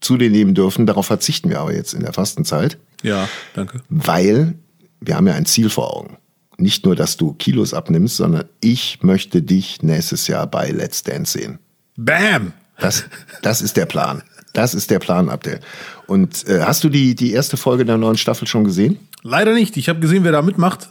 zu 0.00 0.16
dir 0.16 0.30
nehmen 0.30 0.54
dürfen. 0.54 0.86
Darauf 0.86 1.06
verzichten 1.06 1.50
wir 1.50 1.60
aber 1.60 1.74
jetzt 1.74 1.94
in 1.94 2.00
der 2.00 2.12
Fastenzeit, 2.12 2.78
Ja, 3.02 3.28
danke. 3.54 3.80
weil 3.88 4.54
wir 5.00 5.16
haben 5.16 5.26
ja 5.26 5.34
ein 5.34 5.46
Ziel 5.46 5.68
vor 5.70 5.94
Augen. 5.96 6.16
Nicht 6.56 6.84
nur, 6.86 6.94
dass 6.94 7.16
du 7.16 7.32
Kilos 7.34 7.74
abnimmst, 7.74 8.16
sondern 8.16 8.44
ich 8.60 9.02
möchte 9.02 9.42
dich 9.42 9.82
nächstes 9.82 10.26
Jahr 10.28 10.46
bei 10.46 10.70
Let's 10.70 11.02
Dance 11.02 11.32
sehen. 11.38 11.58
Bam! 11.96 12.52
Das, 12.78 13.04
das 13.42 13.60
ist 13.62 13.76
der 13.76 13.86
Plan. 13.86 14.22
Das 14.54 14.72
ist 14.74 14.90
der 14.90 14.98
Plan, 15.00 15.28
Abdel. 15.28 15.60
Und 16.06 16.48
äh, 16.48 16.60
hast 16.62 16.82
du 16.84 16.88
die, 16.88 17.14
die 17.14 17.32
erste 17.32 17.56
Folge 17.58 17.84
der 17.84 17.98
neuen 17.98 18.16
Staffel 18.16 18.48
schon 18.48 18.64
gesehen? 18.64 18.98
Leider 19.22 19.52
nicht. 19.52 19.76
Ich 19.76 19.88
habe 19.90 20.00
gesehen, 20.00 20.24
wer 20.24 20.32
da 20.32 20.40
mitmacht. 20.42 20.90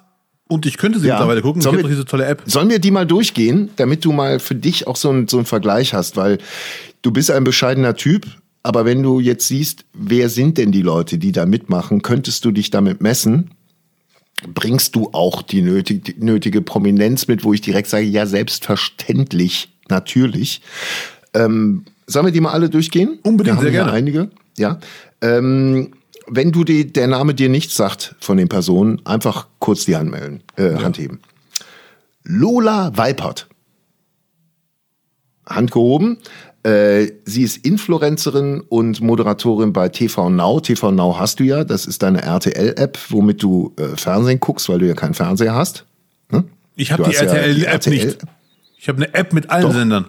Und 0.50 0.66
ich 0.66 0.78
könnte 0.78 1.00
sie 1.00 1.08
Ja. 1.08 1.16
mittlerweile 1.16 1.42
gucken. 1.42 1.62
Ich 1.62 1.64
Sollen 1.64 1.78
habe 1.78 1.84
wir- 1.84 1.90
doch 1.90 1.96
diese 1.96 2.06
tolle 2.06 2.26
App. 2.26 2.44
Sollen 2.46 2.70
wir 2.70 2.80
die 2.80 2.92
mal 2.92 3.08
durchgehen, 3.08 3.70
damit 3.78 4.04
du 4.06 4.12
mal 4.12 4.40
für 4.40 4.54
dich 4.56 4.86
auch 4.86 4.98
so, 4.98 5.10
ein, 5.10 5.28
so 5.28 5.38
einen 5.38 5.46
Vergleich 5.46 5.94
hast? 5.94 6.18
Weil 6.18 6.38
du 7.02 7.12
bist 7.12 7.32
ein 7.32 7.44
bescheidener 7.46 7.96
Typ, 7.96 8.28
aber 8.64 8.84
wenn 8.86 9.02
du 9.02 9.20
jetzt 9.22 9.48
siehst, 9.48 9.86
wer 9.94 10.30
sind 10.30 10.58
denn 10.58 10.72
die 10.74 10.82
Leute, 10.82 11.18
die 11.18 11.32
da 11.32 11.46
mitmachen, 11.46 12.02
könntest 12.02 12.44
du 12.46 12.52
dich 12.52 12.70
damit 12.70 13.02
messen? 13.02 13.52
Bringst 14.54 14.96
du 14.96 15.10
auch 15.14 15.42
die 15.42 15.62
nötige, 15.62 16.14
die 16.14 16.24
nötige 16.24 16.62
Prominenz 16.62 17.28
mit, 17.30 17.46
wo 17.46 17.54
ich 17.54 17.62
direkt 17.62 17.88
sage, 17.88 18.04
ja, 18.06 18.26
selbstverständlich, 18.26 19.70
natürlich. 19.90 20.62
Ähm, 21.34 21.86
sollen 22.14 22.28
wir 22.28 22.32
die 22.32 22.42
mal 22.42 22.52
alle 22.52 22.70
durchgehen? 22.70 23.20
Unbedingt, 23.24 23.60
sehr 23.60 23.72
gerne. 23.72 23.92
einige. 23.92 24.30
Ja. 24.58 24.80
Ähm, 25.22 25.92
wenn 26.28 26.52
du 26.52 26.64
die, 26.64 26.92
der 26.92 27.08
Name 27.08 27.34
dir 27.34 27.50
nichts 27.50 27.76
sagt 27.76 28.16
von 28.20 28.38
den 28.38 28.48
Personen, 28.48 29.02
einfach 29.06 29.48
kurz 29.60 29.86
die 29.86 29.96
Hand 29.96 30.12
melden, 30.12 30.42
äh, 30.56 30.76
Hand 30.76 30.98
heben. 30.98 31.20
Lola 32.24 32.96
Weipert. 32.96 33.48
Hand 35.46 35.72
gehoben. 35.72 36.18
Äh, 36.64 37.08
sie 37.26 37.44
ist 37.44 37.58
Influencerin 37.66 38.62
und 38.62 39.02
Moderatorin 39.02 39.74
bei 39.74 39.90
TV 39.90 40.30
Now. 40.30 40.62
TV 40.62 40.92
Now 40.92 41.20
hast 41.20 41.42
du 41.42 41.44
ja, 41.44 41.66
das 41.66 41.86
ist 41.86 42.02
deine 42.02 42.22
RTL-App, 42.22 42.98
womit 43.10 43.44
du 43.44 43.74
äh, 43.76 43.98
Fernsehen 43.98 44.40
guckst, 44.40 44.70
weil 44.70 44.80
du 44.80 44.88
ja 44.88 44.94
keinen 44.94 45.14
Fernseher 45.14 45.56
hast. 45.56 45.86
Hm? 46.30 46.46
Ich 46.78 46.94
habe 46.94 47.04
die 47.04 47.12
ja 47.12 47.22
RTL-App 47.24 47.56
die 47.56 47.66
RTL. 47.66 48.06
nicht. 48.06 48.18
Ich 48.78 48.88
habe 48.88 49.04
eine 49.04 49.14
App 49.14 49.34
mit 49.34 49.50
allen 49.50 49.64
Doch. 49.64 49.74
Sendern. 49.74 50.06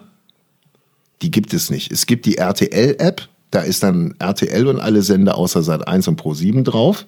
Die 1.21 1.31
gibt 1.31 1.53
es 1.53 1.69
nicht. 1.69 1.91
Es 1.91 2.05
gibt 2.05 2.25
die 2.25 2.37
RTL-App, 2.37 3.27
da 3.51 3.61
ist 3.61 3.83
dann 3.83 4.15
RTL 4.19 4.67
und 4.67 4.79
alle 4.79 5.01
Sender 5.01 5.37
außer 5.37 5.61
Sat 5.63 5.87
1 5.87 6.07
und 6.07 6.15
Pro 6.17 6.33
7 6.33 6.63
drauf. 6.63 7.05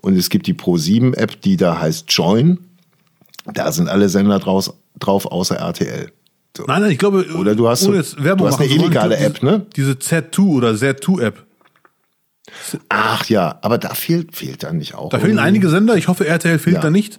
Und 0.00 0.16
es 0.16 0.30
gibt 0.30 0.46
die 0.46 0.54
Pro 0.54 0.76
7 0.78 1.14
App, 1.14 1.40
die 1.42 1.56
da 1.56 1.78
heißt 1.80 2.06
Join. 2.10 2.58
Da 3.52 3.70
sind 3.72 3.88
alle 3.88 4.08
Sender 4.08 4.38
draus, 4.38 4.72
drauf 4.98 5.26
außer 5.26 5.56
RTL. 5.56 6.10
So. 6.56 6.64
Nein, 6.66 6.82
nein, 6.82 6.90
ich 6.92 6.98
glaube, 6.98 7.26
Oder 7.36 7.54
du 7.54 7.68
hast 7.68 7.80
so- 7.80 7.92
du 7.92 7.98
hast 7.98 8.16
machen 8.18 8.40
eine 8.40 8.58
wollen, 8.58 8.70
illegale 8.70 9.16
App, 9.18 9.42
ne? 9.42 9.66
Diese 9.76 9.92
Z2 9.92 10.38
oder 10.54 10.70
Z2-App. 10.70 11.44
Ach 12.88 13.24
ja, 13.26 13.58
aber 13.62 13.78
da 13.78 13.94
fehlt, 13.94 14.36
fehlt 14.36 14.62
dann 14.62 14.78
nicht 14.78 14.94
auch. 14.94 15.08
Da 15.10 15.18
fehlen 15.18 15.38
einige 15.38 15.68
Sender. 15.68 15.96
Ich 15.96 16.08
hoffe, 16.08 16.26
RTL 16.26 16.58
fehlt 16.58 16.76
Ja. 16.76 16.82
da 16.82 16.90
nicht. 16.90 17.18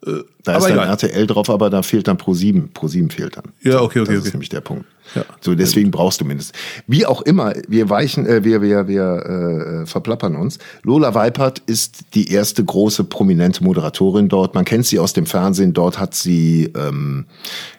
Da 0.00 0.10
aber 0.54 0.58
ist 0.58 0.64
dann 0.64 0.72
egal. 0.72 0.88
RTL 0.88 1.26
drauf, 1.26 1.50
aber 1.50 1.68
da 1.70 1.82
fehlt 1.82 2.08
dann 2.08 2.16
Pro 2.16 2.34
7. 2.34 2.70
Pro 2.72 2.88
7 2.88 3.10
fehlt 3.10 3.36
dann. 3.36 3.52
Ja, 3.60 3.80
okay, 3.80 4.00
okay, 4.00 4.10
Das 4.12 4.18
okay. 4.20 4.28
ist 4.28 4.34
nämlich 4.34 4.48
der 4.48 4.60
Punkt. 4.60 4.86
Ja. 5.14 5.24
So, 5.40 5.54
deswegen 5.54 5.90
brauchst 5.90 6.20
du 6.20 6.24
mindestens. 6.24 6.58
Wie 6.86 7.04
auch 7.06 7.22
immer, 7.22 7.52
wir 7.68 7.90
weichen, 7.90 8.26
äh, 8.26 8.44
wir, 8.44 8.62
wir, 8.62 8.88
wir 8.88 9.82
äh, 9.82 9.86
verplappern 9.86 10.36
uns. 10.36 10.58
Lola 10.82 11.14
Weipert 11.14 11.60
ist 11.66 12.14
die 12.14 12.30
erste 12.30 12.64
große 12.64 13.04
prominente 13.04 13.62
Moderatorin 13.62 14.28
dort. 14.28 14.54
Man 14.54 14.64
kennt 14.64 14.86
sie 14.86 14.98
aus 14.98 15.12
dem 15.12 15.26
Fernsehen. 15.26 15.72
Dort 15.72 15.98
hat 15.98 16.14
sie, 16.14 16.72
ähm, 16.76 17.26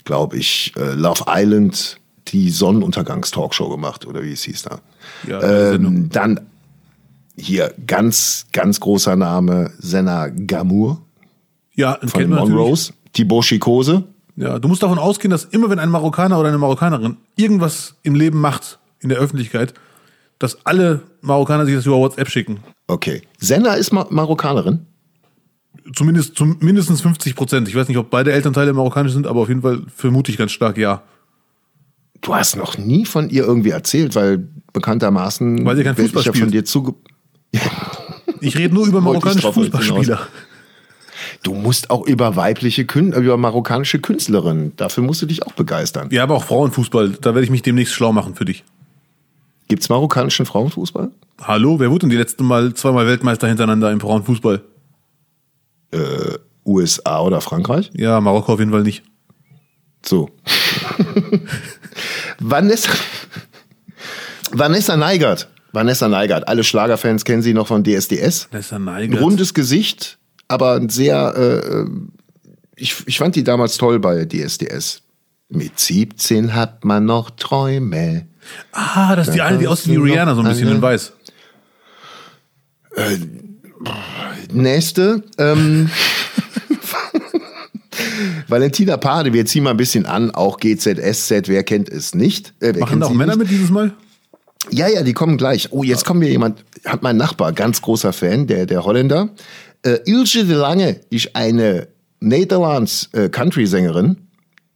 glaube 0.06 0.38
ich, 0.38 0.74
äh, 0.78 0.94
Love 0.94 1.26
Island, 1.28 1.98
die 2.28 2.50
Sonnenuntergangstalkshow 2.50 3.70
gemacht, 3.70 4.06
oder 4.06 4.24
wie 4.24 4.34
es 4.34 4.44
hieß 4.44 4.64
da. 4.64 4.80
Ja. 5.28 5.74
Ähm, 5.74 6.10
dann 6.10 6.40
hier 7.36 7.74
ganz, 7.88 8.46
ganz 8.52 8.80
großer 8.80 9.16
Name, 9.16 9.72
Senna 9.80 10.28
Gamur 10.28 11.02
Ja, 11.76 11.98
von 12.06 12.22
den. 12.22 12.30
Monroes. 12.30 12.94
Thibaut 13.14 13.46
Chikose. 13.46 14.04
Ja, 14.36 14.60
du 14.60 14.68
musst 14.68 14.82
davon 14.82 14.98
ausgehen, 14.98 15.30
dass 15.30 15.46
immer 15.46 15.70
wenn 15.70 15.80
ein 15.80 15.90
Marokkaner 15.90 16.40
oder 16.40 16.50
eine 16.50 16.58
Marokkanerin 16.58 17.18
irgendwas 17.36 17.96
im 18.04 18.16
Leben 18.16 18.42
macht, 18.42 18.80
in 19.00 19.10
der 19.10 19.20
Öffentlichkeit, 19.20 19.74
dass 20.40 20.66
alle 20.66 21.02
Marokkaner 21.22 21.66
sich 21.66 21.76
das 21.76 21.86
über 21.86 21.98
WhatsApp 21.98 22.30
schicken. 22.30 22.60
Okay. 22.88 23.22
Senna 23.38 23.74
ist 23.74 23.92
Ma 23.92 24.08
Marokkanerin. 24.10 24.86
Zumindest 25.94 26.36
zum 26.36 26.58
mindestens 26.62 27.02
50 27.02 27.36
Prozent. 27.36 27.68
Ich 27.68 27.76
weiß 27.76 27.88
nicht, 27.88 27.98
ob 27.98 28.10
beide 28.10 28.32
Elternteile 28.32 28.74
marokkanisch 28.74 29.12
sind, 29.12 29.28
aber 29.28 29.42
auf 29.42 29.50
jeden 29.50 29.62
Fall 29.62 29.82
vermute 29.94 30.32
ich 30.32 30.38
ganz 30.38 30.52
stark 30.52 30.78
ja. 30.78 31.04
Du 32.22 32.34
hast 32.34 32.56
noch 32.56 32.78
nie 32.78 33.06
von 33.06 33.30
ihr 33.30 33.44
irgendwie 33.44 33.72
erzählt, 33.72 34.16
weil 34.16 34.48
bekanntermaßen 34.72 35.66
Weil 35.66 35.76
sie 35.76 35.84
kein 35.84 35.96
Fußball 35.96 36.22
ich 36.22 36.28
ja 36.28 36.34
von 36.34 36.52
dir 36.52 36.64
zuge 36.64 36.96
Ich 38.40 38.58
rede 38.58 38.74
nur 38.74 38.88
über 38.88 39.02
marokkanische 39.02 39.52
Fußballspieler. 39.52 40.28
Du 41.44 41.54
musst 41.54 41.90
auch 41.90 42.06
über 42.08 42.36
weibliche 42.36 42.86
Kün 42.86 43.12
über 43.14 43.38
marokkanische 43.38 44.00
Künstlerinnen. 44.00 44.76
Dafür 44.78 45.04
musst 45.04 45.22
du 45.22 45.26
dich 45.26 45.44
auch 45.46 45.52
begeistern. 45.54 46.08
Ja, 46.12 46.24
aber 46.24 46.36
auch 46.36 46.44
Frauenfußball. 46.46 47.10
Da 47.22 47.36
werde 47.36 47.44
ich 47.44 47.50
mich 47.52 47.62
demnächst 47.62 47.94
schlau 47.94 48.14
machen 48.14 48.36
für 48.36 48.46
dich. 48.46 48.64
Gibt's 49.68 49.90
marokkanischen 49.90 50.46
Frauenfußball? 50.46 51.12
Hallo, 51.42 51.80
wer 51.80 51.90
wurde 51.92 52.02
denn 52.02 52.10
die 52.10 52.16
letzten 52.18 52.46
Mal 52.46 52.74
zweimal 52.74 53.08
Weltmeister 53.08 53.48
hintereinander 53.48 53.92
im 53.92 54.00
Frauenfußball? 54.00 54.62
USA 56.66 57.22
oder 57.22 57.42
Frankreich? 57.42 57.92
Ja, 57.94 58.20
Marokko 58.22 58.54
auf 58.54 58.60
jeden 58.60 58.72
Fall 58.72 58.84
nicht. 58.84 59.04
So. 60.06 60.30
Vanessa, 62.40 62.90
Vanessa 64.52 64.98
Neigert. 64.98 65.50
Vanessa 65.72 66.08
Neigert. 66.08 66.48
Alle 66.48 66.64
Schlagerfans 66.64 67.26
kennen 67.26 67.42
sie 67.42 67.54
noch 67.54 67.68
von 67.68 67.84
DSDS. 67.84 68.48
Ist 68.52 68.72
ja 68.72 68.78
Ein 68.78 68.84
Neigert. 68.86 69.22
rundes 69.22 69.54
Gesicht, 69.54 70.18
aber 70.48 70.76
ein 70.76 70.90
sehr. 70.90 71.36
Äh, 71.36 71.86
ich, 72.76 72.96
ich 73.06 73.18
fand 73.18 73.36
die 73.36 73.44
damals 73.44 73.78
toll 73.78 74.00
bei 74.00 74.26
DSDS. 74.26 75.02
Mit 75.50 75.80
17 75.80 76.56
hat 76.56 76.84
man 76.84 77.06
noch 77.06 77.30
Träume. 77.30 78.26
Ah, 78.72 79.16
das 79.16 79.28
ist 79.28 79.36
die 79.36 79.42
eine, 79.42 79.60
die 79.60 79.68
aussieht 79.68 79.94
wie 79.94 79.98
Rihanna, 79.98 80.36
so 80.36 80.42
ein 80.42 80.48
bisschen 80.48 80.70
in 80.70 80.82
weiß. 80.82 81.14
Nächste. 84.52 85.24
Ähm, 85.38 85.90
Valentina 88.48 88.98
Pade, 88.98 89.34
wir 89.34 89.46
ziehen 89.46 89.64
mal 89.64 89.72
ein 89.72 89.78
bisschen 89.78 90.06
an, 90.06 90.32
auch 90.32 90.60
GZSZ, 90.60 91.48
wer 91.48 91.64
kennt 91.64 91.90
es 91.90 92.16
nicht? 92.16 92.54
Äh, 92.60 92.74
Machen 92.74 93.00
da 93.00 93.08
auch 93.08 93.12
Männer 93.12 93.36
nicht? 93.36 93.40
mit 93.40 93.52
dieses 93.52 93.70
Mal? 93.70 93.94
Ja, 94.70 94.88
ja, 94.88 95.04
die 95.04 95.14
kommen 95.14 95.38
gleich. 95.38 95.70
Oh, 95.72 95.84
jetzt 95.84 96.06
kommen 96.06 96.22
wir 96.22 96.30
jemand, 96.30 96.64
hat 96.86 97.04
mein 97.04 97.18
Nachbar, 97.18 97.52
ganz 97.52 97.82
großer 97.82 98.14
Fan, 98.14 98.48
der, 98.48 98.66
der 98.66 98.86
Holländer. 98.86 99.30
Äh, 99.84 100.00
Ilse 100.06 100.46
de 100.46 100.56
Lange 100.56 101.00
ist 101.10 101.36
eine 101.36 101.88
Nederlands 102.20 103.10
äh, 103.14 103.30
Country-Sängerin. 103.30 104.18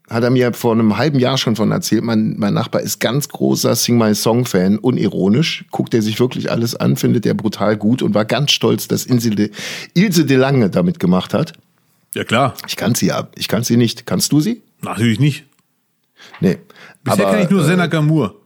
Hat 0.10 0.24
er 0.24 0.30
mir 0.30 0.54
vor 0.54 0.72
einem 0.72 0.98
halben 0.98 1.20
Jahr 1.20 1.38
schon 1.38 1.58
von 1.58 1.72
erzählt. 1.72 2.04
Mein, 2.04 2.36
mein 2.38 2.54
Nachbar 2.54 2.82
ist 2.82 3.00
ganz 3.00 3.28
großer 3.28 3.76
Sing 3.76 3.98
My 3.98 4.15
Song-Fan, 4.15 4.77
unironisch. 4.77 5.65
Guckt 5.71 5.94
er 5.94 6.02
sich 6.02 6.19
wirklich 6.19 6.50
alles 6.50 6.75
an, 6.75 6.96
findet 6.96 7.25
er 7.25 7.34
brutal 7.34 7.75
gut 7.75 8.02
und 8.02 8.13
war 8.13 8.23
ganz 8.23 8.52
stolz, 8.52 8.88
dass 8.88 9.06
Ilse 9.06 9.32
de, 9.32 9.52
Ilse 9.96 10.25
de 10.25 10.38
Lange 10.38 10.69
damit 10.69 11.00
gemacht 11.00 11.34
hat. 11.34 11.54
Ja, 12.13 12.23
klar. 12.23 12.54
Ich 12.67 12.77
kann 12.77 12.96
sie 12.96 13.08
ja, 13.08 13.27
ich 13.36 13.48
kann 13.48 13.63
sie 13.63 13.75
nicht. 13.75 14.06
Kannst 14.06 14.32
du 14.32 14.40
sie? 14.40 14.62
Natürlich 14.82 15.19
nicht. 15.19 15.46
Nee. 16.40 16.58
Bisher 17.04 17.25
kenne 17.25 17.44
ich 17.44 17.50
nur 17.50 17.62
äh, 17.62 17.65
Senna 17.65 17.88
Gamur. 17.88 18.42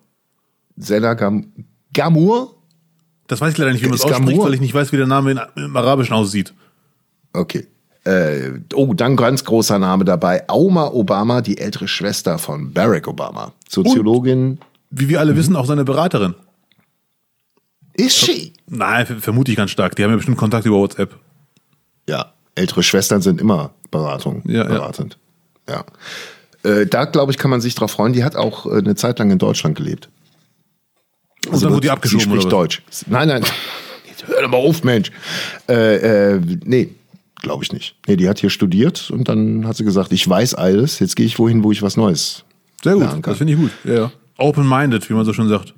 Senna 0.78 1.14
Gam 1.14 1.52
Gamur? 1.94 2.56
Das 3.32 3.40
weiß 3.40 3.54
ich 3.54 3.58
leider 3.58 3.72
nicht, 3.72 3.82
wie 3.82 3.88
man 3.88 3.96
es 3.96 4.02
ausspricht, 4.04 4.40
weil 4.42 4.54
ich 4.56 4.60
nicht 4.60 4.74
weiß, 4.74 4.92
wie 4.92 4.98
der 4.98 5.08
Name 5.08 5.32
in, 5.32 5.40
im 5.56 5.78
Arabischen 5.78 6.14
aussieht. 6.14 6.54
Okay. 7.32 7.66
Äh, 8.04 8.52
oh, 8.74 8.94
dann 8.94 9.16
ganz 9.16 9.46
großer 9.46 9.80
Name 9.80 10.04
dabei. 10.04 10.44
Auma 10.50 10.88
Obama, 10.88 11.40
die 11.40 11.58
ältere 11.58 11.88
Schwester 11.88 12.38
von 12.38 12.74
Barack 12.74 13.08
Obama. 13.08 13.54
Soziologin. 13.70 14.60
Wie 14.90 15.08
wir 15.08 15.18
Mhm. 15.20 15.22
alle 15.22 15.36
wissen, 15.38 15.56
auch 15.56 15.66
seine 15.66 15.86
Beraterin. 15.86 16.36
Ist 17.94 18.18
she? 18.18 18.52
Nein, 18.68 19.06
ver- 19.06 19.20
vermute 19.20 19.52
ich 19.52 19.56
ganz 19.58 19.72
stark. 19.72 19.96
Die 19.96 20.04
haben 20.04 20.10
ja 20.12 20.18
bestimmt 20.18 20.38
Kontakt 20.38 20.66
über 20.66 20.78
WhatsApp. 20.78 21.16
Ja, 22.10 22.34
ältere 22.56 22.84
Schwestern 22.84 23.22
sind 23.22 23.40
immer 23.40 23.72
Beratung, 23.92 24.42
Ja, 24.46 24.64
ja. 24.64 24.68
beratend. 24.68 25.18
Ja. 25.70 25.86
Äh, 26.64 26.86
da, 26.86 27.06
glaube 27.06 27.32
ich, 27.32 27.38
kann 27.38 27.50
man 27.52 27.62
sich 27.62 27.76
drauf 27.76 27.92
freuen. 27.92 28.12
Die 28.12 28.26
hat 28.26 28.36
auch 28.36 28.66
äh, 28.66 28.80
eine 28.80 28.96
Zeit 28.96 29.20
lang 29.20 29.32
in 29.32 29.38
Deutschland 29.38 29.78
gelebt. 29.78 30.10
Und 31.48 31.62
dann 31.62 31.72
wurde 31.72 31.82
die 31.82 31.88
sie 31.88 31.92
abgeschoben 31.92 32.26
spricht 32.26 32.46
oder? 32.48 32.58
Deutsch. 32.58 32.82
Nein, 33.08 33.28
nein. 33.28 33.44
Jetzt 34.08 34.28
hör 34.28 34.42
doch 34.42 34.50
mal 34.50 34.58
auf, 34.58 34.84
Mensch. 34.84 35.12
Äh, 35.68 36.36
äh, 36.36 36.42
nee, 36.66 36.90
glaube 37.42 37.64
ich 37.64 37.72
nicht. 37.72 37.96
Nee, 38.08 38.16
die 38.16 38.30
hat 38.30 38.40
hier 38.40 38.50
studiert 38.50 39.10
und 39.10 39.28
dann 39.28 39.68
hat 39.68 39.76
sie 39.76 39.84
gesagt, 39.84 40.12
ich 40.12 40.28
weiß 40.28 40.54
alles, 40.56 41.00
jetzt 41.00 41.16
gehe 41.16 41.26
ich 41.26 41.40
wohin, 41.40 41.64
wo 41.64 41.72
ich 41.72 41.82
was 41.82 41.98
Neues. 41.98 42.44
Sehr 42.84 42.96
gut, 42.96 43.08
das 43.24 43.38
finde 43.38 43.54
ich 43.54 43.60
gut. 43.60 43.72
Ja, 43.84 43.94
ja. 43.94 44.12
Open-minded, 44.38 45.10
wie 45.10 45.14
man 45.14 45.26
so 45.26 45.34
schön 45.34 45.50
sagt. 45.50 45.74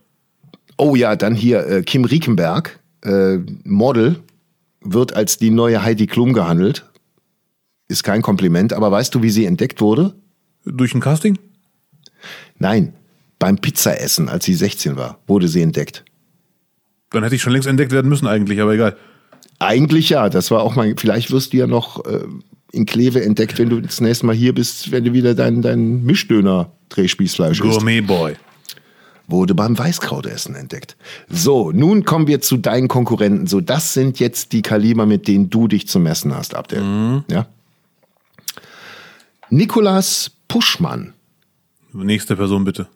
Oh 0.77 0.95
ja, 0.95 1.15
dann 1.15 1.35
hier 1.35 1.65
äh, 1.67 1.81
Kim 1.83 2.05
Riekenberg, 2.05 2.79
äh, 3.03 3.37
Model, 3.63 4.19
wird 4.81 5.15
als 5.15 5.37
die 5.37 5.49
neue 5.49 5.83
Heidi 5.83 6.07
Klum 6.07 6.33
gehandelt. 6.33 6.85
Ist 7.87 8.03
kein 8.03 8.21
Kompliment, 8.21 8.73
aber 8.73 8.91
weißt 8.91 9.13
du, 9.13 9.21
wie 9.21 9.29
sie 9.29 9.45
entdeckt 9.45 9.81
wurde? 9.81 10.15
Durch 10.65 10.95
ein 10.95 11.01
Casting? 11.01 11.37
Nein, 12.57 12.93
beim 13.43 13.57
Pizzaessen, 13.57 14.29
als 14.29 14.45
sie 14.45 14.53
16 14.53 14.95
war, 14.95 15.19
wurde 15.27 15.49
sie 15.49 15.61
entdeckt. 15.61 16.05
Dann 17.09 17.23
hätte 17.23 17.35
ich 17.35 17.41
schon 17.41 17.51
längst 17.51 17.67
entdeckt 17.67 17.91
werden 17.91 18.07
müssen 18.07 18.25
eigentlich, 18.25 18.61
aber 18.61 18.73
egal. 18.73 18.95
Eigentlich 19.59 20.07
ja, 20.07 20.29
das 20.29 20.49
war 20.49 20.61
auch 20.61 20.77
mal, 20.77 20.95
vielleicht 20.97 21.29
wirst 21.29 21.51
du 21.51 21.57
ja 21.57 21.67
noch 21.67 22.05
äh, 22.05 22.23
in 22.71 22.85
Kleve 22.85 23.21
entdeckt, 23.21 23.59
wenn 23.59 23.67
du 23.67 23.81
das 23.81 23.99
nächste 23.99 24.27
Mal 24.27 24.33
hier 24.33 24.55
bist, 24.55 24.93
wenn 24.93 25.03
du 25.03 25.11
wieder 25.11 25.35
dein, 25.35 25.61
dein 25.61 26.05
Mischdöner-Drehspießfleisch 26.05 27.59
isst. 27.59 27.69
Gourmet-Boy. 27.69 28.35
Wurde 29.27 29.55
beim 29.55 29.77
Weißkrautessen 29.77 30.55
entdeckt. 30.55 30.95
So, 31.27 31.73
nun 31.73 32.05
kommen 32.05 32.27
wir 32.27 32.39
zu 32.39 32.55
deinen 32.55 32.87
Konkurrenten. 32.87 33.47
So, 33.47 33.59
das 33.59 33.93
sind 33.93 34.21
jetzt 34.21 34.53
die 34.53 34.61
Kaliber, 34.61 35.05
mit 35.05 35.27
denen 35.27 35.49
du 35.49 35.67
dich 35.67 35.89
zu 35.89 35.99
messen 35.99 36.33
hast, 36.33 36.55
Abdel. 36.55 37.25
Ja? 37.29 37.47
Nikolas 39.49 40.31
Puschmann. 40.47 41.13
Nächste 41.91 42.37
Person 42.37 42.63
bitte. 42.63 42.87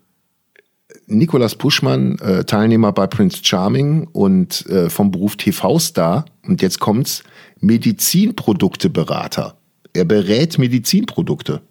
Nikolas 1.07 1.55
Puschmann, 1.55 2.17
äh, 2.19 2.43
Teilnehmer 2.43 2.91
bei 2.91 3.07
Prince 3.07 3.39
Charming 3.43 4.07
und 4.11 4.65
äh, 4.67 4.89
vom 4.89 5.11
Beruf 5.11 5.35
TV-Star. 5.35 6.25
Und 6.45 6.61
jetzt 6.61 6.79
kommt's, 6.79 7.23
Medizinprodukteberater. 7.59 9.57
Er 9.93 10.05
berät 10.05 10.57
Medizinprodukte. 10.57 11.61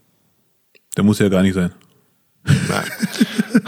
Der 0.96 1.04
muss 1.04 1.18
ja 1.18 1.28
gar 1.28 1.42
nicht 1.42 1.54
sein. 1.54 1.72
Nein. 2.44 2.84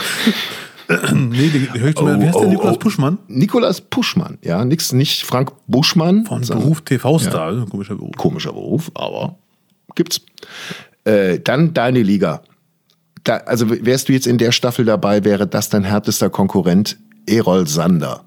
Nee, 1.13 1.49
den 1.51 1.75
höre 1.75 1.91
ich 1.91 1.99
Oh, 1.99 2.07
Wer 2.07 2.29
ist 2.29 2.35
der 2.35 2.47
oh, 2.47 2.49
Nikolaus 2.49 2.77
oh. 2.77 2.79
Puschmann? 2.79 3.19
Nikolas 3.29 3.81
Puschmann, 3.83 4.39
ja, 4.43 4.65
nix, 4.65 4.93
nicht 4.93 5.25
Frank 5.25 5.53
Buschmann. 5.67 6.25
Von 6.25 6.41
Beruf 6.41 6.81
TV-Star. 6.81 7.53
Ja. 7.53 7.67
Komischer 7.67 7.97
Beruf. 7.97 8.17
Komischer 8.17 8.53
Beruf, 8.55 8.91
aber 8.95 9.37
gibt's. 9.95 10.23
Äh, 11.05 11.41
dann 11.41 11.75
deine 11.75 12.03
Liga. 12.03 12.43
Da, 13.29 13.37
also 13.45 13.68
wärst 13.68 14.09
du 14.09 14.14
jetzt 14.14 14.26
in 14.26 14.39
der 14.39 14.53
Staffel 14.53 14.85
dabei, 14.87 15.22
wäre 15.24 15.47
das 15.47 15.68
dein 15.68 15.85
härtester 15.85 16.31
Konkurrent 16.31 16.97
Erol 17.26 17.66
Sander, 17.68 18.24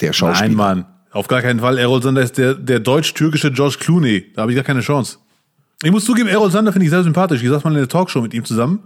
der 0.00 0.12
Schauspieler. 0.12 0.48
Nein, 0.48 0.56
Mann. 0.56 0.84
Auf 1.10 1.26
gar 1.26 1.42
keinen 1.42 1.58
Fall. 1.60 1.76
Errol 1.76 2.00
Sander 2.02 2.22
ist 2.22 2.38
der, 2.38 2.54
der 2.54 2.78
deutsch-türkische 2.78 3.50
George 3.50 3.76
Clooney. 3.80 4.32
Da 4.34 4.42
habe 4.42 4.52
ich 4.52 4.56
gar 4.56 4.64
keine 4.64 4.80
Chance. 4.80 5.18
Ich 5.82 5.90
muss 5.90 6.04
zugeben, 6.04 6.28
Errol 6.28 6.50
Sander 6.52 6.72
finde 6.72 6.84
ich 6.84 6.90
sehr 6.90 7.02
sympathisch. 7.02 7.42
Ich 7.42 7.48
saß 7.48 7.64
mal 7.64 7.70
in 7.70 7.78
der 7.78 7.88
Talkshow 7.88 8.20
mit 8.22 8.32
ihm 8.32 8.44
zusammen. 8.44 8.84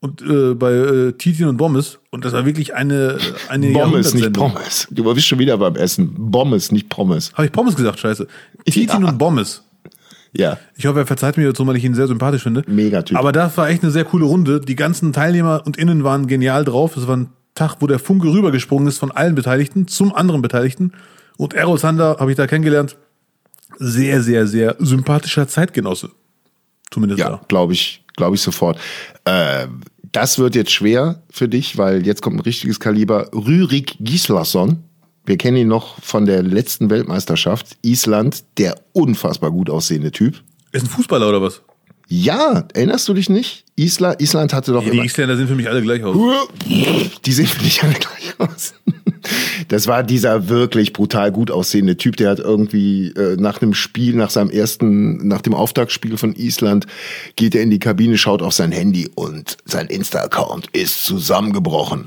Und 0.00 0.20
äh, 0.22 0.54
bei 0.54 0.72
äh, 0.72 1.12
Titin 1.12 1.46
und 1.46 1.56
Bommes. 1.56 1.98
Und 2.10 2.24
das 2.24 2.32
war 2.32 2.44
wirklich 2.44 2.74
eine, 2.74 3.18
eine 3.48 3.72
Pommes, 3.72 4.12
nicht. 4.14 4.32
Pommes. 4.32 4.88
Du 4.90 5.04
bist 5.14 5.26
schon 5.26 5.38
wieder 5.38 5.56
beim 5.56 5.76
Essen. 5.76 6.30
Pommes, 6.30 6.72
nicht 6.72 6.88
Pommes. 6.88 7.32
Habe 7.34 7.46
ich 7.46 7.52
Pommes 7.52 7.76
gesagt, 7.76 8.00
scheiße. 8.00 8.26
Titin 8.66 9.02
Ja. 9.02 9.08
und 9.08 9.18
Bommes. 9.18 9.62
Ja. 10.32 10.58
Ich 10.76 10.86
hoffe, 10.86 11.00
er 11.00 11.06
verzeiht 11.06 11.36
mir 11.36 11.46
dazu, 11.46 11.66
weil 11.66 11.76
ich 11.76 11.84
ihn 11.84 11.94
sehr 11.94 12.06
sympathisch 12.06 12.42
finde. 12.42 12.62
Mega 12.66 13.02
Typ. 13.02 13.18
Aber 13.18 13.32
das 13.32 13.56
war 13.56 13.68
echt 13.68 13.82
eine 13.82 13.92
sehr 13.92 14.04
coole 14.04 14.24
Runde. 14.24 14.60
Die 14.60 14.76
ganzen 14.76 15.12
Teilnehmer 15.12 15.62
und 15.64 15.76
Innen 15.76 16.04
waren 16.04 16.26
genial 16.26 16.64
drauf. 16.64 16.96
Es 16.96 17.06
war 17.06 17.16
ein 17.16 17.28
Tag, 17.54 17.76
wo 17.80 17.86
der 17.86 17.98
Funke 17.98 18.28
rübergesprungen 18.28 18.86
ist 18.86 18.98
von 18.98 19.10
allen 19.10 19.34
Beteiligten 19.34 19.88
zum 19.88 20.14
anderen 20.14 20.42
Beteiligten. 20.42 20.92
Und 21.36 21.54
Errol 21.54 21.78
Sander 21.78 22.16
habe 22.18 22.30
ich 22.30 22.36
da 22.36 22.46
kennengelernt. 22.46 22.96
Sehr, 23.78 24.22
sehr, 24.22 24.46
sehr 24.46 24.76
sympathischer 24.78 25.48
Zeitgenosse. 25.48 26.10
Zumindest 26.90 27.18
Ja, 27.20 27.40
glaube 27.48 27.72
ich, 27.72 28.04
glaube 28.16 28.36
ich 28.36 28.42
sofort. 28.42 28.78
Äh, 29.24 29.66
das 30.12 30.38
wird 30.38 30.54
jetzt 30.54 30.70
schwer 30.70 31.22
für 31.30 31.48
dich, 31.48 31.76
weil 31.76 32.06
jetzt 32.06 32.22
kommt 32.22 32.36
ein 32.36 32.40
richtiges 32.40 32.80
Kaliber. 32.80 33.28
Rürik 33.34 33.96
Gislason. 34.00 34.84
Wir 35.26 35.36
kennen 35.36 35.56
ihn 35.56 35.68
noch 35.68 36.00
von 36.00 36.24
der 36.24 36.42
letzten 36.42 36.88
Weltmeisterschaft. 36.88 37.76
Island, 37.82 38.44
der 38.58 38.76
unfassbar 38.92 39.50
gut 39.50 39.68
aussehende 39.68 40.12
Typ. 40.12 40.42
Ist 40.72 40.84
ein 40.84 40.88
Fußballer 40.88 41.28
oder 41.28 41.42
was? 41.42 41.62
Ja, 42.08 42.68
erinnerst 42.72 43.08
du 43.08 43.14
dich 43.14 43.28
nicht? 43.28 43.64
Isla, 43.74 44.14
Island 44.20 44.54
hatte 44.54 44.72
doch 44.72 44.84
die 44.84 44.96
Isländer 44.98 45.36
sind 45.36 45.48
für 45.48 45.56
mich 45.56 45.68
alle 45.68 45.82
gleich 45.82 46.04
aus. 46.04 46.16
Die 47.24 47.32
sehen 47.32 47.46
für 47.46 47.64
dich 47.64 47.82
alle 47.82 47.94
gleich 47.94 48.34
aus. 48.38 48.74
Das 49.66 49.88
war 49.88 50.04
dieser 50.04 50.48
wirklich 50.48 50.92
brutal 50.92 51.32
gut 51.32 51.50
aussehende 51.50 51.96
Typ, 51.96 52.16
der 52.16 52.30
hat 52.30 52.38
irgendwie 52.38 53.08
äh, 53.08 53.36
nach 53.36 53.60
einem 53.60 53.74
Spiel, 53.74 54.14
nach 54.14 54.30
seinem 54.30 54.50
ersten, 54.50 55.26
nach 55.26 55.42
dem 55.42 55.52
Auftaktspiel 55.52 56.16
von 56.16 56.32
Island, 56.34 56.86
geht 57.34 57.56
er 57.56 57.62
in 57.62 57.70
die 57.70 57.80
Kabine, 57.80 58.18
schaut 58.18 58.40
auf 58.40 58.52
sein 58.52 58.70
Handy 58.70 59.10
und 59.16 59.56
sein 59.64 59.88
Insta-Account 59.88 60.68
ist 60.72 61.04
zusammengebrochen. 61.04 62.06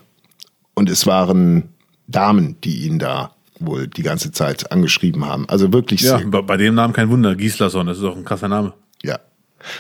Und 0.76 0.89
es 0.89 1.05
waren 1.05 1.74
Damen, 2.12 2.55
die 2.64 2.86
ihn 2.88 2.99
da 2.99 3.32
wohl 3.60 3.88
die 3.88 4.03
ganze 4.03 4.32
Zeit 4.32 4.72
angeschrieben 4.72 5.26
haben. 5.26 5.47
Also 5.49 5.72
wirklich 5.74 6.01
Ja, 6.01 6.18
sehr 6.18 6.28
bei, 6.28 6.41
bei 6.41 6.57
dem 6.57 6.76
Namen 6.76 6.93
kein 6.93 7.10
Wunder. 7.10 7.36
Gislason, 7.36 7.88
das 7.88 7.97
ist 7.97 8.03
auch 8.03 8.16
ein 8.18 8.26
krasser 8.26 8.47
Name. 8.47 8.74
ja. 9.03 9.20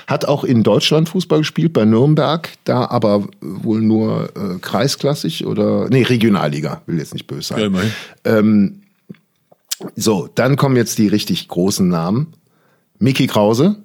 Hat 0.07 0.25
auch 0.25 0.43
in 0.43 0.63
Deutschland 0.63 1.07
Fußball 1.07 1.39
gespielt, 1.39 1.71
bei 1.71 1.85
Nürnberg, 1.85 2.49
da 2.65 2.89
aber 2.89 3.29
wohl 3.39 3.79
nur 3.79 4.29
äh, 4.35 4.59
kreisklassig 4.59 5.45
oder, 5.45 5.87
nee, 5.89 6.03
Regionalliga, 6.03 6.81
will 6.85 6.97
jetzt 6.97 7.13
nicht 7.13 7.27
böse 7.27 7.53
Ja, 7.53 7.59
sein. 7.59 7.93
immerhin. 8.25 8.81
so, 9.95 10.27
dann 10.35 10.57
kommen 10.57 10.75
jetzt 10.75 10.97
die 10.97 11.07
richtig 11.07 11.47
großen 11.47 11.87
Namen. 11.87 12.33
Mickey 12.97 13.27
Krause, 13.27 13.77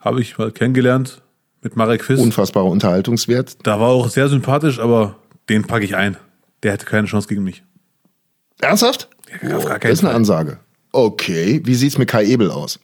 Habe 0.00 0.22
ich 0.22 0.38
mal 0.38 0.50
kennengelernt 0.52 1.20
mit 1.60 1.76
Marek 1.76 2.02
Fiss. 2.04 2.18
unfassbarer 2.18 2.64
Unterhaltungswert. 2.70 3.58
Da 3.62 3.78
war 3.78 3.88
auch 3.90 4.08
sehr 4.08 4.28
sympathisch, 4.30 4.78
aber 4.78 5.16
den 5.50 5.64
packe 5.66 5.84
ich 5.84 5.94
ein. 5.96 6.16
Der 6.62 6.72
hätte 6.72 6.86
keine 6.86 7.06
Chance 7.06 7.28
gegen 7.28 7.44
mich. 7.44 7.62
Ernsthaft? 8.62 9.08
Ja, 9.42 9.58
gar 9.58 9.78
das 9.78 9.92
ist 9.92 10.04
eine. 10.04 10.14
Ansage. 10.14 10.58
Okay, 10.92 11.60
wie 11.64 11.74
sieht's 11.74 11.98
mit 11.98 12.08
Kai 12.08 12.24
Ebel 12.24 12.50
aus? 12.50 12.78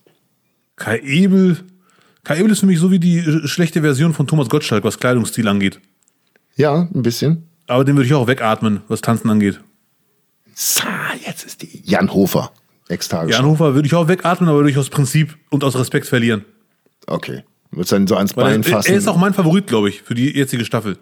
Kai 0.77 0.99
Ebel. 1.01 1.59
Kai 2.25 2.39
Ebel 2.39 2.51
ist 2.53 2.61
für 2.61 2.67
mich 2.67 2.79
so 2.79 2.91
wie 2.91 2.99
die 2.99 3.19
äh, 3.19 3.47
schlechte 3.47 3.81
Version 3.83 4.13
von 4.13 4.27
Thomas 4.27 4.49
Gottschalk, 4.49 4.85
was 4.85 4.99
Kleidungsstil 4.99 5.47
angeht. 5.47 5.81
Ja, 6.57 6.89
ein 6.95 7.03
bisschen. 7.03 7.49
Aber 7.67 7.85
den 7.85 7.97
würde 7.97 8.07
ich 8.07 8.15
auch 8.15 8.27
wegatmen, 8.27 8.83
was 8.89 9.01
Tanzen 9.03 9.31
angeht. 9.31 9.61
Sa, 10.55 10.83
jetzt 11.25 11.45
ist 11.45 11.63
die 11.63 11.83
Jan 11.85 12.13
Hofer, 12.13 12.51
Ex-Tagesschau. 12.89 13.41
Jan 13.43 13.49
Hofer 13.49 13.75
würde 13.75 13.87
ich 13.87 13.95
auch 13.95 14.09
wegatmen, 14.09 14.49
aber 14.49 14.59
würde 14.59 14.71
ich 14.71 14.79
aus 14.79 14.91
Prinzip 14.91 15.37
und 15.51 15.63
aus 15.63 15.79
Respekt 15.79 16.07
verlieren. 16.07 16.45
Okay, 17.07 17.45
wird's 17.71 17.91
dann 17.91 18.07
so 18.07 18.17
ans 18.17 18.37
Weil 18.37 18.45
Bein 18.45 18.65
fassen. 18.65 18.91
er 18.91 18.99
ist 18.99 19.07
auch 19.07 19.17
mein 19.17 19.35
Favorit, 19.35 19.67
glaube 19.67 19.91
ich, 19.91 20.03
für 20.03 20.15
die 20.15 20.35
jetzige 20.35 20.65
Staffel. 20.65 20.99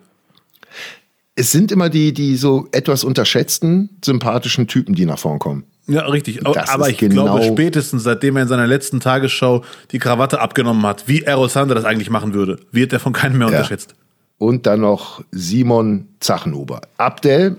Es 1.36 1.52
sind 1.52 1.70
immer 1.70 1.88
die, 1.90 2.12
die 2.14 2.36
so 2.36 2.66
etwas 2.72 3.04
unterschätzten, 3.04 3.90
sympathischen 4.04 4.66
Typen, 4.66 4.94
die 4.94 5.04
nach 5.04 5.18
vorn 5.18 5.38
kommen. 5.38 5.64
Ja, 5.86 6.06
richtig. 6.06 6.44
Aber, 6.44 6.54
Das 6.54 6.70
aber 6.70 6.88
ich 6.88 6.98
genau- 6.98 7.24
glaube, 7.24 7.44
spätestens 7.44 8.02
seitdem 8.02 8.36
er 8.36 8.42
in 8.42 8.48
seiner 8.48 8.66
letzten 8.66 8.98
Tagesschau 9.00 9.62
die 9.92 9.98
Krawatte 10.00 10.40
abgenommen 10.40 10.84
hat, 10.84 11.06
wie 11.06 11.22
Errol 11.22 11.48
Sander 11.48 11.74
das 11.76 11.84
eigentlich 11.84 12.10
machen 12.10 12.34
würde, 12.34 12.58
wird 12.72 12.92
er 12.92 12.98
von 13.00 13.12
keinem 13.12 13.38
mehr 13.38 13.48
Ja. 13.48 13.54
unterschätzt. 13.58 13.94
Und 14.38 14.66
dann 14.66 14.80
noch 14.80 15.22
Simon 15.30 16.08
Zachenhuber. 16.20 16.80
Abdel, 16.96 17.56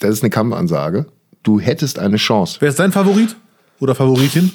das 0.00 0.10
ist 0.14 0.22
eine 0.22 0.30
Kampfansage. 0.30 1.06
Du 1.42 1.60
hättest 1.60 1.98
eine 1.98 2.16
Chance. 2.16 2.56
Wer 2.60 2.70
ist 2.70 2.78
dein 2.80 2.92
Favorit? 2.92 3.36
Oder 3.78 3.94
Favoritin? 3.94 4.50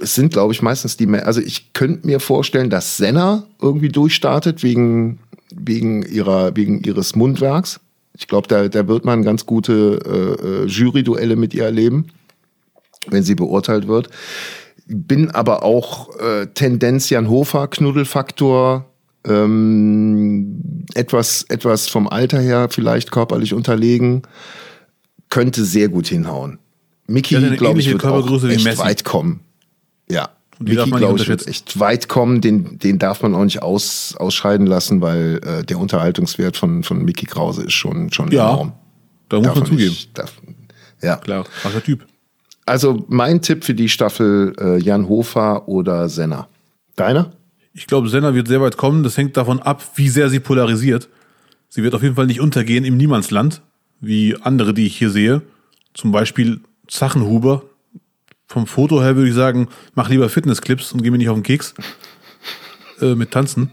Es 0.00 0.14
sind, 0.14 0.32
glaube 0.32 0.52
ich, 0.52 0.62
meistens 0.62 0.96
die 0.96 1.06
mehr. 1.06 1.26
Also 1.26 1.40
ich 1.40 1.72
könnte 1.72 2.06
mir 2.06 2.20
vorstellen, 2.20 2.70
dass 2.70 2.96
Senna 2.96 3.44
irgendwie 3.60 3.88
durchstartet 3.88 4.62
wegen, 4.62 5.18
wegen, 5.54 6.02
ihrer, 6.02 6.56
wegen 6.56 6.82
ihres 6.82 7.16
Mundwerks. 7.16 7.80
Ich 8.16 8.26
glaube, 8.26 8.48
da, 8.48 8.68
da 8.68 8.88
wird 8.88 9.04
man 9.04 9.22
ganz 9.22 9.46
gute 9.46 10.00
äh, 10.04 10.46
äh, 10.46 10.66
Jury-Duelle 10.66 11.36
mit 11.36 11.54
ihr 11.54 11.64
erleben, 11.64 12.06
wenn 13.08 13.22
sie 13.22 13.34
beurteilt 13.34 13.86
wird. 13.86 14.08
Bin 14.86 15.30
aber 15.30 15.62
auch 15.62 16.16
äh, 16.18 16.46
Tendenz 16.46 17.10
Jan 17.10 17.28
Hofer, 17.28 17.68
Knuddelfaktor, 17.68 18.86
ähm, 19.24 20.86
etwas, 20.94 21.44
etwas 21.48 21.88
vom 21.88 22.08
Alter 22.08 22.40
her 22.40 22.68
vielleicht 22.70 23.10
körperlich 23.10 23.54
unterlegen, 23.54 24.22
könnte 25.28 25.64
sehr 25.64 25.88
gut 25.88 26.08
hinhauen. 26.08 26.58
Mickey, 27.06 27.34
glaube 27.56 27.80
ich, 27.80 27.90
wird 27.90 28.04
auch 28.04 28.44
echt 28.44 28.78
weit 28.78 29.04
kommen. 29.04 29.40
Ja. 30.10 30.30
Und 30.58 30.68
nicht 30.68 30.96
glaube 30.96 31.18
ich, 31.20 31.28
wird 31.28 31.46
echt 31.46 31.78
weit 31.78 32.08
kommen. 32.08 32.40
Den, 32.40 32.78
den 32.78 32.98
darf 32.98 33.22
man 33.22 33.34
auch 33.34 33.44
nicht 33.44 33.62
aus, 33.62 34.14
ausscheiden 34.18 34.66
lassen, 34.66 35.00
weil 35.00 35.40
äh, 35.44 35.64
der 35.64 35.78
Unterhaltungswert 35.78 36.56
von, 36.56 36.82
von 36.82 37.04
Mickey 37.04 37.26
Krause 37.26 37.64
ist 37.64 37.74
schon, 37.74 38.12
schon 38.12 38.30
Ja. 38.32 38.50
enorm. 38.50 38.72
Da 39.28 39.36
muss 39.38 39.46
Darf 39.46 39.56
man 39.56 39.66
zugeben. 39.66 39.90
nicht- 39.90 40.18
darf, 40.18 40.32
ja. 41.02 41.16
Klar, 41.16 41.44
krasser 41.62 41.82
Typ. 41.82 42.06
Also 42.66 43.04
mein 43.08 43.40
Tipp 43.40 43.64
für 43.64 43.74
die 43.74 43.88
Staffel 43.88 44.54
äh, 44.60 44.78
Jan 44.78 45.08
Hofer 45.08 45.68
oder 45.68 46.08
Senna. 46.08 46.48
Deiner? 46.96 47.30
Ich 47.72 47.86
glaube, 47.86 48.08
Senna 48.08 48.34
wird 48.34 48.48
sehr 48.48 48.60
weit 48.60 48.76
kommen. 48.76 49.02
Das 49.04 49.16
hängt 49.16 49.36
davon 49.36 49.60
ab, 49.60 49.82
wie 49.94 50.08
sehr 50.08 50.28
sie 50.30 50.40
polarisiert. 50.40 51.08
Sie 51.68 51.82
wird 51.82 51.94
auf 51.94 52.02
jeden 52.02 52.14
Fall 52.16 52.26
nicht 52.26 52.40
untergehen 52.40 52.84
im 52.84 52.96
Niemandsland, 52.96 53.62
wie 54.00 54.34
andere, 54.42 54.74
die 54.74 54.86
ich 54.86 54.96
hier 54.98 55.10
sehe. 55.10 55.42
Zum 55.94 56.10
Beispiel 56.10 56.60
Zachenhuber. 56.88 57.62
Vom 58.48 58.66
Foto 58.66 59.02
her 59.02 59.14
würde 59.14 59.28
ich 59.28 59.34
sagen, 59.34 59.68
mach 59.94 60.08
lieber 60.08 60.28
Fitnessclips 60.30 60.92
und 60.92 61.02
geh 61.02 61.10
mir 61.10 61.18
nicht 61.18 61.28
auf 61.28 61.36
den 61.36 61.42
Keks. 61.42 61.74
Äh, 63.00 63.14
mit 63.14 63.30
Tanzen. 63.30 63.70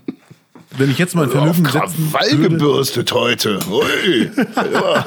Wenn 0.78 0.92
ich 0.92 0.98
jetzt 0.98 1.16
mal 1.16 1.24
ein 1.24 1.30
Vermögen 1.30 1.66
setzen 1.66 2.12
würde, 2.12 2.50
gebürstet 2.50 3.12
heute. 3.14 3.60
Ui. 3.72 4.30
Ja. 4.74 5.06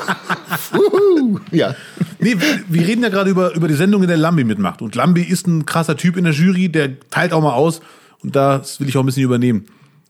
Wuhu. 0.72 1.40
ja. 1.52 1.74
Nee, 2.18 2.36
wir, 2.40 2.60
wir 2.66 2.86
reden 2.86 3.02
ja 3.02 3.10
gerade 3.10 3.30
über, 3.30 3.54
über 3.54 3.68
die 3.68 3.74
Sendung, 3.74 4.02
in 4.02 4.08
der 4.08 4.16
Lambi 4.16 4.44
mitmacht. 4.44 4.80
Und 4.80 4.94
Lambi 4.94 5.22
ist 5.22 5.46
ein 5.46 5.66
krasser 5.66 5.96
Typ 5.96 6.16
in 6.16 6.24
der 6.24 6.32
Jury, 6.32 6.70
der 6.70 6.98
teilt 7.10 7.32
auch 7.34 7.42
mal 7.42 7.52
aus. 7.52 7.80
Und 8.22 8.34
das 8.34 8.80
will 8.80 8.88
ich 8.88 8.96
auch 8.96 9.02
ein 9.02 9.06
bisschen 9.06 9.22
übernehmen. 9.22 9.66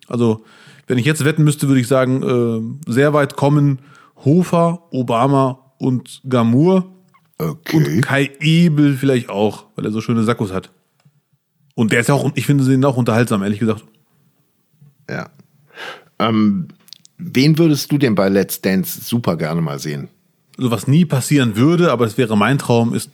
Also, 0.07 0.45
wenn 0.87 0.97
ich 0.97 1.05
jetzt 1.05 1.25
wetten 1.25 1.43
müsste, 1.43 1.67
würde 1.67 1.81
ich 1.81 1.89
sagen, 1.89 2.79
äh, 2.87 2.93
sehr 2.93 3.13
weit 3.13 3.37
kommen 3.37 3.81
Hofer, 4.25 4.85
Obama 4.93 5.73
und 5.79 6.23
Gamur. 6.29 6.95
Okay. 7.39 7.76
Und 7.76 8.01
Kai 8.03 8.30
Ebel 8.41 8.97
vielleicht 8.97 9.28
auch, 9.30 9.66
weil 9.76 9.84
er 9.84 9.93
so 9.93 10.01
schöne 10.01 10.24
Sakkos 10.24 10.53
hat. 10.53 10.70
Und 11.74 11.93
der 11.93 12.01
ist 12.01 12.09
ja 12.09 12.14
auch, 12.14 12.30
ich 12.34 12.45
finde 12.45 12.64
sie 12.64 12.84
auch 12.84 12.97
unterhaltsam, 12.97 13.43
ehrlich 13.43 13.61
gesagt. 13.61 13.84
Ja. 15.09 15.30
Ähm, 16.18 16.68
wen 17.16 17.57
würdest 17.57 17.93
du 17.93 17.99
denn 17.99 18.16
bei 18.16 18.28
Let's 18.28 18.61
Dance 18.61 19.01
super 19.05 19.36
gerne 19.36 19.61
mal 19.61 19.78
sehen? 19.78 20.09
Also, 20.57 20.72
was 20.72 20.89
nie 20.89 21.05
passieren 21.05 21.55
würde, 21.55 21.93
aber 21.93 22.05
es 22.05 22.18
wäre 22.18 22.36
mein 22.36 22.59
Traum, 22.59 22.93
ist 22.93 23.11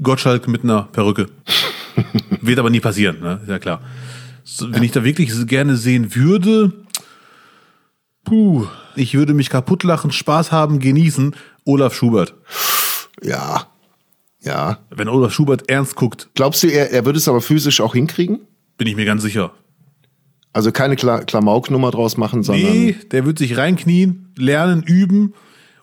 Gottschalk 0.00 0.46
mit 0.46 0.62
einer 0.62 0.84
Perücke. 0.84 1.26
Wird 2.40 2.60
aber 2.60 2.70
nie 2.70 2.80
passieren, 2.80 3.18
ne? 3.20 3.40
ist 3.42 3.48
ja 3.48 3.58
klar. 3.58 3.80
So, 4.44 4.72
wenn 4.72 4.82
ich 4.84 4.92
da 4.92 5.02
wirklich 5.02 5.32
gerne 5.46 5.76
sehen 5.76 6.14
würde, 6.14 6.72
puh, 8.24 8.66
ich 8.94 9.14
würde 9.14 9.34
mich 9.34 9.50
kaputt 9.50 9.82
lachen, 9.82 10.12
Spaß 10.12 10.52
haben, 10.52 10.78
genießen, 10.78 11.34
Olaf 11.64 11.94
Schubert. 11.94 12.34
Ja. 13.22 13.66
Ja. 14.40 14.78
Wenn 14.90 15.08
Olaf 15.08 15.32
Schubert 15.32 15.68
ernst 15.68 15.96
guckt, 15.96 16.28
Glaubst 16.34 16.62
du, 16.62 16.68
er, 16.68 16.90
er 16.90 17.04
würde 17.04 17.18
es 17.18 17.28
aber 17.28 17.40
physisch 17.40 17.80
auch 17.80 17.94
hinkriegen? 17.94 18.40
bin 18.76 18.88
ich 18.88 18.96
mir 18.96 19.04
ganz 19.04 19.22
sicher. 19.22 19.52
Also 20.52 20.72
keine 20.72 20.96
Kla 20.96 21.20
Klamauk-Nummer 21.20 21.90
draus 21.90 22.16
machen, 22.16 22.42
sondern. 22.42 22.70
Nee, 22.70 22.96
der 23.10 23.24
wird 23.26 23.38
sich 23.38 23.56
reinknien, 23.56 24.32
lernen, 24.36 24.82
üben 24.82 25.34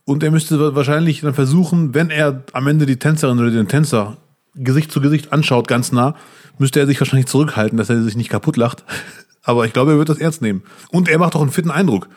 und 0.06 0.24
er 0.24 0.32
müsste 0.32 0.76
wahrscheinlich 0.76 1.22
dann 1.22 1.34
versuchen, 1.34 1.94
wenn 1.94 2.10
er 2.10 2.44
am 2.54 2.68
Ende 2.68 2.86
die 2.86 2.98
Tänzerin 2.98 3.40
oder 3.40 3.52
den 3.52 3.68
Tänzer 3.68 4.18
Gesicht 4.56 4.92
zu 4.92 5.00
Gesicht 5.00 5.32
anschaut, 5.32 5.68
ganz 5.68 5.92
nah, 5.92 6.16
müsste 6.58 6.80
er 6.80 6.88
sich 6.88 7.00
wahrscheinlich 7.00 7.28
zurückhalten, 7.28 7.78
dass 7.78 7.90
er 7.90 8.02
sich 8.04 8.18
nicht 8.18 8.30
kaputt 8.30 8.58
lacht. 8.58 8.84
Aber 9.44 9.66
ich 9.66 9.74
glaube, 9.74 9.92
er 9.92 9.98
wird 9.98 10.10
das 10.10 10.20
ernst 10.20 10.42
nehmen. 10.42 10.64
Und 10.92 11.10
er 11.10 11.18
macht 11.18 11.36
auch 11.36 11.42
einen 11.42 11.52
fitten 11.52 11.72
Eindruck. 11.72 12.10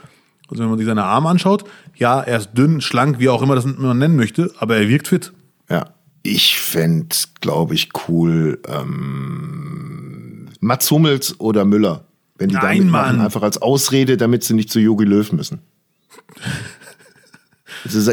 Also 0.51 0.63
wenn 0.63 0.71
man 0.71 0.79
sich 0.79 0.87
seine 0.87 1.05
Arme 1.05 1.29
anschaut, 1.29 1.65
ja, 1.97 2.21
er 2.21 2.39
ist 2.39 2.51
dünn, 2.55 2.81
schlank, 2.81 3.19
wie 3.19 3.29
auch 3.29 3.43
immer 3.43 3.55
das 3.55 3.65
man 3.65 3.99
nennen 3.99 4.17
möchte, 4.17 4.53
aber 4.59 4.77
er 4.77 4.89
wirkt 4.89 5.09
fit. 5.09 5.33
Ja. 5.71 5.91
Ich 6.23 6.59
fände, 6.59 7.15
glaube 7.41 7.75
ich, 7.75 7.91
cool, 8.09 8.61
ähm, 8.69 10.49
Mats 10.61 10.91
Hummels 10.91 11.39
oder 11.41 11.65
Müller. 11.65 12.05
Wenn 12.37 12.49
die 12.49 12.55
Nein, 12.57 12.79
damit 12.79 12.91
machen, 12.91 13.17
Mann. 13.17 13.25
einfach 13.27 13.43
als 13.43 13.63
Ausrede, 13.63 14.17
damit 14.17 14.43
sie 14.43 14.55
nicht 14.55 14.71
zu 14.71 14.81
Jogi 14.81 15.05
Löw 15.05 15.31
müssen. 15.33 15.61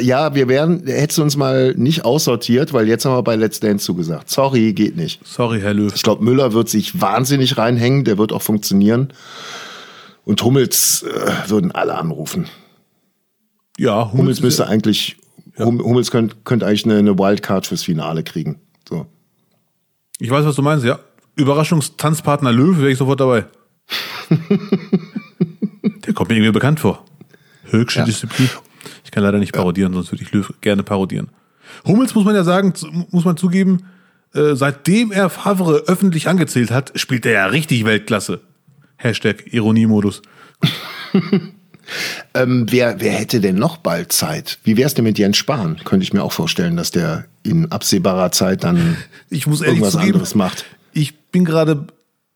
Ja, 0.01 0.35
wir 0.35 0.49
wären, 0.49 0.85
hättest 0.85 1.17
du 1.17 1.23
uns 1.23 1.37
mal 1.37 1.73
nicht 1.77 2.03
aussortiert, 2.03 2.73
weil 2.73 2.89
jetzt 2.89 3.05
haben 3.05 3.15
wir 3.15 3.23
bei 3.23 3.37
Let's 3.37 3.61
Dance 3.61 3.85
zugesagt. 3.85 4.29
Sorry, 4.29 4.73
geht 4.73 4.97
nicht. 4.97 5.25
Sorry, 5.25 5.61
Herr 5.61 5.73
Löw. 5.73 5.93
Ich 5.95 6.03
glaube, 6.03 6.23
Müller 6.25 6.51
wird 6.51 6.67
sich 6.67 6.99
wahnsinnig 6.99 7.57
reinhängen, 7.57 8.03
der 8.03 8.17
wird 8.17 8.33
auch 8.33 8.41
funktionieren. 8.41 9.13
Und 10.23 10.41
Hummels 10.43 11.03
äh, 11.03 11.49
würden 11.49 11.71
alle 11.71 11.97
anrufen. 11.97 12.47
Ja, 13.77 14.11
Hummels 14.11 14.37
ist 14.37 14.43
müsste 14.43 14.63
ja- 14.63 14.69
eigentlich, 14.69 15.17
Hum- 15.57 15.81
Hummels 15.83 16.11
könnte 16.11 16.35
könnte 16.43 16.65
eigentlich 16.67 16.85
eine, 16.85 16.97
eine 16.97 17.17
Wildcard 17.17 17.67
fürs 17.67 17.83
Finale 17.83 18.23
kriegen. 18.23 18.59
So. 18.87 19.05
Ich 20.19 20.29
weiß, 20.29 20.45
was 20.45 20.55
du 20.55 20.61
meinst, 20.61 20.85
ja. 20.85 20.99
Überraschungstanzpartner 21.35 22.51
Löw 22.51 22.77
wäre 22.77 22.91
ich 22.91 22.97
sofort 22.97 23.19
dabei. 23.19 23.45
Der 26.05 26.13
kommt 26.13 26.29
mir 26.29 26.35
irgendwie 26.35 26.51
bekannt 26.51 26.79
vor. 26.79 27.03
Höchste 27.65 27.99
Ja. 27.99 28.05
Disziplin. 28.05 28.49
Ich 29.05 29.11
kann 29.11 29.23
leider 29.23 29.39
nicht 29.39 29.53
parodieren, 29.53 29.93
sonst 29.93 30.11
würde 30.11 30.23
ich 30.23 30.31
Löw 30.31 30.53
gerne 30.61 30.83
parodieren. 30.83 31.29
Hummels 31.85 32.13
muss 32.15 32.25
man 32.25 32.35
ja 32.35 32.43
sagen, 32.43 32.73
muss 33.11 33.25
man 33.25 33.37
zugeben, 33.37 33.85
äh, 34.33 34.55
seitdem 34.55 35.11
er 35.11 35.29
Favre 35.29 35.83
öffentlich 35.87 36.27
angezählt 36.27 36.71
hat, 36.71 36.91
spielt 36.95 37.25
er 37.25 37.31
ja 37.33 37.45
richtig 37.47 37.85
Weltklasse. 37.85 38.41
Hashtag 39.03 39.53
Ironiemodus. 39.53 40.21
Ähm, 42.33 42.67
wer, 42.69 43.01
wer 43.01 43.11
hätte 43.11 43.41
denn 43.41 43.55
noch 43.57 43.75
bald 43.77 44.13
Zeit? 44.13 44.59
Wie 44.63 44.77
wär's 44.77 44.93
denn 44.93 45.03
mit 45.03 45.19
Jens 45.19 45.35
Spahn? 45.35 45.77
Könnte 45.83 46.03
ich 46.03 46.13
mir 46.13 46.23
auch 46.23 46.31
vorstellen, 46.31 46.77
dass 46.77 46.91
der 46.91 47.25
in 47.43 47.69
absehbarer 47.69 48.31
Zeit 48.31 48.63
dann 48.63 48.95
irgendwas 49.29 49.59
zugeben, 49.91 50.13
anderes 50.13 50.35
macht. 50.35 50.65
ich 50.93 51.17
bin 51.31 51.43
gerade 51.43 51.87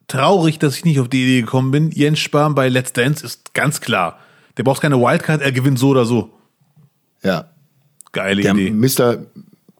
traurig, 0.07 0.59
dass 0.59 0.75
ich 0.75 0.83
nicht 0.83 0.99
auf 0.99 1.07
die 1.07 1.23
Idee 1.23 1.41
gekommen 1.41 1.71
bin. 1.71 1.91
Jens 1.91 2.19
Spahn 2.19 2.53
bei 2.53 2.67
Let's 2.67 2.91
Dance 2.91 3.25
ist 3.25 3.53
ganz 3.53 3.79
klar. 3.79 4.19
Der 4.57 4.63
braucht 4.63 4.81
keine 4.81 4.99
Wildcard, 4.99 5.41
er 5.41 5.51
gewinnt 5.51 5.79
so 5.79 5.89
oder 5.89 6.05
so. 6.05 6.33
Ja. 7.23 7.49
Geile 8.11 8.41
Der 8.41 8.55
Idee. 8.55 8.71
Mr. 8.71 9.25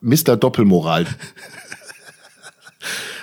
Mr. 0.01 0.37
Doppelmoral. 0.37 1.05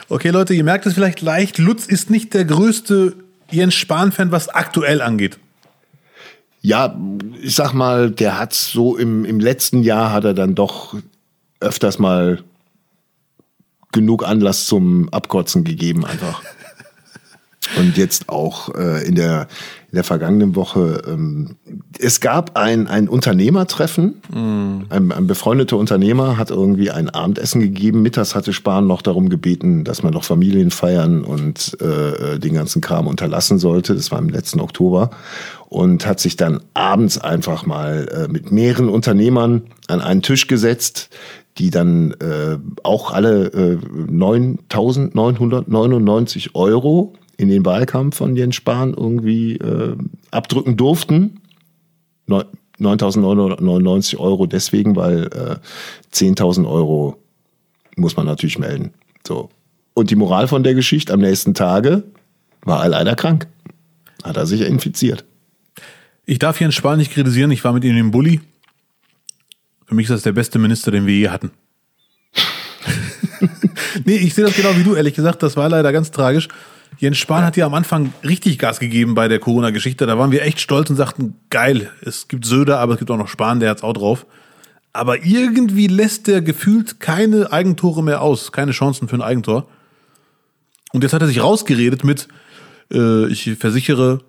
Okay, 0.09 0.29
Leute, 0.29 0.53
ihr 0.53 0.65
merkt 0.65 0.85
es 0.85 0.93
vielleicht 0.93 1.23
leicht. 1.23 1.57
Lutz 1.57 1.87
ist 1.87 2.11
nicht 2.11 2.35
der 2.35 2.45
größte 2.45 3.17
Jens 3.53 3.75
Spahn-Fan, 3.75 4.33
was 4.33 4.49
aktuell 4.49 5.01
angeht. 5.03 5.39
Ja, 6.61 6.97
ich 7.41 7.55
sag 7.55 7.73
mal, 7.73 8.11
der 8.11 8.39
hat 8.39 8.55
so 8.55 8.97
im, 8.97 9.25
im 9.25 9.41
letzten 9.41 9.83
Jahr 9.83 10.13
hat 10.13 10.25
er 10.25 10.35
dann 10.35 10.55
doch 10.55 10.95
öfters 11.61 11.99
mal 11.99 12.43
genug 13.91 14.25
Anlass 14.25 14.67
zum 14.67 15.09
Abkotzen 15.11 15.65
gegeben 15.65 16.05
einfach. 16.05 16.43
Und 17.77 17.97
jetzt 17.97 18.29
auch 18.29 18.75
äh, 18.75 19.07
in, 19.07 19.15
der, 19.15 19.49
in 19.93 19.97
der 19.97 20.05
vergangenen 20.05 20.57
Woche. 20.57 21.03
Ähm, 21.07 21.57
es 21.99 22.23
gab 22.23 22.57
ein, 22.57 22.87
ein 22.87 23.11
Unternehmertreffen. 23.11 24.23
Ein, 24.89 25.13
ein 25.13 25.27
befreundeter 25.27 25.77
Unternehmer 25.77 26.39
hat 26.39 26.51
irgendwie 26.51 26.91
ein 26.91 27.11
Abendessen 27.11 27.61
gegeben. 27.61 28.01
Mittags 28.01 28.35
hatte 28.35 28.55
Spahn 28.55 28.87
noch 28.87 29.03
darum 29.03 29.29
gebeten, 29.29 29.85
dass 29.85 30.03
man 30.03 30.15
noch 30.15 30.25
Familien 30.25 30.71
feiern 30.71 31.25
und 31.25 31.77
äh, 31.83 32.39
den 32.39 32.55
ganzen 32.55 32.81
Kram 32.81 33.07
unterlassen 33.07 33.59
sollte. 33.59 33.95
Das 33.95 34.11
war 34.11 34.19
im 34.19 34.31
letzten 34.31 34.61
Oktober. 34.61 35.11
Und 35.69 36.07
hat 36.07 36.21
sich 36.21 36.37
dann 36.37 36.63
abends 36.73 37.19
einfach 37.19 37.67
mal 37.67 38.09
äh, 38.09 38.29
mit 38.29 38.51
mehreren 38.51 38.89
Unternehmern 38.89 39.65
an 39.89 40.01
einen 40.01 40.23
Tisch 40.23 40.47
gesetzt, 40.47 41.11
die 41.59 41.69
dann 41.69 42.13
äh, 42.13 42.57
auch 42.83 43.13
alle 43.13 43.49
äh, 43.49 43.77
9.999 44.11 46.55
Euro 46.55 47.13
in 47.43 47.49
den 47.49 47.65
Wahlkampf 47.67 48.17
von 48.17 48.37
Jens 48.37 48.55
Spahn 48.55 48.95
irgendwie 48.95 49.57
äh, 49.57 49.97
abdrücken 50.31 50.77
durften. 50.77 51.41
Neu- 52.27 52.45
9.999 52.79 54.17
Euro 54.17 54.47
deswegen, 54.47 54.97
weil 54.97 55.25
äh, 55.27 55.57
10.000 56.15 56.69
Euro 56.69 57.21
muss 57.97 58.17
man 58.17 58.27
natürlich 58.27 58.59
melden. 58.59 58.93
So. 59.27 59.51
Und 59.95 60.11
die 60.11 60.17
Moral 60.17 60.49
von 60.49 60.63
der 60.63 60.75
Geschichte 60.75 61.13
am 61.13 61.21
nächsten 61.21 61.53
Tage 61.55 62.05
war 62.65 62.83
er 62.83 62.89
leider 62.89 63.15
krank. 63.15 63.47
Hat 64.23 64.37
er 64.37 64.47
sich 64.47 64.63
infiziert. 64.63 65.25
Ich 66.25 66.39
darf 66.39 66.61
Jens 66.61 66.77
Spahn 66.77 66.99
nicht 66.99 67.13
kritisieren, 67.13 67.51
ich 67.51 67.65
war 67.65 67.73
mit 67.73 67.85
ihm 67.85 67.97
im 67.97 68.11
Bulli. 68.13 68.41
Für 69.87 69.95
mich 69.97 70.05
ist 70.05 70.13
das 70.13 70.23
der 70.23 70.33
beste 70.33 70.59
Minister, 70.59 70.91
den 70.91 71.07
wir 71.07 71.15
je 71.15 71.29
hatten. 71.29 71.51
nee, 74.05 74.17
ich 74.17 74.35
sehe 74.35 74.45
das 74.45 74.55
genau 74.57 74.77
wie 74.77 74.85
du, 74.85 74.95
ehrlich 74.95 75.15
gesagt. 75.15 75.43
Das 75.43 75.57
war 75.57 75.69
leider 75.69 75.93
ganz 75.93 76.11
tragisch. 76.11 76.49
Jens 77.03 77.19
Spahn 77.19 77.45
hat 77.45 77.57
ja 77.57 77.67
am 77.67 77.75
Anfang 77.75 78.13
richtig 78.23 78.61
Gas 78.61 78.79
gegeben 78.79 79.17
bei 79.17 79.27
der 79.27 79.41
Corona-Geschichte. 79.41 80.07
Da 80.07 80.19
waren 80.19 80.31
wir 80.31 80.43
echt 80.43 80.61
stolz 80.61 80.89
und 80.89 80.95
sagten, 80.95 81.35
geil, 81.51 81.91
es 82.01 82.29
gibt 82.29 82.45
Söder, 82.45 82.79
aber 82.79 82.93
es 82.93 83.01
gibt 83.01 83.11
auch 83.11 83.17
noch 83.17 83.27
Spahn, 83.27 83.59
der 83.59 83.71
hat's 83.71 83.83
auch 83.83 83.93
drauf. 83.93 84.25
Aber 84.93 85.25
irgendwie 85.25 85.89
lässt 85.89 86.29
der 86.29 86.43
gefühlt 86.43 87.01
keine 87.01 87.51
Eigentore 87.51 88.05
mehr 88.05 88.21
aus, 88.23 88.53
keine 88.53 88.71
Chancen 88.71 89.09
für 89.09 89.17
ein 89.17 89.21
Eigentor. 89.21 89.67
Und 90.93 91.03
jetzt 91.03 91.13
hat 91.13 91.23
er 91.23 91.27
sich 91.27 91.43
rausgeredet 91.43 92.05
mit, 92.05 92.29
äh, 92.93 93.27
ich 93.27 93.51
versichere, 93.59 94.21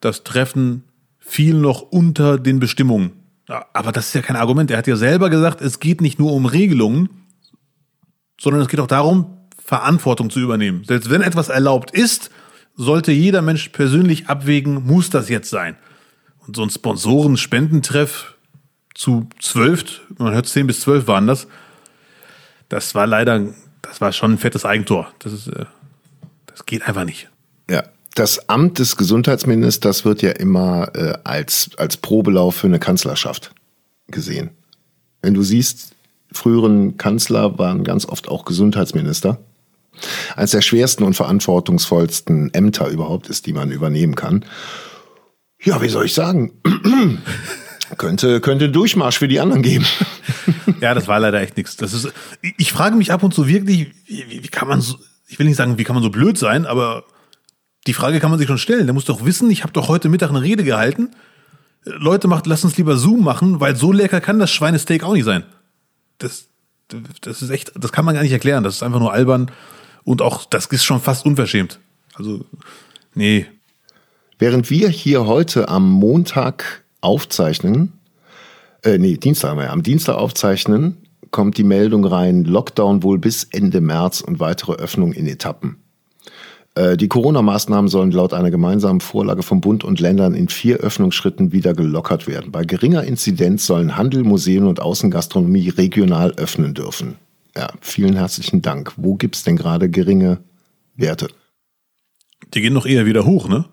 das 0.00 0.22
Treffen 0.22 0.84
fiel 1.18 1.54
noch 1.54 1.80
unter 1.80 2.38
den 2.38 2.60
Bestimmungen. 2.60 3.12
Ja, 3.48 3.64
Aber 3.72 3.90
das 3.90 4.08
ist 4.08 4.14
ja 4.14 4.20
kein 4.20 4.36
Argument. 4.36 4.70
Er 4.70 4.76
hat 4.76 4.86
ja 4.86 4.96
selber 4.96 5.30
gesagt, 5.30 5.62
es 5.62 5.80
geht 5.80 6.02
nicht 6.02 6.18
nur 6.18 6.34
um 6.34 6.44
Regelungen, 6.44 7.08
sondern 8.38 8.60
es 8.60 8.68
geht 8.68 8.80
auch 8.80 8.86
darum, 8.86 9.37
Verantwortung 9.68 10.30
zu 10.30 10.40
übernehmen. 10.40 10.82
Selbst 10.84 11.10
wenn 11.10 11.20
etwas 11.20 11.50
erlaubt 11.50 11.90
ist, 11.90 12.30
sollte 12.74 13.12
jeder 13.12 13.42
Mensch 13.42 13.68
persönlich 13.68 14.26
abwägen, 14.26 14.86
muss 14.86 15.10
das 15.10 15.28
jetzt 15.28 15.50
sein? 15.50 15.76
Und 16.46 16.56
so 16.56 16.62
ein 16.62 16.70
Sponsoren-Spendentreff 16.70 18.34
zu 18.94 19.28
zwölf, 19.38 20.00
man 20.16 20.32
hört 20.32 20.46
zehn 20.46 20.66
bis 20.66 20.80
zwölf 20.80 21.06
waren 21.06 21.26
das. 21.26 21.48
Das 22.70 22.94
war 22.94 23.06
leider, 23.06 23.44
das 23.82 24.00
war 24.00 24.12
schon 24.12 24.32
ein 24.32 24.38
fettes 24.38 24.64
Eigentor. 24.64 25.12
Das 25.18 25.34
ist, 25.34 25.48
äh, 25.48 25.66
das 26.46 26.64
geht 26.64 26.88
einfach 26.88 27.04
nicht. 27.04 27.28
Ja. 27.68 27.82
Das 28.14 28.48
Amt 28.48 28.78
des 28.78 28.96
Gesundheitsministers 28.96 30.06
wird 30.06 30.22
ja 30.22 30.30
immer 30.30 30.94
äh, 30.94 31.18
als, 31.24 31.72
als 31.76 31.98
Probelauf 31.98 32.54
für 32.56 32.68
eine 32.68 32.78
Kanzlerschaft 32.78 33.52
gesehen. 34.06 34.48
Wenn 35.20 35.34
du 35.34 35.42
siehst, 35.42 35.94
früheren 36.32 36.96
Kanzler 36.96 37.58
waren 37.58 37.84
ganz 37.84 38.06
oft 38.06 38.28
auch 38.28 38.46
Gesundheitsminister. 38.46 39.38
Eines 40.36 40.52
der 40.52 40.62
schwersten 40.62 41.04
und 41.04 41.14
verantwortungsvollsten 41.14 42.52
Ämter 42.54 42.88
überhaupt 42.88 43.28
ist, 43.28 43.46
die 43.46 43.52
man 43.52 43.70
übernehmen 43.70 44.14
kann. 44.14 44.44
Ja, 45.62 45.82
wie 45.82 45.88
soll 45.88 46.06
ich 46.06 46.14
sagen? 46.14 46.52
könnte, 47.96 48.40
könnte 48.40 48.68
Durchmarsch 48.68 49.18
für 49.18 49.28
die 49.28 49.40
anderen 49.40 49.62
geben. 49.62 49.86
ja, 50.80 50.94
das 50.94 51.08
war 51.08 51.18
leider 51.20 51.40
echt 51.40 51.56
nichts. 51.56 51.76
Das 51.76 51.92
ist, 51.92 52.12
ich 52.56 52.72
frage 52.72 52.96
mich 52.96 53.12
ab 53.12 53.22
und 53.22 53.34
zu 53.34 53.48
wirklich, 53.48 53.92
wie, 54.06 54.42
wie 54.42 54.48
kann 54.48 54.68
man 54.68 54.80
so, 54.80 54.96
ich 55.26 55.38
will 55.38 55.46
nicht 55.46 55.56
sagen, 55.56 55.78
wie 55.78 55.84
kann 55.84 55.94
man 55.94 56.02
so 56.02 56.10
blöd 56.10 56.38
sein, 56.38 56.66
aber 56.66 57.04
die 57.86 57.94
Frage 57.94 58.20
kann 58.20 58.30
man 58.30 58.38
sich 58.38 58.48
schon 58.48 58.58
stellen. 58.58 58.86
Der 58.86 58.94
muss 58.94 59.04
doch 59.04 59.24
wissen, 59.24 59.50
ich 59.50 59.62
habe 59.62 59.72
doch 59.72 59.88
heute 59.88 60.08
Mittag 60.08 60.30
eine 60.30 60.42
Rede 60.42 60.64
gehalten. 60.64 61.10
Leute, 61.84 62.28
macht, 62.28 62.46
lass 62.46 62.64
uns 62.64 62.76
lieber 62.76 62.96
Zoom 62.96 63.24
machen, 63.24 63.60
weil 63.60 63.76
so 63.76 63.92
lecker 63.92 64.20
kann 64.20 64.38
das 64.38 64.50
Schweinesteak 64.50 65.02
auch 65.04 65.14
nicht 65.14 65.24
sein. 65.24 65.44
Das, 66.18 66.48
das 67.20 67.42
ist 67.42 67.50
echt, 67.50 67.72
das 67.76 67.92
kann 67.92 68.04
man 68.04 68.14
gar 68.14 68.22
nicht 68.22 68.32
erklären. 68.32 68.64
Das 68.64 68.76
ist 68.76 68.82
einfach 68.82 69.00
nur 69.00 69.12
albern 69.12 69.50
und 70.08 70.22
auch, 70.22 70.46
das 70.46 70.66
ist 70.66 70.84
schon 70.84 71.00
fast 71.00 71.26
unverschämt. 71.26 71.78
Also, 72.14 72.44
nee. 73.14 73.46
Während 74.38 74.70
wir 74.70 74.88
hier 74.88 75.26
heute 75.26 75.68
am 75.68 75.90
Montag 75.90 76.82
aufzeichnen, 77.02 77.92
äh, 78.84 78.96
nee, 78.96 79.18
Dienstag 79.18 79.50
haben 79.50 79.58
wir 79.58 79.64
ja, 79.64 79.72
am 79.72 79.82
Dienstag 79.82 80.16
aufzeichnen, 80.16 80.96
kommt 81.30 81.58
die 81.58 81.64
Meldung 81.64 82.06
rein, 82.06 82.44
Lockdown 82.44 83.02
wohl 83.02 83.18
bis 83.18 83.44
Ende 83.44 83.82
März 83.82 84.22
und 84.22 84.40
weitere 84.40 84.72
Öffnung 84.72 85.12
in 85.12 85.26
Etappen. 85.26 85.76
Äh, 86.74 86.96
die 86.96 87.08
Corona-Maßnahmen 87.08 87.88
sollen 87.88 88.10
laut 88.10 88.32
einer 88.32 88.50
gemeinsamen 88.50 89.00
Vorlage 89.00 89.42
von 89.42 89.60
Bund 89.60 89.84
und 89.84 90.00
Ländern 90.00 90.32
in 90.32 90.48
vier 90.48 90.78
Öffnungsschritten 90.78 91.52
wieder 91.52 91.74
gelockert 91.74 92.26
werden. 92.26 92.50
Bei 92.50 92.64
geringer 92.64 93.04
Inzidenz 93.04 93.66
sollen 93.66 93.98
Handel, 93.98 94.24
Museen 94.24 94.66
und 94.66 94.80
Außengastronomie 94.80 95.68
regional 95.68 96.32
öffnen 96.36 96.72
dürfen. 96.72 97.16
Ja, 97.56 97.68
vielen 97.80 98.14
herzlichen 98.14 98.62
Dank. 98.62 98.92
Wo 98.96 99.14
gibt's 99.14 99.42
denn 99.42 99.56
gerade 99.56 99.88
geringe 99.88 100.38
Werte? 100.96 101.28
Die 102.54 102.60
gehen 102.60 102.72
noch 102.72 102.86
eher 102.86 103.06
wieder 103.06 103.24
hoch, 103.24 103.48
ne? 103.48 103.64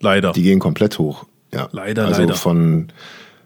Leider. 0.00 0.32
Die 0.32 0.42
gehen 0.42 0.58
komplett 0.58 0.98
hoch. 0.98 1.26
Ja. 1.52 1.68
Leider, 1.72 2.06
also 2.06 2.22
leider. 2.22 2.34
von, 2.34 2.88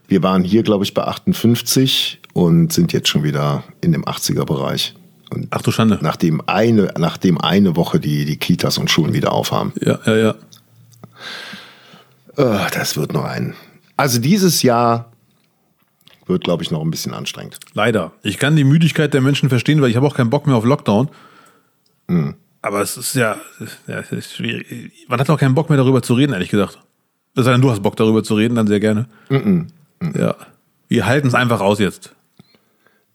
wir 0.07 0.21
waren 0.21 0.43
hier, 0.43 0.63
glaube 0.63 0.83
ich, 0.83 0.93
bei 0.93 1.03
58 1.03 2.19
und 2.33 2.73
sind 2.73 2.93
jetzt 2.93 3.07
schon 3.07 3.23
wieder 3.23 3.63
in 3.81 3.91
dem 3.91 4.05
80er-Bereich. 4.05 4.95
Ach 5.49 5.61
du 5.61 5.71
Schande. 5.71 5.97
Nachdem 6.01 6.41
eine, 6.47 6.93
nachdem 6.97 7.39
eine 7.39 7.75
Woche 7.75 7.99
die, 7.99 8.25
die 8.25 8.37
Kitas 8.37 8.77
und 8.77 8.91
Schulen 8.91 9.13
wieder 9.13 9.31
aufhaben. 9.31 9.73
Ja, 9.81 9.99
ja, 10.05 10.15
ja. 10.15 10.35
Oh, 12.37 12.67
das 12.73 12.97
wird 12.97 13.13
noch 13.13 13.23
ein. 13.23 13.55
Also 13.97 14.19
dieses 14.19 14.61
Jahr 14.63 15.12
wird, 16.25 16.43
glaube 16.43 16.63
ich, 16.63 16.71
noch 16.71 16.81
ein 16.81 16.91
bisschen 16.91 17.13
anstrengend. 17.13 17.59
Leider. 17.73 18.11
Ich 18.21 18.37
kann 18.37 18.55
die 18.55 18.63
Müdigkeit 18.63 19.13
der 19.13 19.21
Menschen 19.21 19.49
verstehen, 19.49 19.81
weil 19.81 19.89
ich 19.89 19.95
habe 19.95 20.07
auch 20.07 20.15
keinen 20.15 20.29
Bock 20.29 20.47
mehr 20.47 20.55
auf 20.55 20.65
Lockdown. 20.65 21.09
Mhm. 22.07 22.35
Aber 22.61 22.81
es 22.81 22.95
ist 22.95 23.13
ja, 23.15 23.37
ja 23.87 23.99
es 23.99 24.11
ist 24.11 24.35
schwierig. 24.35 25.05
Man 25.09 25.19
hat 25.19 25.29
auch 25.29 25.37
keinen 25.37 25.55
Bock 25.55 25.69
mehr 25.69 25.77
darüber 25.77 26.01
zu 26.01 26.13
reden, 26.13 26.33
ehrlich 26.33 26.49
gesagt. 26.49 26.79
Es 27.35 27.45
sei 27.45 27.51
denn, 27.51 27.61
du 27.61 27.69
hast 27.69 27.81
Bock 27.81 27.95
darüber 27.97 28.23
zu 28.23 28.35
reden, 28.35 28.55
dann 28.55 28.67
sehr 28.67 28.79
gerne. 28.79 29.07
Mhm. 29.29 29.67
Ja. 30.15 30.35
Wir 30.87 31.05
halten 31.05 31.27
es 31.27 31.33
einfach 31.33 31.59
aus 31.59 31.79
jetzt. 31.79 32.13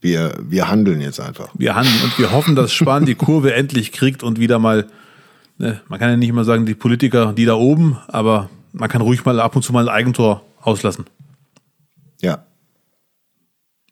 Wir, 0.00 0.34
wir 0.40 0.68
handeln 0.68 1.00
jetzt 1.00 1.20
einfach. 1.20 1.48
Wir 1.54 1.74
handeln 1.74 1.96
und 2.04 2.18
wir 2.18 2.30
hoffen, 2.30 2.54
dass 2.54 2.72
Spahn 2.72 3.04
die 3.04 3.14
Kurve 3.14 3.54
endlich 3.54 3.92
kriegt 3.92 4.22
und 4.22 4.38
wieder 4.38 4.58
mal, 4.58 4.86
ne, 5.58 5.80
man 5.88 5.98
kann 5.98 6.10
ja 6.10 6.16
nicht 6.16 6.28
immer 6.28 6.44
sagen, 6.44 6.66
die 6.66 6.74
Politiker, 6.74 7.32
die 7.32 7.44
da 7.44 7.54
oben, 7.54 7.98
aber 8.06 8.48
man 8.72 8.88
kann 8.88 9.00
ruhig 9.00 9.24
mal 9.24 9.40
ab 9.40 9.56
und 9.56 9.62
zu 9.62 9.72
mal 9.72 9.88
ein 9.88 9.94
Eigentor 9.94 10.42
auslassen. 10.60 11.06
Ja. 12.20 12.44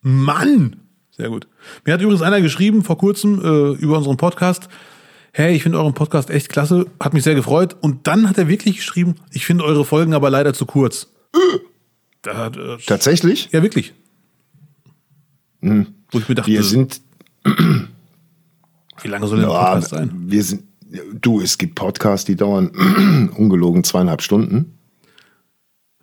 Mann! 0.06 0.76
Sehr 1.10 1.30
gut. 1.30 1.48
Mir 1.84 1.94
hat 1.94 2.00
übrigens 2.00 2.22
einer 2.22 2.40
geschrieben 2.40 2.84
vor 2.84 2.96
kurzem 2.96 3.40
äh, 3.40 3.72
über 3.72 3.96
unseren 3.98 4.16
Podcast, 4.16 4.68
hey, 5.32 5.56
ich 5.56 5.64
finde 5.64 5.78
euren 5.78 5.94
Podcast 5.94 6.30
echt 6.30 6.48
klasse, 6.48 6.86
hat 7.00 7.12
mich 7.12 7.24
sehr 7.24 7.34
gefreut. 7.34 7.74
Und 7.80 8.06
dann 8.06 8.28
hat 8.28 8.38
er 8.38 8.46
wirklich 8.46 8.76
geschrieben, 8.76 9.16
ich 9.32 9.44
finde 9.44 9.64
eure 9.64 9.84
Folgen 9.84 10.14
aber 10.14 10.30
leider 10.30 10.54
zu 10.54 10.64
kurz. 10.64 11.08
Da 12.22 12.46
äh, 12.46 12.76
Tatsächlich? 12.86 13.48
ja, 13.50 13.64
wirklich. 13.64 13.94
Wo 15.60 16.18
ich 16.18 16.28
mir 16.28 16.36
dachte, 16.36 16.52
Wir 16.52 16.62
sind, 16.62 17.00
wie 17.44 19.08
lange 19.08 19.26
soll 19.26 19.40
der 19.40 19.48
ja, 19.48 19.72
Podcast 19.72 19.90
sein? 19.90 20.12
wir 20.14 20.44
sind, 20.44 20.62
du, 21.20 21.40
es 21.40 21.58
gibt 21.58 21.74
Podcasts, 21.74 22.24
die 22.24 22.36
dauern 22.36 22.68
ungelogen 23.36 23.82
zweieinhalb 23.82 24.22
Stunden. 24.22 24.75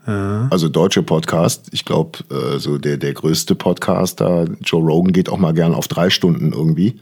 Also 0.06 0.68
deutsche 0.68 1.02
Podcast. 1.02 1.68
Ich 1.72 1.86
glaube, 1.86 2.20
äh, 2.30 2.60
so 2.60 2.78
der, 2.78 2.98
der 2.98 3.14
größte 3.14 3.56
Podcaster, 3.56 4.48
Joe 4.62 4.84
Rogan, 4.84 5.14
geht 5.14 5.30
auch 5.30 5.38
mal 5.38 5.54
gern 5.54 5.74
auf 5.74 5.88
drei 5.88 6.10
Stunden 6.10 6.52
irgendwie. 6.52 7.00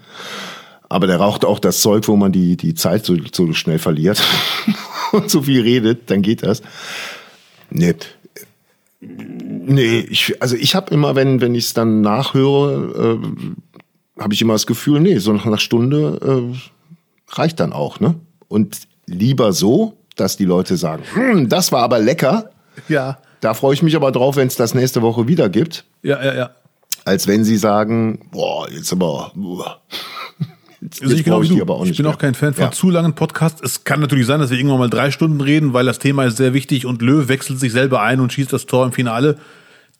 Aber 0.87 1.07
der 1.07 1.17
raucht 1.17 1.45
auch 1.45 1.59
das 1.59 1.81
Zeug, 1.81 2.07
wo 2.07 2.15
man 2.15 2.31
die, 2.31 2.57
die 2.57 2.75
Zeit 2.75 3.05
so, 3.05 3.15
so 3.33 3.53
schnell 3.53 3.79
verliert 3.79 4.21
und 5.13 5.31
so 5.31 5.43
viel 5.43 5.61
redet, 5.61 6.11
dann 6.11 6.21
geht 6.21 6.43
das. 6.43 6.61
Nee. 7.69 7.95
Nee, 8.99 9.99
ich, 9.99 10.39
also 10.41 10.55
ich 10.55 10.75
habe 10.75 10.93
immer, 10.93 11.15
wenn, 11.15 11.41
wenn 11.41 11.55
ich 11.55 11.65
es 11.65 11.73
dann 11.73 12.01
nachhöre, 12.01 13.19
äh, 13.19 14.21
habe 14.21 14.33
ich 14.33 14.41
immer 14.41 14.53
das 14.53 14.67
Gefühl, 14.67 14.99
nee, 14.99 15.17
so 15.17 15.33
nach 15.33 15.45
einer 15.45 15.57
Stunde 15.57 16.53
äh, 16.53 17.35
reicht 17.35 17.59
dann 17.59 17.73
auch, 17.73 17.99
ne? 17.99 18.15
Und 18.47 18.81
lieber 19.07 19.53
so, 19.53 19.97
dass 20.15 20.37
die 20.37 20.45
Leute 20.45 20.77
sagen, 20.77 21.03
hm, 21.13 21.49
das 21.49 21.71
war 21.71 21.81
aber 21.81 21.99
lecker. 21.99 22.51
Ja. 22.87 23.17
Da 23.41 23.53
freue 23.53 23.73
ich 23.73 23.81
mich 23.81 23.95
aber 23.95 24.11
drauf, 24.11 24.35
wenn 24.35 24.47
es 24.47 24.55
das 24.55 24.73
nächste 24.75 25.01
Woche 25.01 25.27
wieder 25.27 25.49
gibt, 25.49 25.85
Ja, 26.03 26.23
ja, 26.23 26.33
ja. 26.35 26.49
als 27.05 27.27
wenn 27.27 27.43
sie 27.43 27.57
sagen, 27.57 28.27
boah, 28.31 28.69
jetzt 28.69 28.91
aber. 28.93 29.31
Jetzt, 30.83 31.01
Also 31.03 31.13
ich, 31.15 31.25
jetzt 31.25 31.35
wie 31.37 31.41
ich 31.43 31.49
die 31.49 31.55
du. 31.57 31.61
aber 31.61 31.75
auch 31.75 31.83
ich 31.83 31.89
nicht 31.89 31.97
bin 31.97 32.05
mehr. 32.05 32.13
auch 32.15 32.17
kein 32.19 32.33
Fan 32.33 32.53
von 32.53 32.65
Ja. 32.65 32.71
zu 32.71 32.89
langen 32.89 33.13
Podcasts. 33.13 33.61
Es 33.63 33.83
kann 33.83 33.99
natürlich 33.99 34.25
sein, 34.25 34.39
dass 34.39 34.49
wir 34.49 34.57
irgendwann 34.57 34.79
mal 34.79 34.89
drei 34.89 35.11
Stunden 35.11 35.39
reden, 35.41 35.73
weil 35.73 35.85
das 35.85 35.99
Thema 35.99 36.25
ist 36.25 36.37
sehr 36.37 36.53
wichtig 36.53 36.85
und 36.85 37.01
Löw 37.01 37.27
wechselt 37.27 37.59
sich 37.59 37.71
selber 37.71 38.01
ein 38.01 38.19
und 38.19 38.33
schießt 38.33 38.51
das 38.51 38.65
Tor 38.65 38.85
im 38.85 38.91
Finale. 38.91 39.37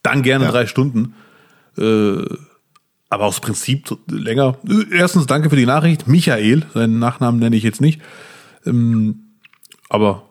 Dann 0.04 0.24
gerne 0.24 0.46
Ja. 0.46 0.52
drei 0.52 0.66
Stunden. 0.66 1.14
Äh, 1.78 2.24
aber 3.10 3.26
aus 3.26 3.40
Prinzip 3.42 3.96
länger. 4.10 4.58
Erstens 4.92 5.28
danke 5.28 5.50
für 5.50 5.56
die 5.56 5.66
Nachricht. 5.66 6.08
Michael, 6.08 6.66
seinen 6.74 6.98
Nachnamen 7.00 7.40
nenne 7.40 7.56
ich 7.56 7.64
jetzt 7.64 7.82
nicht. 7.82 8.02
Ähm, 8.66 9.36
aber. 9.90 10.24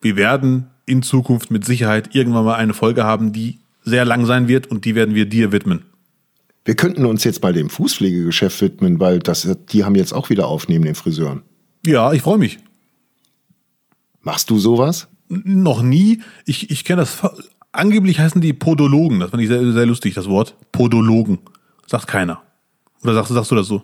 Wir 0.00 0.16
werden 0.16 0.66
in 0.86 1.02
Zukunft 1.02 1.50
mit 1.50 1.64
Sicherheit 1.64 2.14
irgendwann 2.14 2.44
mal 2.44 2.54
eine 2.56 2.74
Folge 2.74 3.04
haben, 3.04 3.32
die 3.32 3.58
sehr 3.82 4.04
lang 4.04 4.26
sein 4.26 4.48
wird 4.48 4.66
und 4.68 4.84
die 4.84 4.94
werden 4.94 5.14
wir 5.14 5.26
dir 5.26 5.52
widmen. 5.52 5.84
Wir 6.64 6.74
könnten 6.74 7.06
uns 7.06 7.24
jetzt 7.24 7.42
mal 7.42 7.52
dem 7.52 7.70
Fußpflegegeschäft 7.70 8.60
widmen, 8.60 9.00
weil 9.00 9.18
das, 9.18 9.48
die 9.70 9.84
haben 9.84 9.94
jetzt 9.94 10.12
auch 10.12 10.30
wieder 10.30 10.46
auf 10.48 10.68
neben 10.68 10.84
den 10.84 10.94
Friseuren. 10.94 11.42
Ja, 11.86 12.12
ich 12.12 12.22
freue 12.22 12.38
mich. 12.38 12.58
Machst 14.22 14.50
du 14.50 14.58
sowas? 14.58 15.08
N- 15.30 15.62
Noch 15.62 15.82
nie. 15.82 16.20
Ich, 16.44 16.70
ich 16.70 16.84
kenne 16.84 17.00
das. 17.02 17.18
Angeblich 17.72 18.18
heißen 18.20 18.40
die 18.40 18.52
Podologen. 18.52 19.20
Das 19.20 19.30
fand 19.30 19.42
ich 19.42 19.48
sehr, 19.48 19.72
sehr 19.72 19.86
lustig, 19.86 20.14
das 20.14 20.28
Wort. 20.28 20.56
Podologen. 20.72 21.38
Sagt 21.86 22.06
keiner. 22.06 22.42
Oder 23.02 23.14
sagst, 23.14 23.32
sagst 23.32 23.50
du 23.50 23.54
das 23.54 23.66
so? 23.66 23.82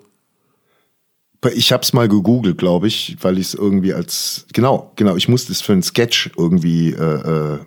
Ich 1.55 1.72
habe 1.72 1.82
es 1.82 1.93
mal 1.93 2.09
gegoogelt, 2.09 2.59
glaube 2.59 2.89
ich, 2.89 3.16
weil 3.20 3.39
ich 3.39 3.49
es 3.49 3.55
irgendwie 3.55 3.93
als 3.95 4.47
genau, 4.53 4.93
genau, 4.97 5.16
ich 5.16 5.28
musste 5.28 5.53
es 5.53 5.61
für 5.61 5.72
einen 5.72 5.82
Sketch 5.82 6.30
irgendwie 6.37 6.91
äh, 6.91 7.55
äh, 7.55 7.59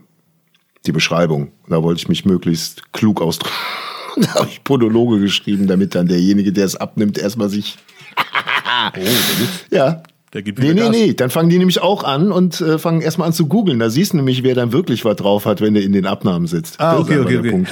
die 0.85 0.91
Beschreibung. 0.91 1.51
Da 1.67 1.81
wollte 1.83 1.99
ich 2.01 2.07
mich 2.09 2.25
möglichst 2.25 2.91
klug 2.93 3.21
ausdrücken. 3.21 3.55
da 4.17 4.35
habe 4.35 4.47
ich 4.49 4.63
Podologe 4.63 5.19
geschrieben, 5.19 5.67
damit 5.67 5.95
dann 5.95 6.07
derjenige, 6.07 6.51
der 6.51 6.65
es 6.65 6.75
abnimmt, 6.75 7.17
erstmal 7.17 7.49
sich 7.49 7.77
ja. 9.71 10.03
Der 10.33 10.43
gibt 10.43 10.59
Nee, 10.59 10.73
nee, 10.73 10.81
Gas. 10.81 10.89
nee, 10.91 11.13
dann 11.13 11.29
fangen 11.31 11.49
die 11.49 11.57
nämlich 11.57 11.81
auch 11.81 12.03
an 12.03 12.31
und 12.31 12.61
äh, 12.61 12.77
fangen 12.77 13.01
erstmal 13.01 13.27
an 13.27 13.33
zu 13.33 13.47
googeln. 13.47 13.79
Da 13.79 13.89
siehst 13.89 14.13
du 14.13 14.17
nämlich, 14.17 14.43
wer 14.43 14.53
dann 14.53 14.71
wirklich 14.71 15.03
was 15.03 15.15
drauf 15.15 15.45
hat, 15.45 15.59
wenn 15.59 15.73
der 15.73 15.81
in 15.83 15.91
den 15.91 16.05
Abnahmen 16.05 16.45
sitzt. 16.45 16.79
Ah, 16.79 16.93
Das 16.93 17.01
okay, 17.01 17.17
okay, 17.19 17.37
okay. 17.39 17.65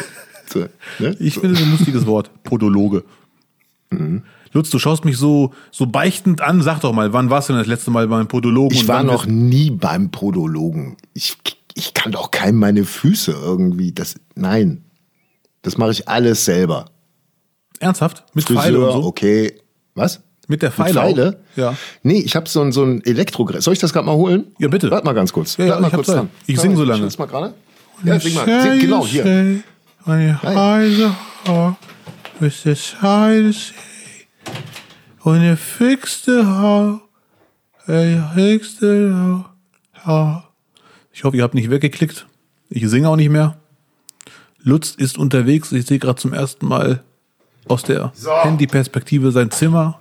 So, 0.51 0.65
ne? 0.99 1.15
Ich 1.19 1.35
so. 1.35 1.41
finde 1.41 1.55
das 1.55 1.63
ein 1.65 1.71
lustiges 1.71 2.05
Wort. 2.07 2.31
Podologe. 2.43 3.03
Lutz, 4.57 4.71
du 4.71 4.79
schaust 4.79 5.05
mich 5.05 5.17
so, 5.17 5.53
so 5.71 5.85
beichtend 5.85 6.41
an. 6.41 6.63
Sag 6.63 6.79
doch 6.79 6.91
mal, 6.91 7.13
wann 7.13 7.29
warst 7.29 7.47
du 7.47 7.53
denn 7.53 7.59
das 7.59 7.67
letzte 7.67 7.91
Mal 7.91 8.07
beim 8.07 8.27
Podologen? 8.27 8.75
Ich 8.75 8.87
war 8.87 9.03
noch 9.03 9.27
nie 9.27 9.69
beim 9.69 10.09
Podologen. 10.09 10.97
Ich, 11.13 11.37
ich 11.75 11.93
kann 11.93 12.11
doch 12.11 12.31
keinem 12.31 12.57
meine 12.57 12.83
Füße 12.83 13.31
irgendwie. 13.31 13.91
Das, 13.91 14.15
nein. 14.33 14.83
Das 15.61 15.77
mache 15.77 15.91
ich 15.91 16.09
alles 16.09 16.43
selber. 16.43 16.85
Ernsthaft? 17.79 18.23
Mit 18.33 18.45
Pfeile 18.45 18.61
Friseur, 18.61 18.95
und 18.95 19.01
so? 19.03 19.07
okay. 19.07 19.61
Was? 19.93 20.21
Mit 20.47 20.63
der 20.63 20.69
Mit 20.69 20.75
Pfeile? 20.75 20.93
Pfeile? 20.93 21.29
Auch? 21.29 21.57
Ja. 21.57 21.75
Nee, 22.01 22.19
ich 22.21 22.35
habe 22.35 22.49
so 22.49 22.61
ein, 22.61 22.71
so 22.71 22.83
ein 22.83 23.05
Elektrogerät. 23.05 23.61
Soll 23.61 23.73
ich 23.73 23.79
das 23.79 23.93
gerade 23.93 24.07
mal 24.07 24.15
holen? 24.15 24.55
Ja, 24.57 24.69
bitte. 24.69 24.89
Warte 24.89 25.05
mal 25.05 25.13
ganz 25.13 25.31
kurz. 25.31 25.55
Ja, 25.57 25.65
ja, 25.65 25.77
Bleib 25.77 25.81
mal 25.81 25.87
ich 25.89 25.93
kurz 25.93 26.07
dran. 26.07 26.29
Ich 26.47 26.57
Warte 26.57 26.61
sing 26.61 26.71
mal, 26.71 26.77
so 26.77 26.83
lange. 26.83 27.03
das 27.03 27.19
mal 27.19 27.25
gerade. 27.27 27.53
Ja, 28.03 28.19
sing 28.19 28.33
mal. 28.33 28.61
Sing, 28.63 28.79
genau, 28.79 29.05
hier. 29.05 29.23
When 29.23 29.63
your 30.05 30.43
eyes 30.43 30.99
are 30.99 31.15
hard, 31.45 31.75
with 32.39 32.65
the 35.35 36.43
heart, 36.45 37.01
when 37.85 38.15
you 38.15 38.21
fix 38.33 38.79
the 38.79 39.43
heart. 40.05 40.43
Ich 41.11 41.23
hoffe, 41.23 41.35
ihr 41.35 41.43
habt 41.43 41.53
nicht 41.53 41.69
weggeklickt. 41.69 42.27
Ich 42.69 42.87
singe 42.87 43.09
auch 43.09 43.15
nicht 43.15 43.29
mehr. 43.29 43.57
Lutz 44.59 44.91
ist 44.91 45.17
unterwegs. 45.17 45.71
Ich 45.71 45.85
sehe 45.85 45.99
gerade 45.99 46.19
zum 46.19 46.33
ersten 46.33 46.67
Mal 46.67 47.03
aus 47.67 47.83
der 47.83 48.13
Handyperspektive 48.43 49.31
sein 49.31 49.51
Zimmer. 49.51 49.99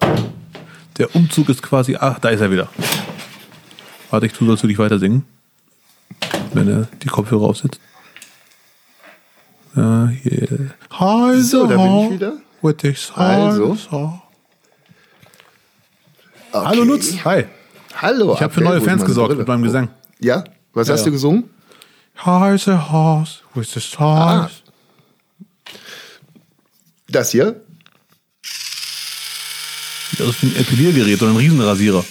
Der 0.98 1.14
Umzug 1.14 1.48
ist 1.48 1.62
quasi. 1.62 1.96
Ach, 1.98 2.18
da 2.18 2.28
ist 2.28 2.40
er 2.40 2.50
wieder. 2.50 2.68
Warte, 4.10 4.26
ich 4.26 4.32
tu, 4.32 4.46
sollst 4.46 4.62
du 4.62 4.68
dich 4.68 4.78
weiter 4.78 4.98
singen. 4.98 5.24
Wenn 6.52 6.68
er 6.68 6.88
die 7.02 7.08
Kopfhörer 7.08 7.46
aufsetzt. 7.46 7.80
Ja, 9.74 10.08
hier. 10.08 10.70
Hi, 10.90 11.40
So, 11.40 11.66
da 11.66 11.76
bin 11.76 11.96
ich 12.04 12.10
wieder. 12.12 12.34
With 12.62 12.76
this 12.78 13.12
Also. 13.14 13.76
Also. 16.56 16.68
Hallo 16.68 16.84
Lutz. 16.84 17.24
Hi. 17.24 17.44
Hallo. 18.00 18.34
Ich 18.34 18.40
habe 18.42 18.52
für 18.52 18.60
neue 18.60 18.80
Fans 18.80 19.04
gesorgt 19.04 19.28
Brille? 19.28 19.38
mit 19.40 19.48
meinem 19.48 19.62
Gesang. 19.62 19.88
Ja? 20.20 20.44
Was 20.72 20.88
hast 20.88 21.00
ja. 21.00 21.06
du 21.06 21.12
gesungen? 21.12 21.44
The 22.18 22.22
horse 22.30 23.40
with 23.54 23.72
the 23.72 23.80
Ah. 23.98 24.48
stars. 24.48 24.62
Das 27.08 27.30
hier? 27.30 27.60
Das 30.18 30.28
ist 30.28 30.42
ein 30.42 30.56
Epiliergerät 30.56 31.20
oder 31.22 31.30
ein 31.32 31.36
Riesenrasierer. 31.36 32.04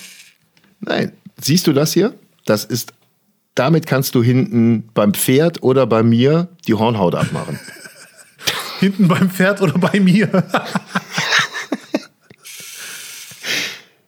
Nein. 0.79 1.13
Siehst 1.41 1.67
du 1.67 1.73
das 1.73 1.93
hier? 1.93 2.13
Das 2.45 2.63
ist, 2.65 2.93
damit 3.55 3.87
kannst 3.87 4.15
du 4.15 4.23
hinten 4.23 4.89
beim 4.93 5.13
Pferd 5.13 5.63
oder 5.63 5.85
bei 5.87 6.03
mir 6.03 6.49
die 6.67 6.73
Hornhaut 6.75 7.15
abmachen. 7.15 7.59
Hinten 8.79 9.07
beim 9.07 9.29
Pferd 9.29 9.61
oder 9.61 9.77
bei 9.77 9.99
mir. 9.99 10.27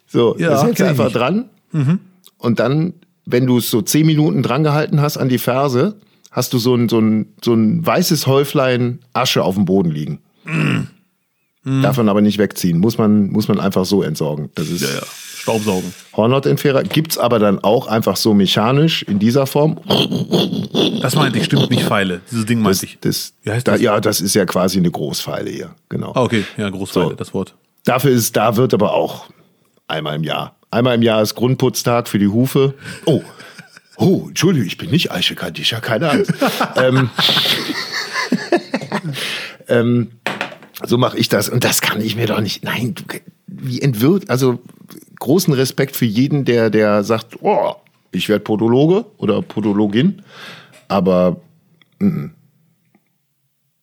So, 0.07 0.35
Ja, 0.37 0.49
das 0.49 0.63
hältst 0.63 0.79
du 0.79 0.87
einfach 0.87 1.11
dran. 1.11 1.45
Mhm. 1.71 1.99
Und 2.37 2.59
dann, 2.59 2.93
wenn 3.25 3.45
du 3.45 3.57
es 3.57 3.69
so 3.69 3.81
zehn 3.81 4.05
Minuten 4.05 4.41
dran 4.43 4.63
gehalten 4.63 5.01
hast 5.01 5.17
an 5.17 5.29
die 5.29 5.37
Ferse, 5.37 5.95
hast 6.31 6.53
du 6.53 6.57
so 6.59 6.75
ein, 6.75 6.87
so 6.89 6.99
ein, 6.99 7.33
so 7.43 7.53
ein 7.53 7.85
weißes 7.85 8.27
Häuflein 8.27 8.99
Asche 9.13 9.43
auf 9.43 9.55
dem 9.55 9.65
Boden 9.65 9.91
liegen. 9.91 10.19
Mhm. 10.45 10.87
Darf 11.81 11.97
man 11.97 12.07
aber 12.07 12.21
nicht 12.21 12.37
wegziehen. 12.37 12.77
Muss 12.79 12.97
man, 12.97 13.29
muss 13.29 13.49
man 13.49 13.59
einfach 13.59 13.83
so 13.85 14.01
entsorgen. 14.01 14.49
Das 14.55 14.69
ist 14.69 14.81
Ja, 14.81 14.87
ja. 14.87 15.01
Staubsaugen. 15.39 15.93
Hornhautentferner. 16.15 16.83
Gibt's 16.83 17.17
aber 17.17 17.39
dann 17.39 17.59
auch 17.59 17.87
einfach 17.87 18.15
so 18.15 18.33
mechanisch 18.33 19.03
in 19.03 19.19
dieser 19.19 19.45
Form. 19.47 19.79
Das 21.01 21.15
meinte 21.15 21.39
ich, 21.39 21.45
stimmt 21.45 21.69
nicht 21.69 21.83
Pfeile. 21.83 22.21
Dieses 22.31 22.45
Ding 22.45 22.59
meinte 22.61 22.77
Das, 22.79 22.83
ich. 22.83 22.97
das, 23.01 23.33
Wie 23.43 23.51
heißt 23.51 23.67
da, 23.67 23.73
das? 23.73 23.81
Ja, 23.81 23.99
das 23.99 24.21
ist 24.21 24.33
ja 24.33 24.45
quasi 24.45 24.77
eine 24.77 24.91
Großpfeile 24.91 25.49
hier. 25.49 25.69
Genau. 25.89 26.11
Ah, 26.15 26.23
okay. 26.23 26.43
Ja, 26.57 26.69
Großpfeile, 26.69 27.09
So. 27.09 27.13
das 27.15 27.33
Wort. 27.33 27.55
Dafür 27.83 28.11
ist, 28.11 28.35
da 28.37 28.55
wird 28.57 28.73
aber 28.73 28.93
auch 28.93 29.25
einmal 29.87 30.15
im 30.15 30.23
Jahr. 30.23 30.55
Einmal 30.71 30.95
im 30.95 31.01
Jahr 31.01 31.21
ist 31.21 31.35
Grundputztag 31.35 32.07
für 32.07 32.19
die 32.19 32.27
Hufe. 32.27 32.73
Oh, 33.05 33.21
oh, 33.97 34.25
Entschuldigung, 34.27 34.67
ich 34.67 34.77
bin 34.77 34.89
nicht 34.89 35.11
Eiche 35.11 35.35
Kadisha, 35.35 35.79
keine 35.79 36.09
Angst. 36.09 36.33
ähm, 36.75 37.09
ähm, 39.67 40.11
so 40.85 40.97
mache 40.97 41.17
ich 41.17 41.29
das 41.29 41.49
und 41.49 41.63
das 41.63 41.81
kann 41.81 42.01
ich 42.01 42.15
mir 42.15 42.27
doch 42.27 42.41
nicht. 42.41 42.63
Nein, 42.63 42.95
du, 42.95 43.03
wie 43.47 43.81
entwirrt, 43.81 44.29
also 44.29 44.59
großen 45.19 45.53
Respekt 45.53 45.95
für 45.95 46.05
jeden, 46.05 46.45
der, 46.45 46.69
der 46.69 47.03
sagt, 47.03 47.41
oh, 47.41 47.75
ich 48.11 48.29
werde 48.29 48.43
Podologe 48.43 49.05
oder 49.17 49.41
Podologin, 49.41 50.21
aber 50.87 51.41
mm, 51.99 52.27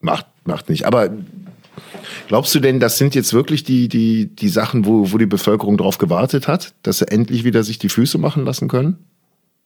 macht, 0.00 0.26
macht 0.44 0.68
nicht. 0.68 0.86
Aber 0.86 1.10
Glaubst 2.28 2.54
du 2.54 2.60
denn, 2.60 2.80
das 2.80 2.98
sind 2.98 3.14
jetzt 3.14 3.32
wirklich 3.32 3.64
die, 3.64 3.88
die, 3.88 4.34
die 4.34 4.48
Sachen, 4.48 4.86
wo, 4.86 5.12
wo 5.12 5.18
die 5.18 5.26
Bevölkerung 5.26 5.76
drauf 5.76 5.98
gewartet 5.98 6.48
hat, 6.48 6.74
dass 6.82 6.98
sie 6.98 7.08
endlich 7.08 7.44
wieder 7.44 7.62
sich 7.62 7.78
die 7.78 7.88
Füße 7.88 8.18
machen 8.18 8.44
lassen 8.44 8.68
können? 8.68 8.98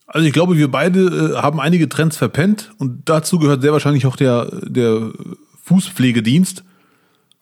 Also 0.07 0.27
ich 0.27 0.33
glaube, 0.33 0.57
wir 0.57 0.71
beide 0.71 1.35
äh, 1.37 1.37
haben 1.37 1.61
einige 1.61 1.89
Trends 1.89 2.17
verpennt 2.17 2.73
und 2.79 3.09
dazu 3.09 3.39
gehört 3.39 3.63
sehr 3.63 3.73
wahrscheinlich 3.73 4.07
auch 4.07 4.17
der, 4.17 4.51
der 4.63 5.13
Fußpflegedienst. 5.65 6.65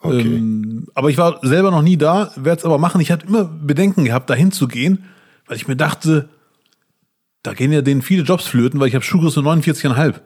Okay. 0.01 0.21
Ähm, 0.21 0.89
aber 0.95 1.11
ich 1.11 1.17
war 1.17 1.39
selber 1.43 1.71
noch 1.71 1.83
nie 1.83 1.97
da, 1.97 2.33
werde 2.37 2.59
es 2.59 2.65
aber 2.65 2.79
machen. 2.79 3.01
Ich 3.01 3.13
hatte 3.13 3.27
immer 3.27 3.45
Bedenken 3.45 4.05
gehabt, 4.05 4.29
dahin 4.29 4.53
zu 4.53 4.69
gehen, 4.69 5.05
weil 5.47 5.57
ich 5.57 5.69
mir 5.69 5.77
dachte, 5.77 6.29
da 7.43 7.55
gehen 7.55 7.73
ja 7.73 7.83
denen 7.83 8.03
viele 8.03 8.25
Jobs 8.25 8.47
flöten, 8.47 8.81
weil 8.81 8.89
ich 8.89 8.95
habe 8.95 9.05
Schuhgröße 9.05 9.41
49,5. 9.41 10.21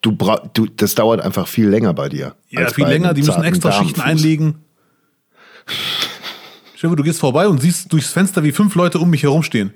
Du, 0.00 0.12
bra 0.12 0.42
du, 0.52 0.66
das 0.66 0.94
dauert 0.94 1.20
einfach 1.20 1.46
viel 1.46 1.68
länger 1.68 1.94
bei 1.94 2.08
dir. 2.08 2.34
Ja, 2.50 2.68
viel 2.68 2.86
länger, 2.86 3.14
die 3.14 3.22
müssen 3.22 3.44
extra 3.44 3.72
Schichten 3.72 4.00
einlegen. 4.00 4.56
Stell 6.76 6.90
dir 6.90 6.96
du 6.96 7.02
gehst 7.04 7.20
vorbei 7.20 7.46
und 7.46 7.60
siehst 7.60 7.92
durchs 7.92 8.10
Fenster, 8.10 8.42
wie 8.42 8.52
fünf 8.52 8.74
Leute 8.74 8.98
um 8.98 9.08
mich 9.08 9.22
herumstehen. 9.22 9.72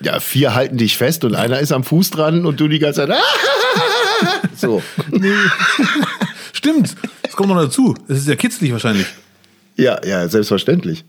Ja, 0.00 0.20
vier 0.20 0.54
halten 0.54 0.76
dich 0.76 0.96
fest 0.96 1.24
und 1.24 1.34
einer 1.34 1.60
ist 1.60 1.72
am 1.72 1.84
Fuß 1.84 2.10
dran 2.10 2.46
und 2.46 2.60
du 2.60 2.68
die 2.68 2.78
ganze 2.78 3.06
Zeit. 3.06 3.18
so. 4.56 4.82
Stimmt, 6.52 6.94
das 7.22 7.32
kommt 7.32 7.50
noch 7.50 7.60
dazu. 7.60 7.94
Es 8.08 8.18
ist 8.18 8.28
ja 8.28 8.36
kitzlig 8.36 8.72
wahrscheinlich. 8.72 9.06
Ja, 9.76 10.04
ja, 10.04 10.28
selbstverständlich. 10.28 11.04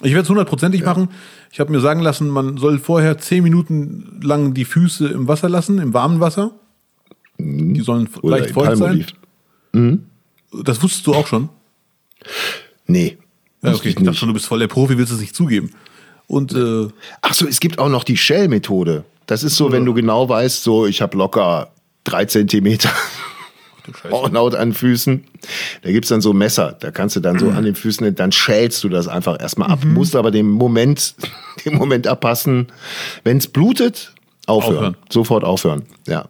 Ich 0.00 0.12
werde 0.12 0.22
es 0.22 0.28
hundertprozentig 0.28 0.84
machen. 0.84 1.08
Ich 1.52 1.60
habe 1.60 1.70
mir 1.70 1.80
sagen 1.80 2.00
lassen, 2.00 2.28
man 2.28 2.56
soll 2.56 2.78
vorher 2.78 3.18
zehn 3.18 3.42
Minuten 3.42 4.20
lang 4.22 4.54
die 4.54 4.64
Füße 4.64 5.06
im 5.08 5.28
Wasser 5.28 5.48
lassen, 5.48 5.78
im 5.78 5.94
warmen 5.94 6.20
Wasser. 6.20 6.52
Die 7.38 7.80
sollen 7.80 8.04
Mhm. 8.04 8.20
Oder 8.22 8.38
leicht 8.38 8.50
feucht 8.52 8.76
sein. 8.76 9.06
Palmolive. 9.72 9.98
Das 10.64 10.82
wusstest 10.82 11.06
du 11.06 11.14
auch 11.14 11.26
schon. 11.26 11.48
Nee. 12.86 13.18
Ja, 13.62 13.74
okay, 13.74 13.90
ich 13.90 13.94
dachte 13.94 14.14
schon, 14.14 14.28
du 14.28 14.34
bist 14.34 14.46
voll 14.46 14.58
der 14.58 14.66
Profi, 14.68 14.98
willst 14.98 15.12
es 15.12 15.20
nicht 15.20 15.36
zugeben. 15.36 15.70
Und 16.26 16.52
äh, 16.54 16.88
Ach 17.20 17.34
so, 17.34 17.46
es 17.46 17.60
gibt 17.60 17.78
auch 17.78 17.88
noch 17.88 18.04
die 18.04 18.16
Shell-Methode. 18.16 19.04
Das 19.26 19.42
ist 19.44 19.56
so, 19.56 19.70
wenn 19.70 19.84
du 19.84 19.94
genau 19.94 20.28
weißt, 20.28 20.62
so 20.62 20.86
ich 20.86 21.00
habe 21.00 21.16
locker 21.16 21.70
drei 22.04 22.24
Zentimeter 22.24 22.90
Hornhaut 24.10 24.54
an 24.54 24.72
Füßen. 24.72 25.24
Da 25.82 25.90
gibt's 25.90 26.08
dann 26.08 26.20
so 26.20 26.32
Messer, 26.32 26.76
da 26.78 26.90
kannst 26.90 27.16
du 27.16 27.20
dann 27.20 27.38
so 27.38 27.50
an 27.50 27.64
den 27.64 27.74
Füßen, 27.74 28.14
dann 28.14 28.32
schälst 28.32 28.84
du 28.84 28.88
das 28.88 29.08
einfach 29.08 29.40
erstmal 29.40 29.70
ab. 29.70 29.84
Mhm. 29.84 29.94
Musst 29.94 30.16
aber 30.16 30.30
den 30.30 30.48
Moment, 30.48 31.14
den 31.64 31.74
Moment 31.76 32.06
abpassen. 32.06 32.68
Wenn's 33.24 33.46
blutet, 33.48 34.14
aufhören. 34.46 34.76
Aufhören. 34.76 34.96
Sofort 35.10 35.44
aufhören. 35.44 35.82
Ja. 36.06 36.26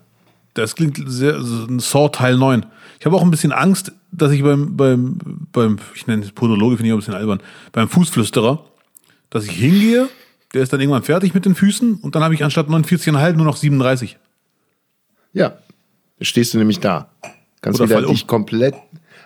das 0.55 0.75
klingt 0.75 1.01
sehr, 1.07 1.37
ein 1.37 1.79
Saw 1.79 2.09
Teil 2.09 2.37
9. 2.37 2.67
Ich 3.01 3.07
habe 3.07 3.17
auch 3.17 3.23
ein 3.23 3.31
bisschen 3.31 3.53
Angst, 3.53 3.93
dass 4.13 4.31
ich 4.33 4.43
beim, 4.43 4.77
beim, 4.77 5.19
beim 5.53 5.79
ich 5.95 6.07
nenne 6.07 6.23
es 6.23 6.33
Podologe, 6.33 6.77
finde 6.77 6.89
ich 6.89 6.93
auch 6.93 6.97
ein 6.97 7.01
bisschen 7.01 7.15
albern, 7.15 7.41
beim 7.73 7.89
Fußflüsterer, 7.89 8.65
dass 9.31 9.45
ich 9.45 9.53
hingehe, 9.53 10.09
der 10.55 10.63
ist 10.63 10.73
dann 10.73 10.81
irgendwann 10.81 11.03
fertig 11.03 11.35
mit 11.35 11.45
den 11.45 11.55
Füßen 11.55 11.95
und 11.97 12.15
dann 12.15 12.23
habe 12.23 12.35
ich 12.35 12.45
anstatt 12.45 12.69
49,5 12.69 13.33
nur 13.33 13.47
noch 13.47 13.57
37. 13.57 14.19
Ja. 15.33 15.57
Da 16.19 16.25
stehst 16.25 16.55
du 16.55 16.59
nämlich 16.59 16.79
da. 16.79 17.09
Kannst 17.63 17.81
Oder 17.81 17.89
wieder 17.89 18.01
fall 18.01 18.05
um. 18.07 18.15
dich 18.15 18.27
komplett, 18.27 18.75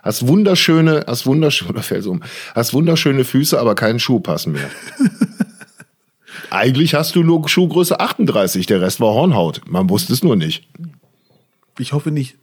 hast 0.02 0.26
wunderschöne, 0.26 1.04
hast 1.06 1.26
wunderschöne, 1.26 1.70
oder 1.72 1.82
fällst 1.82 2.06
um, 2.06 2.22
hast 2.54 2.74
wunderschöne 2.74 3.24
Füße, 3.24 3.58
aber 3.58 3.74
keinen 3.74 3.98
Schuh 3.98 4.20
passen 4.20 4.52
mehr. 4.52 4.70
Eigentlich 6.50 6.94
hast 6.94 7.16
du 7.16 7.22
nur 7.22 7.48
Schuhgröße 7.48 7.98
38, 7.98 8.66
der 8.66 8.80
Rest 8.80 9.00
war 9.00 9.14
Hornhaut. 9.14 9.62
Man 9.66 9.90
wusste 9.90 10.12
es 10.12 10.22
nur 10.22 10.36
nicht. 10.36 10.68
Ich 11.78 11.92
hoffe 11.92 12.10
nicht. 12.10 12.36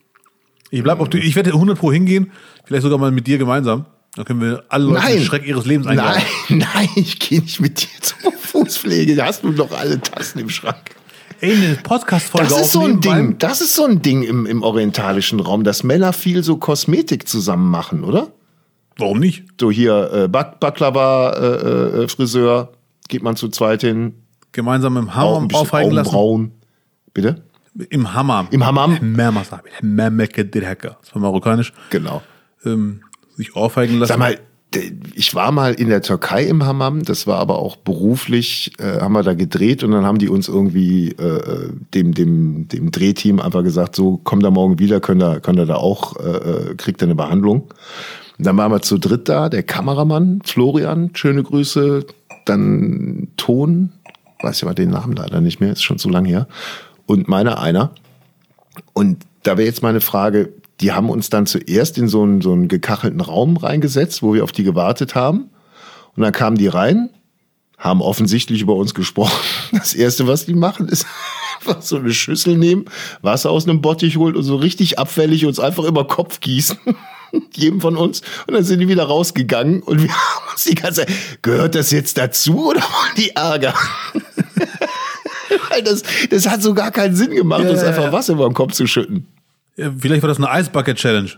Ich 0.71 0.83
bleib 0.83 0.99
auf, 0.99 1.13
ich 1.13 1.35
werde 1.35 1.51
100 1.51 1.77
pro 1.77 1.91
hingehen, 1.91 2.31
vielleicht 2.65 2.83
sogar 2.83 2.97
mal 2.97 3.11
mit 3.11 3.27
dir 3.27 3.37
gemeinsam. 3.37 3.85
Dann 4.15 4.25
können 4.25 4.41
wir 4.41 4.63
alle 4.69 4.85
Leute 4.85 5.01
Nein. 5.01 5.13
den 5.13 5.23
Schreck 5.23 5.47
ihres 5.47 5.65
Lebens 5.65 5.87
einladen. 5.87 6.21
Nein, 6.49 6.67
nein, 6.73 6.89
ich 6.95 7.19
gehe 7.19 7.41
nicht 7.41 7.59
mit 7.59 7.81
dir 7.81 8.01
zur 8.01 8.31
Fußpflege. 8.31 9.15
Da 9.15 9.25
hast 9.25 9.43
du 9.43 9.51
doch 9.51 9.71
alle 9.71 9.99
Tassen 10.01 10.39
im 10.39 10.49
Schrank. 10.49 10.95
Ey, 11.43 11.57
eine 11.57 11.75
Podcast-Folge 11.75 12.47
Das 12.47 12.61
ist 12.61 12.71
so 12.71 12.85
ein 12.85 13.01
Ding. 13.01 13.37
Das 13.37 13.59
ist 13.59 13.75
so 13.75 13.83
ein 13.83 14.01
Ding 14.01 14.23
im, 14.23 14.45
im 14.45 14.63
orientalischen 14.63 15.41
Raum, 15.41 15.65
dass 15.65 15.83
Männer 15.83 16.13
viel 16.13 16.41
so 16.41 16.55
Kosmetik 16.55 17.27
zusammen 17.27 17.69
machen, 17.69 18.05
oder? 18.05 18.29
Warum 18.97 19.19
nicht? 19.19 19.43
So 19.59 19.69
hier 19.69 20.09
äh, 20.13 20.27
Bak 20.29 20.61
Baklava, 20.61 21.31
äh, 21.31 22.03
äh, 22.03 22.07
Friseur, 22.07 22.71
geht 23.09 23.23
man 23.23 23.35
zu 23.35 23.49
zweit 23.49 23.81
hin, 23.81 24.23
Gemeinsam 24.53 24.95
im 24.95 25.09
auch 25.09 25.41
ein 25.41 25.53
aufheigen 25.53 25.91
lassen. 25.91 26.15
Augenbrauen. 26.15 26.51
Bitte? 27.13 27.43
Im 27.89 28.13
Hammam. 28.13 28.47
Im 28.51 28.65
Hammam? 28.65 28.97
Mermasa. 29.01 29.61
Memeke 29.81 30.45
Dirhaka. 30.45 30.97
Das 31.01 31.13
war 31.13 31.23
marokkanisch. 31.23 31.73
Genau. 31.89 32.21
Ähm, 32.63 33.01
sich 33.35 33.53
aufheigen 33.53 33.99
lassen. 33.99 34.07
Sag 34.07 34.19
mal, 34.19 34.39
ich 35.15 35.35
war 35.35 35.51
mal 35.51 35.73
in 35.73 35.89
der 35.89 36.01
Türkei 36.01 36.43
im 36.43 36.65
Hammam, 36.65 37.03
das 37.03 37.27
war 37.27 37.39
aber 37.39 37.59
auch 37.59 37.75
beruflich, 37.75 38.71
äh, 38.79 39.01
haben 39.01 39.13
wir 39.13 39.23
da 39.23 39.33
gedreht 39.33 39.83
und 39.83 39.91
dann 39.91 40.05
haben 40.05 40.17
die 40.17 40.29
uns 40.29 40.47
irgendwie 40.47 41.09
äh, 41.11 41.69
dem, 41.93 42.13
dem, 42.13 42.67
dem 42.67 42.91
Drehteam 42.91 43.39
einfach 43.39 43.63
gesagt, 43.63 43.95
so 43.95 44.19
komm 44.23 44.39
da 44.39 44.51
morgen 44.51 44.79
wieder, 44.79 44.99
könnt 44.99 45.21
ihr, 45.21 45.39
könnt 45.39 45.59
ihr 45.59 45.65
da 45.65 45.75
auch, 45.75 46.17
äh, 46.19 46.71
äh, 46.71 46.75
kriegt 46.75 47.01
ihr 47.01 47.07
eine 47.07 47.15
Behandlung. 47.15 47.69
Und 48.37 48.47
dann 48.47 48.57
waren 48.57 48.71
wir 48.71 48.81
zu 48.81 48.97
dritt 48.97 49.29
da, 49.29 49.49
der 49.49 49.63
Kameramann, 49.63 50.41
Florian, 50.43 51.11
schöne 51.13 51.43
Grüße, 51.43 52.05
dann 52.45 53.27
Ton, 53.37 53.91
weiß 54.41 54.57
ich 54.57 54.63
aber 54.63 54.73
den 54.73 54.89
Namen 54.89 55.15
leider 55.15 55.39
nicht 55.39 55.59
mehr, 55.59 55.73
ist 55.73 55.83
schon 55.83 55.99
zu 55.99 56.09
lang 56.09 56.25
her. 56.25 56.47
Und 57.05 57.27
meiner 57.27 57.59
einer. 57.59 57.91
Und 58.93 59.23
da 59.43 59.57
wäre 59.57 59.67
jetzt 59.67 59.83
meine 59.83 60.01
Frage, 60.01 60.53
die 60.83 60.91
haben 60.91 61.09
uns 61.09 61.29
dann 61.29 61.45
zuerst 61.45 61.97
in 61.97 62.09
so 62.09 62.23
einen, 62.23 62.41
so 62.41 62.51
einen 62.51 62.67
gekachelten 62.67 63.21
Raum 63.21 63.55
reingesetzt, 63.55 64.21
wo 64.21 64.33
wir 64.33 64.43
auf 64.43 64.51
die 64.51 64.63
gewartet 64.63 65.15
haben. 65.15 65.49
Und 66.15 66.23
dann 66.23 66.33
kamen 66.33 66.57
die 66.57 66.67
rein, 66.67 67.09
haben 67.77 68.01
offensichtlich 68.01 68.61
über 68.61 68.75
uns 68.75 68.93
gesprochen. 68.93 69.39
Das 69.71 69.95
Erste, 69.95 70.27
was 70.27 70.45
die 70.45 70.53
machen, 70.53 70.89
ist 70.89 71.07
einfach 71.59 71.81
so 71.81 71.95
eine 71.95 72.13
Schüssel 72.13 72.57
nehmen, 72.57 72.85
Wasser 73.21 73.49
aus 73.49 73.67
einem 73.67 73.81
Bottich 73.81 74.17
holen 74.17 74.35
und 74.35 74.43
so 74.43 74.57
richtig 74.57 74.99
abfällig 74.99 75.45
uns 75.45 75.59
einfach 75.59 75.85
über 75.85 76.05
Kopf 76.05 76.41
gießen. 76.41 76.77
Jedem 77.55 77.79
von 77.79 77.95
uns. 77.95 78.21
Und 78.45 78.53
dann 78.53 78.63
sind 78.65 78.79
die 78.79 78.89
wieder 78.89 79.05
rausgegangen 79.05 79.81
und 79.81 80.03
wir 80.03 80.11
haben 80.11 80.51
uns 80.51 80.65
die 80.65 80.75
ganze 80.75 81.05
Zeit, 81.05 81.41
gehört 81.41 81.75
das 81.75 81.91
jetzt 81.91 82.17
dazu 82.17 82.67
oder 82.67 82.81
wollen 82.81 83.15
die 83.17 83.29
Ärger? 83.29 83.73
Weil 85.69 85.81
das, 85.81 86.03
das 86.29 86.47
hat 86.47 86.61
so 86.61 86.73
gar 86.73 86.91
keinen 86.91 87.15
Sinn 87.15 87.31
gemacht, 87.31 87.63
Ja, 87.63 87.71
uns 87.71 87.83
einfach. 87.83 88.11
Wasser 88.11 88.33
über 88.33 88.47
den 88.47 88.53
Kopf 88.53 88.73
zu 88.73 88.85
schütten. 88.85 89.27
Ja, 89.75 89.91
Vielleicht 89.97 90.21
war 90.21 90.27
das 90.27 90.37
eine 90.37 90.59
Ice 90.59 90.69
Bucket 90.71 90.97
Challenge. 90.97 91.31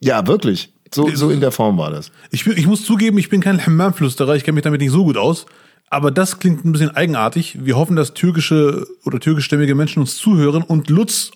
Ja, 0.00 0.26
wirklich. 0.26 0.72
So, 0.94 1.08
so 1.14 1.30
in 1.30 1.40
der 1.40 1.50
Form 1.52 1.78
war 1.78 1.90
das. 1.90 2.12
Ich, 2.30 2.46
ich 2.46 2.66
muss 2.66 2.84
zugeben, 2.84 3.18
ich 3.18 3.28
bin 3.28 3.40
kein 3.40 3.64
Hammam-Flüsterer, 3.64 4.36
ich 4.36 4.44
kenne 4.44 4.54
mich 4.54 4.64
damit 4.64 4.80
nicht 4.80 4.92
so 4.92 5.04
gut 5.04 5.16
aus. 5.16 5.46
Aber 5.88 6.10
das 6.10 6.38
klingt 6.38 6.64
ein 6.64 6.72
bisschen 6.72 6.90
eigenartig. 6.90 7.64
Wir 7.64 7.76
hoffen, 7.76 7.96
dass 7.96 8.14
türkische 8.14 8.86
oder 9.04 9.20
türkischstämmige 9.20 9.74
Menschen 9.74 10.00
uns 10.00 10.16
zuhören 10.16 10.62
und 10.62 10.90
Lutz 10.90 11.30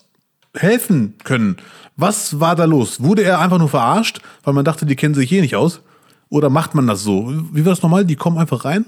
helfen 0.53 1.15
können. 1.23 1.57
Was 1.95 2.39
war 2.39 2.55
da 2.55 2.65
los? 2.65 3.01
Wurde 3.01 3.23
er 3.23 3.39
einfach 3.39 3.59
nur 3.59 3.69
verarscht, 3.69 4.19
weil 4.43 4.53
man 4.53 4.65
dachte, 4.65 4.85
die 4.85 4.95
kennen 4.95 5.15
sich 5.15 5.31
eh 5.31 5.41
nicht 5.41 5.55
aus? 5.55 5.81
Oder 6.29 6.49
macht 6.49 6.75
man 6.75 6.87
das 6.87 7.03
so? 7.03 7.31
Wie 7.51 7.65
war 7.65 7.71
das 7.71 7.81
nochmal? 7.81 8.05
Die 8.05 8.15
kommen 8.15 8.37
einfach 8.37 8.65
rein? 8.65 8.85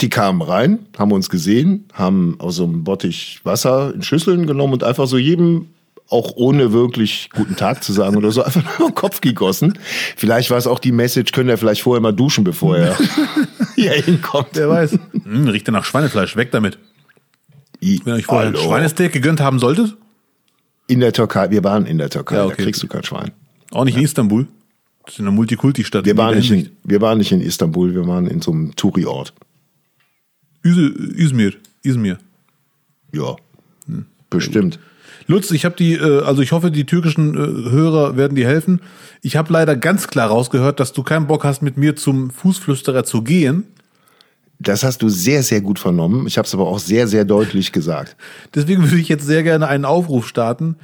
Die 0.00 0.08
kamen 0.08 0.42
rein, 0.42 0.86
haben 0.96 1.10
uns 1.10 1.30
gesehen, 1.30 1.86
haben 1.92 2.36
aus 2.38 2.56
so 2.56 2.64
einem 2.64 2.84
Bottich 2.84 3.40
Wasser 3.44 3.92
in 3.92 4.02
Schüsseln 4.02 4.46
genommen 4.46 4.74
und 4.74 4.84
einfach 4.84 5.06
so 5.06 5.18
jedem, 5.18 5.68
auch 6.10 6.32
ohne 6.36 6.72
wirklich 6.72 7.30
guten 7.34 7.56
Tag 7.56 7.82
zu 7.84 7.92
sagen 7.92 8.16
oder 8.16 8.30
so, 8.32 8.42
einfach 8.42 8.78
nur 8.78 8.90
den 8.90 8.94
Kopf 8.94 9.20
gegossen. 9.20 9.78
Vielleicht 10.16 10.50
war 10.50 10.58
es 10.58 10.66
auch 10.66 10.78
die 10.80 10.92
Message, 10.92 11.32
können 11.32 11.48
er 11.48 11.56
vielleicht 11.58 11.82
vorher 11.82 12.00
mal 12.00 12.12
duschen, 12.12 12.42
bevor 12.44 12.76
er 12.76 12.98
hier 13.76 13.92
hinkommt. 13.92 14.48
Wer 14.54 14.68
weiß. 14.68 14.98
hm, 15.24 15.48
riecht 15.48 15.66
ja 15.68 15.72
nach 15.72 15.84
Schweinefleisch, 15.84 16.36
weg 16.36 16.50
damit. 16.50 16.78
Wenn 17.80 17.98
ihr 18.06 18.14
euch 18.14 18.26
vorher 18.26 18.48
ein 18.48 18.54
Hallo. 18.56 18.64
Schweinesteak 18.68 19.12
gegönnt 19.12 19.40
haben 19.40 19.58
solltet, 19.58 19.96
In 20.88 21.00
der 21.00 21.12
Türkei, 21.12 21.50
wir 21.50 21.62
waren 21.64 21.86
in 21.86 21.96
der 21.98 22.10
Türkei, 22.10 22.36
Ja, 22.36 22.44
okay. 22.44 22.54
da 22.58 22.62
kriegst 22.64 22.82
du 22.82 22.88
kein 22.88 23.04
Schwein. 23.04 23.30
auch 23.70 23.84
nicht 23.84 23.96
in 23.96 24.02
Istanbul. 24.02 24.46
Das 25.06 25.14
ist 25.14 25.20
eine 25.20 25.30
Multikulti-Stadt. 25.30 26.04
Wir 26.04 26.12
in 26.12 26.18
waren, 26.18 26.36
nicht 26.36 26.50
in, 26.50 26.70
wir 26.84 27.00
waren 27.00 27.18
nicht 27.18 27.32
in 27.32 27.40
Istanbul, 27.40 27.94
wir 27.94 28.06
waren 28.06 28.26
in 28.26 28.42
so 28.42 28.50
einem 28.52 28.74
Touri-Ort. 28.76 29.32
Izmir. 30.62 31.54
Izmir. 31.82 32.18
Ja, 33.12 33.36
bestimmt. 34.28 34.78
Lutz, 35.30 35.52
ich 35.52 35.64
habe 35.64 35.76
die, 35.76 35.94
äh, 35.94 36.22
also 36.22 36.42
ich 36.42 36.50
hoffe, 36.50 36.72
die 36.72 36.86
türkischen 36.86 37.34
äh, 37.34 37.70
Hörer 37.70 38.16
werden 38.16 38.34
dir 38.34 38.48
helfen. 38.48 38.80
Ich 39.22 39.36
habe 39.36 39.52
leider 39.52 39.76
ganz 39.76 40.08
klar 40.08 40.28
rausgehört, 40.28 40.80
dass 40.80 40.92
du 40.92 41.04
keinen 41.04 41.28
Bock 41.28 41.44
hast, 41.44 41.62
mit 41.62 41.76
mir 41.76 41.94
zum 41.94 42.30
Fußflüsterer 42.30 43.04
zu 43.04 43.22
gehen. 43.22 43.68
Das 44.58 44.82
hast 44.82 45.02
du 45.02 45.08
sehr, 45.08 45.44
sehr 45.44 45.60
gut 45.60 45.78
vernommen. 45.78 46.26
Ich 46.26 46.36
habe 46.36 46.46
es 46.46 46.52
aber 46.52 46.66
auch 46.66 46.80
sehr, 46.80 47.06
sehr 47.06 47.24
deutlich 47.24 47.70
gesagt. 47.70 48.16
Deswegen 48.56 48.82
würde 48.82 48.98
ich 48.98 49.08
jetzt 49.08 49.24
sehr 49.24 49.44
gerne 49.44 49.68
einen 49.68 49.84
Aufruf 49.84 50.26
starten. 50.26 50.76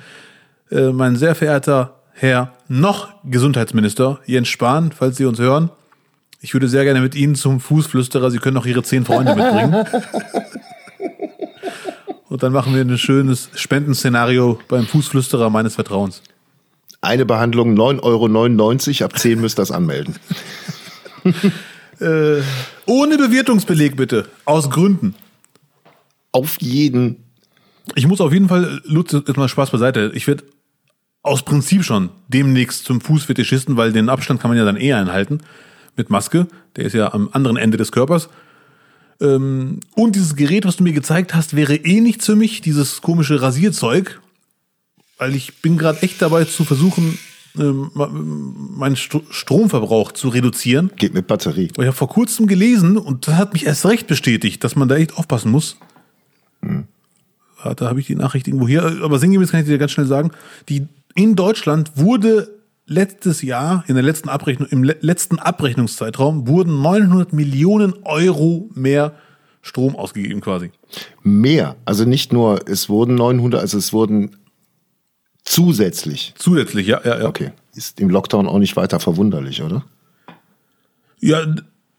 Äh, 0.71 0.93
mein 0.93 1.17
sehr 1.17 1.35
verehrter 1.35 1.97
Herr 2.13 2.53
noch 2.69 3.09
Gesundheitsminister 3.25 4.21
Jens 4.27 4.47
Spahn, 4.47 4.93
falls 4.93 5.17
Sie 5.17 5.25
uns 5.25 5.41
hören, 5.41 5.71
ich 6.41 6.55
würde 6.55 6.69
sehr 6.69 6.85
gerne 6.85 7.01
mit 7.01 7.17
Ihnen 7.17 7.35
zum 7.35 7.59
Fußflüsterer. 7.59 8.31
Sie 8.31 8.39
können 8.39 8.57
auch 8.59 8.67
Ihre 8.67 8.85
zehn 8.85 9.05
Freunde 9.05 9.35
mitbringen. 9.35 9.85
Und 12.29 12.43
dann 12.43 12.53
machen 12.53 12.75
wir 12.75 12.81
ein 12.81 12.99
schönes 12.99 13.51
Spendenszenario 13.55 14.59
beim 14.69 14.87
Fußflüsterer 14.87 15.51
meines 15.51 15.77
Vertrauens. 15.77 16.23
Eine 17.01 17.25
Behandlung 17.25 17.75
9,99 17.79 18.03
Euro, 18.03 19.05
ab 19.05 19.19
10 19.19 19.41
müsst 19.41 19.59
ihr 19.59 19.63
das 19.63 19.71
anmelden. 19.71 20.17
Äh, 21.99 22.43
ohne 22.85 23.17
Bewirtungsbeleg 23.17 23.97
bitte. 23.97 24.27
Aus 24.45 24.69
Gründen. 24.69 25.15
Auf 26.31 26.61
jeden. 26.61 27.25
Ich 27.95 28.07
muss 28.07 28.21
auf 28.21 28.35
jeden 28.35 28.49
Fall, 28.49 28.83
Lutz, 28.85 29.13
jetzt 29.13 29.37
mal 29.37 29.49
Spaß 29.49 29.71
beiseite. 29.71 30.13
Ich 30.15 30.27
werde 30.27 30.45
aus 31.23 31.43
Prinzip 31.43 31.85
schon 31.85 32.11
demnächst 32.29 32.85
zum 32.85 33.01
Fußfetischisten, 33.01 33.77
weil 33.77 33.93
den 33.93 34.09
Abstand 34.09 34.41
kann 34.41 34.51
man 34.51 34.59
ja 34.59 34.65
dann 34.65 34.77
eher 34.77 34.99
einhalten 34.99 35.41
mit 35.97 36.11
Maske. 36.11 36.47
Der 36.77 36.85
ist 36.85 36.93
ja 36.93 37.13
am 37.13 37.31
anderen 37.33 37.57
Ende 37.57 37.79
des 37.79 37.93
Körpers. 37.93 38.29
Ähm, 39.21 39.81
und 39.95 40.15
dieses 40.17 40.37
Gerät, 40.37 40.65
was 40.67 40.77
du 40.77 40.83
mir 40.85 40.93
gezeigt 40.93 41.35
hast, 41.35 41.57
wäre 41.57 41.77
eh 41.77 42.01
nichts 42.01 42.27
für 42.27 42.37
mich, 42.37 42.61
dieses 42.61 43.01
komische 43.03 43.41
Rasierzeug. 43.41 44.21
Weil 45.19 45.35
ich 45.35 45.63
bin 45.63 45.79
gerade 45.79 46.03
echt 46.03 46.21
dabei 46.21 46.45
zu 46.45 46.65
versuchen, 46.65 47.19
ähm, 47.59 47.91
meinen 48.77 48.97
Sto- 48.97 49.25
Stromverbrauch 49.31 50.13
zu 50.13 50.29
reduzieren. 50.29 50.91
Geht 50.97 51.15
mit 51.15 51.27
Batterie. 51.27 51.69
Ich 51.73 51.79
habe 51.79 51.93
vor 51.93 52.09
kurzem 52.11 52.47
gelesen 52.47 52.99
und 52.99 53.27
das 53.27 53.35
hat 53.37 53.55
mich 53.55 53.65
erst 53.65 53.87
recht 53.87 54.07
bestätigt, 54.07 54.63
dass 54.63 54.77
man 54.77 54.89
da 54.89 54.97
echt 54.97 55.17
aufpassen 55.17 55.51
muss. 55.51 55.79
Ja, 57.65 57.75
Da 57.75 57.89
habe 57.89 58.01
ich 58.01 58.07
die 58.07 58.15
Nachricht 58.15 58.47
irgendwo 58.49 58.69
hier, 58.69 58.83
aber 59.03 59.19
sinngemäß 59.19 59.51
kann 59.51 59.61
ich 59.61 59.67
dir 59.67 59.79
ganz 59.79 59.93
schnell 59.93 60.07
sagen, 60.07 60.33
die 60.69 60.87
in 61.15 61.35
Deutschland 61.35 61.93
wurde 61.97 62.51
letztes 62.87 63.43
Jahr, 63.43 63.85
in 63.89 63.95
der 63.95 64.05
letzten 64.05 64.29
Abrechnung, 64.29 64.69
im 64.69 64.85
le 64.85 64.97
letzten 65.01 65.39
Abrechnungszeitraum 65.39 66.47
wurden 66.49 66.81
900 66.81 67.33
Millionen 67.33 67.95
Euro 68.05 68.71
mehr 68.75 69.15
Strom 69.61 69.97
ausgegeben 69.97 70.41
quasi. 70.41 70.71
Mehr. 71.23 71.77
Also 71.85 72.05
nicht 72.05 72.33
nur, 72.33 72.69
es 72.69 72.89
wurden 72.89 73.17
900, 73.17 73.61
also 73.61 73.79
es 73.79 73.93
wurden 73.93 74.37
zusätzlich. 75.45 76.35
Zusätzlich, 76.39 76.87
ja, 76.87 77.01
ja, 77.05 77.19
ja. 77.19 77.29
Okay. 77.29 77.51
Ist 77.75 78.01
im 78.01 78.09
Lockdown 78.09 78.47
auch 78.47 78.59
nicht 78.59 78.77
weiter 78.77 79.01
verwunderlich, 79.01 79.63
oder? 79.63 79.85
Ja, 81.21 81.45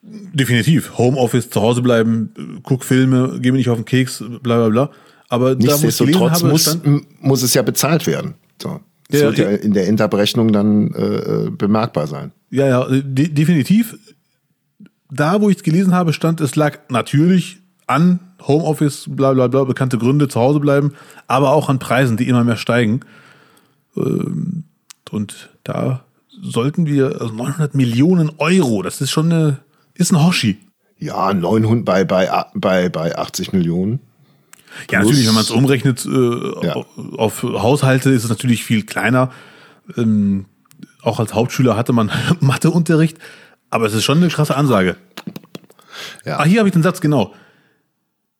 definitiv. 0.02 0.98
Homeoffice, 0.98 1.50
zu 1.50 1.62
Hause 1.62 1.82
bleiben, 1.82 2.62
guck 2.64 2.86
Filme, 2.86 3.40
geh 3.42 3.52
mir 3.52 3.58
nicht 3.58 3.70
auf 3.70 3.78
den 3.78 3.86
Keks, 3.86 4.24
bla 4.42 4.58
bla 4.58 4.70
bla. 4.70 4.92
Aber 5.30 5.56
Nichtsdestotrotz 5.56 6.44
muss, 6.44 6.80
muss 7.20 7.44
es 7.44 7.54
ja 7.54 7.62
bezahlt 7.62 8.08
werden. 8.08 8.36
So. 8.62 8.80
Das 9.10 9.22
Ja, 9.22 9.28
wird 9.28 9.38
ja 9.38 9.50
in 9.50 9.74
der 9.74 9.88
Endabrechnung 9.88 10.52
dann 10.52 10.92
äh, 10.94 11.46
äh, 11.46 11.50
bemerkbar 11.50 12.08
sein. 12.08 12.32
Ja, 12.50 12.68
ja, 12.68 12.88
de 12.90 13.30
definitiv. 13.30 13.98
Da, 15.10 15.42
wo 15.42 15.50
ich 15.50 15.58
es 15.58 15.64
gelesen 15.64 15.94
habe, 15.94 16.12
stand, 16.12 16.42
es 16.42 16.56
lag 16.56 16.80
natürlich 16.90 17.60
an 17.88 18.20
Homeoffice, 18.46 19.06
bla 19.08 19.34
bla 19.34 19.48
bla, 19.48 19.64
bekannte 19.64 19.98
Gründe, 19.98 20.28
zu 20.28 20.40
Hause 20.40 20.60
bleiben, 20.60 20.94
aber 21.28 21.52
auch 21.52 21.70
an 21.70 21.80
Preisen, 21.80 22.18
die 22.18 22.28
immer 22.28 22.44
mehr 22.44 22.58
steigen. 22.58 23.00
Ähm, 23.96 24.66
Und 25.10 25.50
da 25.64 26.04
sollten 26.42 26.86
wir, 26.86 27.22
also 27.22 27.34
900 27.34 27.74
Millionen 27.76 28.32
Euro, 28.38 28.82
das 28.82 29.00
ist 29.02 29.12
schon 29.12 29.32
eine, 29.32 29.60
ist 29.94 30.12
ein 30.12 30.26
Hoshi. 30.26 30.58
Ja, 31.00 31.34
900 31.34 31.86
bei, 31.86 32.04
bei, 32.04 32.30
bei, 32.56 32.90
bei 32.90 33.18
80 33.18 33.54
Millionen. 33.54 34.00
Ja, 34.92 35.00
natürlich, 35.00 35.28
wenn 35.28 35.34
man 35.34 35.44
es 35.44 35.52
umrechnet 35.52 36.06
äh, 36.06 36.66
Ja. 36.66 36.76
auf, 36.76 37.44
auf 37.44 37.44
Haushalte, 37.44 38.10
ist 38.12 38.24
es 38.24 38.30
natürlich 38.30 38.64
viel 38.64 38.84
kleiner. 38.86 39.32
Ähm, 39.98 40.46
auch 41.02 41.20
als 41.20 41.34
Hauptschüler 41.34 41.76
hatte 41.78 41.94
man 41.94 42.12
Matheunterricht, 42.40 43.18
aber 43.70 43.86
es 43.86 43.94
ist 43.94 44.04
schon 44.04 44.18
eine 44.18 44.28
krasse 44.30 44.56
Ansage. 44.56 44.98
Ja. 46.26 46.40
Ah, 46.40 46.44
hier 46.46 46.60
habe 46.60 46.70
ich 46.70 46.74
den 46.74 46.84
Satz 46.84 47.02
genau. 47.02 47.34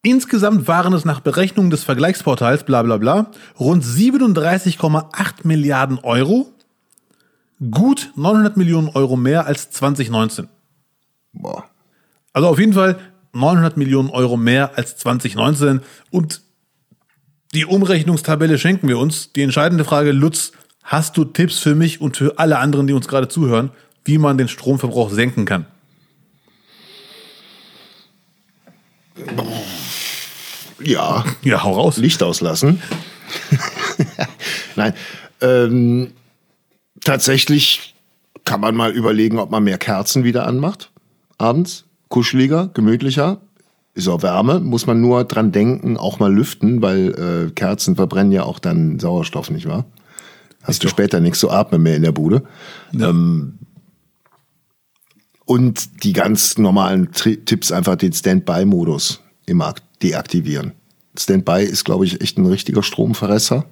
Insgesamt 0.04 0.68
waren 0.68 0.94
es 0.94 1.06
nach 1.06 1.20
Berechnung 1.20 1.70
des 1.70 1.84
Vergleichsportals 1.84 2.64
bla 2.64 2.84
bla 2.84 2.98
bla 2.98 3.32
rund 3.60 3.84
37,8 3.84 5.34
Milliarden 5.44 6.00
Euro, 6.00 6.54
gut 7.72 8.12
900 8.16 8.56
Millionen 8.58 8.90
Euro 8.90 9.18
mehr 9.18 9.48
als 9.48 9.72
2019. 9.72 10.48
Boah. 11.34 11.66
Also 12.32 12.48
auf 12.48 12.60
jeden 12.60 12.74
Fall 12.74 12.98
900 13.40 13.78
Millionen 13.78 14.10
Euro 14.10 14.38
mehr 14.38 14.78
als 14.78 14.98
2019 14.98 15.82
und 16.10 16.42
die 17.54 17.66
Umrechnungstabelle 17.66 18.58
schenken 18.58 18.88
wir 18.88 19.00
uns. 19.00 19.32
Die 19.34 19.42
entscheidende 19.42 19.86
Frage, 19.86 20.12
Lutz, 20.12 20.52
hast 20.84 21.16
du 21.18 21.24
Tipps 21.24 21.60
für 21.60 21.76
mich 21.76 22.02
und 22.02 22.18
für 22.18 22.38
alle 22.40 22.60
anderen, 22.60 22.88
die 22.88 22.94
uns 22.94 23.08
gerade 23.08 23.30
zuhören, 23.30 23.72
wie 24.04 24.18
man 24.18 24.38
den 24.38 24.48
Stromverbrauch 24.48 25.12
senken 25.12 25.46
kann? 25.46 25.66
Ja, 30.80 31.26
Ja, 31.42 31.64
hau 31.64 31.74
raus. 31.74 31.98
Licht 31.98 32.22
auslassen. 32.22 32.82
Nein. 34.76 34.94
Ähm, 35.42 36.14
tatsächlich 37.04 37.96
kann 38.46 38.62
man 38.62 38.76
mal 38.76 38.92
überlegen, 38.92 39.40
ob 39.40 39.52
man 39.52 39.64
mehr 39.64 39.78
Kerzen 39.78 40.24
wieder 40.24 40.46
anmacht. 40.46 40.92
Abends. 41.38 41.87
Kuscheliger, 42.10 42.70
gemütlicher. 42.74 43.42
Ist 43.94 44.08
auch 44.08 44.22
Wärme. 44.22 44.60
Muss 44.60 44.86
man 44.86 45.02
nur 45.02 45.24
dran 45.24 45.52
denken, 45.52 45.98
auch 45.98 46.20
mal 46.20 46.34
lüften, 46.34 46.82
weil 46.82 47.48
äh, 47.48 47.52
Kerzen 47.52 47.96
verbrennen 47.96 48.32
ja 48.32 48.44
auch 48.44 48.60
dann 48.60 49.00
Sauerstoff, 49.00 49.50
nicht 49.50 49.68
wahr? 49.68 49.86
Hast 50.64 50.84
du 50.84 50.88
später 50.88 51.20
nichts 51.20 51.40
zu 51.40 51.50
atmen 51.50 51.82
mehr 51.82 51.96
in 51.96 52.04
der 52.04 52.12
Bude. 52.12 52.44
Ähm, 52.94 53.58
und 55.46 56.04
die 56.04 56.14
ganz 56.14 56.58
normalen 56.58 57.12
Tri 57.14 57.38
Tipps 57.38 57.72
einfach 57.72 57.96
den 57.96 58.12
Standby-Modus 58.12 59.22
immer 59.46 59.74
deaktivieren. 60.04 60.74
Standby 61.18 61.64
ist, 61.64 61.86
glaube 61.86 62.06
ich, 62.06 62.22
echt 62.22 62.38
ein 62.38 62.46
richtiger 62.46 62.84
Stromverresser. 62.84 63.66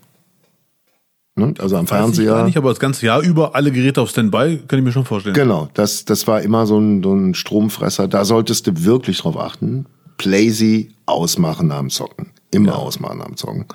Ne? 1.38 1.54
Also 1.60 1.76
am 1.76 1.84
Weiß 1.84 1.92
ich 1.92 1.98
Fernseher. 1.98 2.32
gar 2.32 2.46
nicht, 2.46 2.58
aber 2.58 2.70
das 2.70 2.80
ganze 2.80 3.06
Jahr 3.06 3.22
über 3.22 3.56
alle 3.56 3.72
Geräte 3.72 4.02
auf 4.02 4.10
Standby, 4.10 4.62
kann 4.68 4.80
ich 4.80 4.86
mir 4.86 4.94
schon 4.94 5.04
vorstellen. 5.04 5.36
Genau, 5.36 5.68
das, 5.74 6.06
das 6.06 6.28
war 6.28 6.42
immer 6.42 6.66
so 6.66 6.80
ein, 6.80 7.04
so 7.04 7.14
ein 7.14 7.34
Stromfresser. 7.34 8.08
Da 8.08 8.24
solltest 8.24 8.68
du 8.68 8.84
wirklich 8.86 9.18
drauf 9.20 9.38
achten. 9.38 9.86
Playsy 10.18 10.94
ausmachen 11.06 11.72
am 11.72 11.90
Zocken. 11.90 12.32
Immer 12.52 12.78
ausmachen 12.78 13.22
am 13.22 13.36
Zocken. 13.36 13.66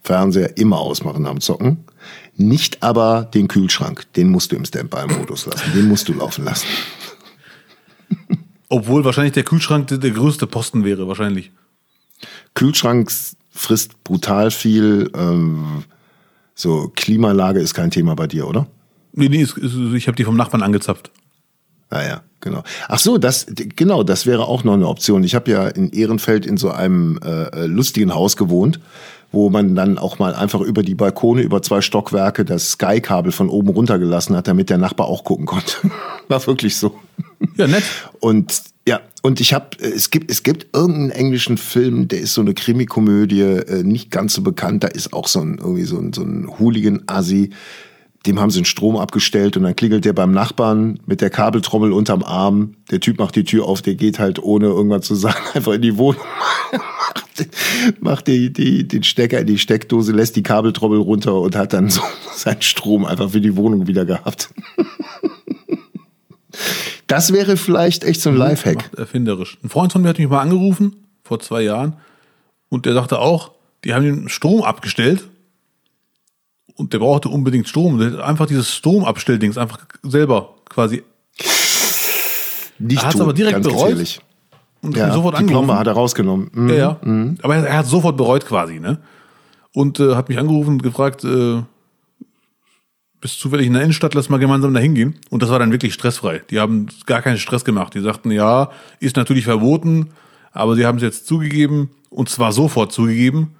Fernseher 0.00 0.56
immer 0.58 0.78
ausmachen 0.78 1.26
am 1.26 1.40
Zocken. 1.40 1.84
Nicht 2.36 2.84
aber 2.84 3.28
den 3.34 3.48
Kühlschrank. 3.48 4.04
Den 4.12 4.28
musst 4.28 4.52
du 4.52 4.56
im 4.56 4.64
Standby-Modus 4.64 5.46
lassen. 5.46 5.72
Den 5.74 5.88
musst 5.88 6.08
du 6.08 6.12
laufen 6.12 6.44
lassen. 6.44 6.68
Obwohl 8.68 9.04
wahrscheinlich 9.04 9.32
der 9.32 9.42
Kühlschrank 9.42 9.88
der, 9.88 9.98
der 9.98 10.12
größte 10.12 10.46
Posten 10.46 10.84
wäre, 10.84 11.08
wahrscheinlich. 11.08 11.50
Kühlschrank 12.54 13.10
frisst 13.50 14.04
brutal 14.04 14.52
viel. 14.52 15.10
Ähm, 15.16 15.82
so, 16.58 16.90
Klimalage 16.96 17.60
ist 17.60 17.72
kein 17.72 17.92
Thema 17.92 18.16
bei 18.16 18.26
dir, 18.26 18.48
oder? 18.48 18.66
Nee, 19.12 19.28
nee, 19.28 19.46
ich 19.94 20.08
habe 20.08 20.16
die 20.16 20.24
vom 20.24 20.36
Nachbarn 20.36 20.64
angezapft. 20.64 21.12
Ah 21.88 22.02
ja, 22.02 22.22
genau. 22.40 22.64
Ach 22.88 22.98
so, 22.98 23.16
das 23.16 23.46
genau, 23.76 24.02
das 24.02 24.26
wäre 24.26 24.46
auch 24.48 24.64
noch 24.64 24.72
eine 24.72 24.88
Option. 24.88 25.22
Ich 25.22 25.36
habe 25.36 25.48
ja 25.52 25.68
in 25.68 25.90
Ehrenfeld 25.90 26.46
in 26.46 26.56
so 26.56 26.70
einem 26.72 27.20
äh, 27.24 27.66
lustigen 27.66 28.12
Haus 28.12 28.36
gewohnt, 28.36 28.80
wo 29.30 29.50
man 29.50 29.76
dann 29.76 29.98
auch 29.98 30.18
mal 30.18 30.34
einfach 30.34 30.60
über 30.60 30.82
die 30.82 30.96
Balkone, 30.96 31.42
über 31.42 31.62
zwei 31.62 31.80
Stockwerke 31.80 32.44
das 32.44 32.72
Sky-Kabel 32.72 33.30
von 33.30 33.50
oben 33.50 33.68
runtergelassen 33.68 34.34
hat, 34.34 34.48
damit 34.48 34.68
der 34.68 34.78
Nachbar 34.78 35.06
auch 35.06 35.22
gucken 35.22 35.46
konnte. 35.46 35.76
War 36.28 36.44
wirklich 36.48 36.76
so. 36.76 36.98
Ja, 37.54 37.68
nett. 37.68 37.84
Und 38.18 38.62
ja, 38.88 39.02
und 39.20 39.38
ich 39.38 39.52
habe, 39.52 39.76
es 39.80 40.08
gibt, 40.08 40.30
es 40.30 40.42
gibt 40.42 40.74
irgendeinen 40.74 41.10
englischen 41.10 41.58
Film, 41.58 42.08
der 42.08 42.20
ist 42.20 42.32
so 42.32 42.40
eine 42.40 42.54
Krimikomödie, 42.54 43.42
äh, 43.42 43.82
nicht 43.82 44.10
ganz 44.10 44.32
so 44.32 44.40
bekannt. 44.40 44.82
Da 44.82 44.88
ist 44.88 45.12
auch 45.12 45.28
so 45.28 45.40
ein 45.40 45.58
irgendwie 45.58 45.84
so 45.84 45.98
ein, 45.98 46.14
so 46.14 46.22
ein 46.22 46.48
Hooligan-Assi. 46.58 47.50
Dem 48.24 48.40
haben 48.40 48.50
sie 48.50 48.60
den 48.60 48.64
Strom 48.64 48.96
abgestellt 48.96 49.58
und 49.58 49.64
dann 49.64 49.76
klingelt 49.76 50.06
der 50.06 50.14
beim 50.14 50.32
Nachbarn 50.32 51.00
mit 51.04 51.20
der 51.20 51.28
Kabeltrommel 51.28 51.92
unterm 51.92 52.22
Arm. 52.22 52.76
Der 52.90 53.00
Typ 53.00 53.18
macht 53.18 53.36
die 53.36 53.44
Tür 53.44 53.66
auf, 53.66 53.82
der 53.82 53.94
geht 53.94 54.18
halt 54.18 54.42
ohne 54.42 54.68
irgendwas 54.68 55.04
zu 55.04 55.14
sagen 55.16 55.44
einfach 55.52 55.72
in 55.72 55.82
die 55.82 55.98
Wohnung, 55.98 56.22
macht, 56.72 57.46
macht 58.00 58.26
die, 58.26 58.50
die, 58.54 58.88
den 58.88 59.02
Stecker 59.02 59.40
in 59.40 59.48
die 59.48 59.58
Steckdose, 59.58 60.12
lässt 60.12 60.34
die 60.34 60.42
Kabeltrommel 60.42 61.00
runter 61.00 61.38
und 61.38 61.56
hat 61.56 61.74
dann 61.74 61.90
so 61.90 62.00
seinen 62.34 62.62
Strom 62.62 63.04
einfach 63.04 63.32
für 63.32 63.42
die 63.42 63.54
Wohnung 63.54 63.86
wieder 63.86 64.06
gehabt. 64.06 64.48
Das 67.06 67.32
wäre 67.32 67.56
vielleicht 67.56 68.04
echt 68.04 68.20
so 68.20 68.30
ein 68.30 68.36
Lifehack. 68.36 68.76
Macht 68.76 68.94
erfinderisch. 68.94 69.58
Ein 69.62 69.70
Freund 69.70 69.92
von 69.92 70.02
mir 70.02 70.08
hat 70.08 70.18
mich 70.18 70.28
mal 70.28 70.40
angerufen, 70.40 70.96
vor 71.22 71.40
zwei 71.40 71.62
Jahren, 71.62 71.96
und 72.68 72.84
der 72.86 72.94
sagte 72.94 73.18
auch, 73.18 73.52
die 73.84 73.94
haben 73.94 74.04
den 74.04 74.28
Strom 74.28 74.62
abgestellt 74.62 75.28
und 76.76 76.92
der 76.92 76.98
brauchte 76.98 77.28
unbedingt 77.28 77.68
Strom. 77.68 77.98
Der 77.98 78.12
hat 78.12 78.20
einfach 78.20 78.46
dieses 78.46 78.74
Stromabstelldings 78.74 79.56
einfach 79.56 79.78
selber 80.02 80.54
quasi 80.68 81.02
Nicht 82.78 82.98
Er 83.00 83.06
hat's 83.06 83.14
tun, 83.14 83.22
aber 83.22 83.32
direkt 83.32 83.62
bereut 83.62 83.80
gefährlich. 83.88 84.20
und 84.82 84.96
Ja, 84.96 85.12
sofort 85.12 85.34
die 85.34 85.38
angerufen. 85.40 85.66
Plombe 85.66 85.78
hat 85.78 85.86
er 85.86 85.92
rausgenommen. 85.94 86.50
Mhm. 86.52 86.68
Ja, 86.70 86.74
ja. 86.74 87.00
Aber 87.42 87.56
er, 87.56 87.66
er 87.66 87.78
hat 87.78 87.86
sofort 87.86 88.16
bereut 88.16 88.44
quasi, 88.46 88.80
ne? 88.80 88.98
Und 89.72 90.00
äh, 90.00 90.14
hat 90.14 90.28
mich 90.28 90.38
angerufen 90.38 90.70
und 90.72 90.82
gefragt, 90.82 91.24
äh, 91.24 91.62
bist 93.20 93.40
zufällig 93.40 93.66
in 93.66 93.72
der 93.72 93.82
Innenstadt, 93.82 94.14
lass 94.14 94.28
mal 94.28 94.38
gemeinsam 94.38 94.72
da 94.74 94.80
hingehen. 94.80 95.16
Und 95.30 95.42
das 95.42 95.50
war 95.50 95.58
dann 95.58 95.72
wirklich 95.72 95.94
stressfrei. 95.94 96.42
Die 96.50 96.60
haben 96.60 96.86
gar 97.06 97.22
keinen 97.22 97.38
Stress 97.38 97.64
gemacht. 97.64 97.94
Die 97.94 98.00
sagten, 98.00 98.30
ja, 98.30 98.70
ist 99.00 99.16
natürlich 99.16 99.44
verboten, 99.44 100.10
aber 100.52 100.76
sie 100.76 100.86
haben 100.86 100.96
es 100.96 101.02
jetzt 101.02 101.26
zugegeben 101.26 101.90
und 102.10 102.28
zwar 102.28 102.52
sofort 102.52 102.92
zugegeben. 102.92 103.54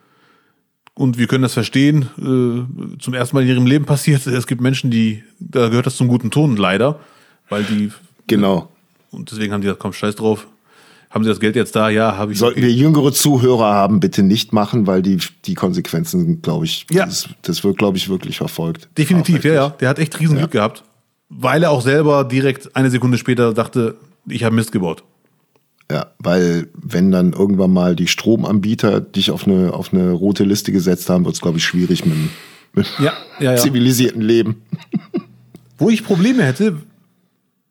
Und 0.95 1.17
wir 1.19 1.29
können 1.29 1.43
das 1.43 1.55
verstehen. 1.55 2.09
Äh, 2.19 2.99
zum 3.01 3.15
ersten 3.15 3.37
Mal 3.37 3.43
in 3.43 3.49
ihrem 3.49 3.67
Leben 3.67 3.85
passiert. 3.85 4.27
Es 4.27 4.47
gibt 4.49 4.61
Menschen, 4.61 4.91
die, 4.91 5.23
da 5.39 5.69
gehört 5.69 5.87
das 5.87 5.97
zum 5.97 6.09
guten 6.09 6.31
Ton, 6.31 6.57
leider. 6.57 6.99
Weil 7.49 7.63
die, 7.65 7.93
Genau. 8.27 8.69
und 9.11 9.31
deswegen 9.31 9.53
haben 9.53 9.61
die 9.61 9.67
gesagt, 9.67 9.81
komm, 9.81 9.93
scheiß 9.93 10.17
drauf. 10.17 10.49
Haben 11.11 11.25
sie 11.25 11.31
das 11.31 11.41
Geld 11.41 11.57
jetzt 11.57 11.75
da? 11.75 11.89
Ja, 11.89 12.17
habe 12.17 12.33
ich. 12.33 12.39
Sollten 12.39 12.61
wir 12.61 12.71
jüngere 12.71 13.13
Zuhörer 13.13 13.73
haben, 13.73 13.99
bitte 14.01 14.23
nicht 14.23 14.53
machen, 14.53 14.87
weil 14.87 15.01
die, 15.01 15.19
die 15.47 15.55
Konsequenzen 15.55 16.43
glaube 16.43 16.67
ich, 16.67 16.87
Ja. 16.91 17.07
das, 17.07 17.29
das 17.43 17.65
wird, 17.65 17.79
glaube 17.79 17.97
ich, 17.97 18.09
wirklich 18.11 18.37
verfolgt. 18.37 18.89
Definitiv, 18.99 19.43
ja, 19.45 19.53
ja. 19.55 19.69
Der 19.71 19.89
hat 19.89 19.99
echt 19.99 20.21
riesen 20.21 20.37
Glück 20.37 20.51
gehabt, 20.51 20.85
weil 21.31 21.63
er 21.63 21.71
auch 21.71 21.81
selber 21.83 22.25
direkt 22.25 22.77
eine 22.77 22.91
Sekunde 22.91 23.17
später 23.17 23.55
dachte, 23.55 23.97
ich 24.29 24.45
habe 24.45 24.55
Mist 24.55 24.71
gebaut. 24.73 25.03
Ja, 25.91 26.09
weil 26.19 26.69
wenn 26.75 27.11
dann 27.11 27.33
irgendwann 27.33 27.73
mal 27.73 27.97
die 27.97 28.09
Stromanbieter 28.09 29.01
dich 29.01 29.31
auf 29.31 29.47
eine, 29.47 29.73
auf 29.73 29.95
eine 29.95 30.11
rote 30.11 30.45
Liste 30.45 30.71
gesetzt 30.73 31.09
haben, 31.09 31.25
wird 31.25 31.35
es, 31.37 31.41
glaube 31.41 31.57
ich, 31.57 31.65
schwierig 31.65 32.05
mit, 32.05 32.17
mit 32.75 32.87
Ja, 32.99 33.15
ja, 33.41 33.53
ja. 33.53 33.57
zivilisierten 33.57 34.21
Leben. 34.21 34.63
Wo 35.79 35.89
ich 35.89 36.05
Probleme 36.05 36.43
hätte, 36.43 36.77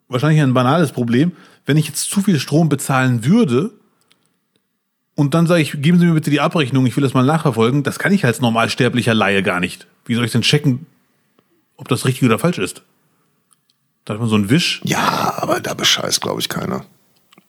wahrscheinlich 0.08 0.42
ein 0.42 0.56
banales 0.56 0.92
Problem, 0.92 1.34
wenn 1.68 1.78
ich 1.78 1.86
jetzt 1.88 2.10
zu 2.10 2.22
viel 2.22 2.40
Strom 2.40 2.70
bezahlen 2.70 3.24
würde 3.26 3.72
und 5.16 5.34
dann 5.34 5.46
sage 5.48 5.62
ich, 5.62 5.74
geben 5.82 6.00
Sie 6.00 6.06
mir 6.06 6.14
bitte 6.14 6.32
die 6.32 6.40
Abrechnung, 6.42 6.86
ich 6.88 6.96
will 6.96 7.04
das 7.04 7.14
mal 7.14 7.26
nachverfolgen, 7.26 7.84
das 7.84 8.00
kann 8.00 8.12
ich 8.14 8.26
als 8.26 8.42
normalsterblicher 8.42 9.14
Laie 9.14 9.44
gar 9.44 9.60
nicht. 9.60 9.86
Wie 10.06 10.16
soll 10.16 10.26
ich 10.26 10.32
denn 10.32 10.42
checken, 10.42 10.86
ob 11.76 11.88
das 11.88 12.06
richtig 12.06 12.24
oder 12.24 12.40
falsch 12.40 12.58
ist? 12.58 12.82
Da 14.06 14.14
hat 14.14 14.22
man 14.22 14.30
so 14.30 14.36
einen 14.36 14.50
Wisch. 14.50 14.82
Ja, 14.86 15.34
aber 15.38 15.60
da 15.60 15.74
bescheißt, 15.74 16.22
glaube 16.22 16.40
ich, 16.40 16.48
keiner. 16.50 16.86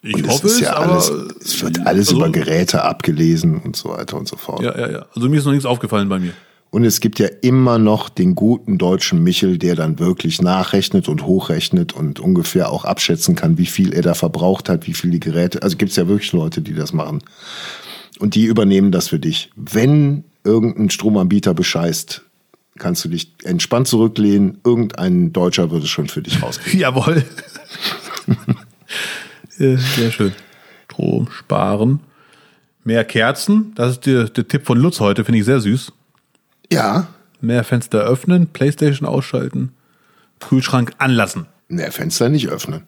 Ich 0.02 0.14
Und 0.14 0.28
hoffe 0.28 0.46
es 0.48 0.54
ist 0.54 0.60
ja 0.60 0.76
aber, 0.76 0.92
alles, 0.92 1.08
es 1.08 1.62
wird 1.62 1.86
alles 1.86 2.08
also- 2.08 2.16
über 2.16 2.30
Geräte 2.30 2.82
abgelesen 2.82 3.58
und 3.58 3.76
so 3.76 3.90
weiter 3.90 4.16
und 4.16 4.26
so 4.28 4.36
fort. 4.36 4.62
Ja, 4.62 4.76
ja, 4.78 4.90
ja. 4.90 5.06
Also 5.14 5.28
mir 5.28 5.38
ist 5.38 5.44
noch 5.44 5.52
nichts 5.52 5.66
aufgefallen 5.66 6.08
bei 6.08 6.18
mir. 6.18 6.32
Und 6.70 6.84
es 6.84 7.00
gibt 7.00 7.18
ja 7.18 7.28
immer 7.40 7.78
noch 7.78 8.10
den 8.10 8.34
guten 8.34 8.76
deutschen 8.76 9.22
Michel, 9.22 9.56
der 9.56 9.74
dann 9.74 9.98
wirklich 9.98 10.42
nachrechnet 10.42 11.08
und 11.08 11.24
hochrechnet 11.24 11.94
und 11.94 12.20
ungefähr 12.20 12.70
auch 12.70 12.84
abschätzen 12.84 13.34
kann, 13.34 13.56
wie 13.56 13.66
viel 13.66 13.94
er 13.94 14.02
da 14.02 14.14
verbraucht 14.14 14.68
hat, 14.68 14.86
wie 14.86 14.92
viel 14.92 15.10
die 15.10 15.20
Geräte. 15.20 15.62
Also 15.62 15.78
gibt 15.78 15.90
es 15.90 15.96
ja 15.96 16.08
wirklich 16.08 16.32
Leute, 16.32 16.60
die 16.60 16.74
das 16.74 16.92
machen. 16.92 17.22
Und 18.18 18.34
die 18.34 18.44
übernehmen 18.44 18.92
das 18.92 19.08
für 19.08 19.18
dich. 19.18 19.50
Wenn 19.56 20.24
irgendein 20.44 20.90
Stromanbieter 20.90 21.54
bescheißt, 21.54 22.22
kannst 22.78 23.04
du 23.04 23.08
dich 23.08 23.32
entspannt 23.44 23.88
zurücklehnen. 23.88 24.58
Irgendein 24.64 25.32
Deutscher 25.32 25.70
würde 25.70 25.84
es 25.84 25.90
schon 25.90 26.08
für 26.08 26.20
dich 26.20 26.42
rauskriegen. 26.42 26.80
Jawohl. 26.80 27.24
Sehr 29.48 30.12
schön. 30.12 30.32
Strom 30.98 31.28
sparen. 31.30 32.00
Mehr 32.84 33.04
Kerzen. 33.04 33.72
Das 33.74 33.92
ist 33.92 34.06
der, 34.06 34.24
der 34.24 34.48
Tipp 34.48 34.66
von 34.66 34.78
Lutz 34.78 35.00
heute, 35.00 35.24
finde 35.24 35.38
ich 35.38 35.44
sehr 35.44 35.60
süß. 35.60 35.92
Ja. 36.72 37.08
Mehr 37.40 37.64
Fenster 37.64 38.00
öffnen, 38.00 38.48
Playstation 38.48 39.08
ausschalten, 39.08 39.72
Kühlschrank 40.40 40.92
anlassen. 40.98 41.46
Ne, 41.68 41.90
Fenster 41.90 42.28
nicht 42.28 42.48
öffnen. 42.48 42.82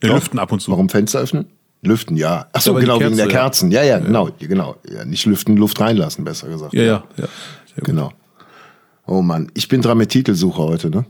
Wir 0.00 0.10
Doch. 0.10 0.16
lüften 0.16 0.38
ab 0.38 0.52
und 0.52 0.60
zu. 0.60 0.70
Warum 0.70 0.88
Fenster 0.88 1.20
öffnen? 1.20 1.46
Lüften, 1.82 2.16
ja. 2.16 2.46
Ach 2.52 2.60
so, 2.60 2.70
aber 2.70 2.80
die 2.80 2.86
genau, 2.86 2.98
wegen 2.98 3.10
Kerze, 3.10 3.16
der 3.16 3.26
ja. 3.26 3.32
Kerzen. 3.32 3.70
Ja, 3.70 3.82
ja, 3.82 3.98
genau, 3.98 4.30
genau. 4.38 4.76
Ja, 4.90 5.04
nicht 5.04 5.26
lüften, 5.26 5.56
Luft 5.56 5.80
reinlassen, 5.80 6.24
besser 6.24 6.48
gesagt. 6.48 6.72
Ja, 6.72 6.82
ja, 6.82 7.04
ja. 7.16 7.26
Genau. 7.76 8.12
Oh 9.06 9.20
Mann, 9.20 9.50
ich 9.54 9.68
bin 9.68 9.82
dran 9.82 9.98
mit 9.98 10.10
Titelsuche 10.10 10.62
heute, 10.62 10.90
ne? 10.90 11.04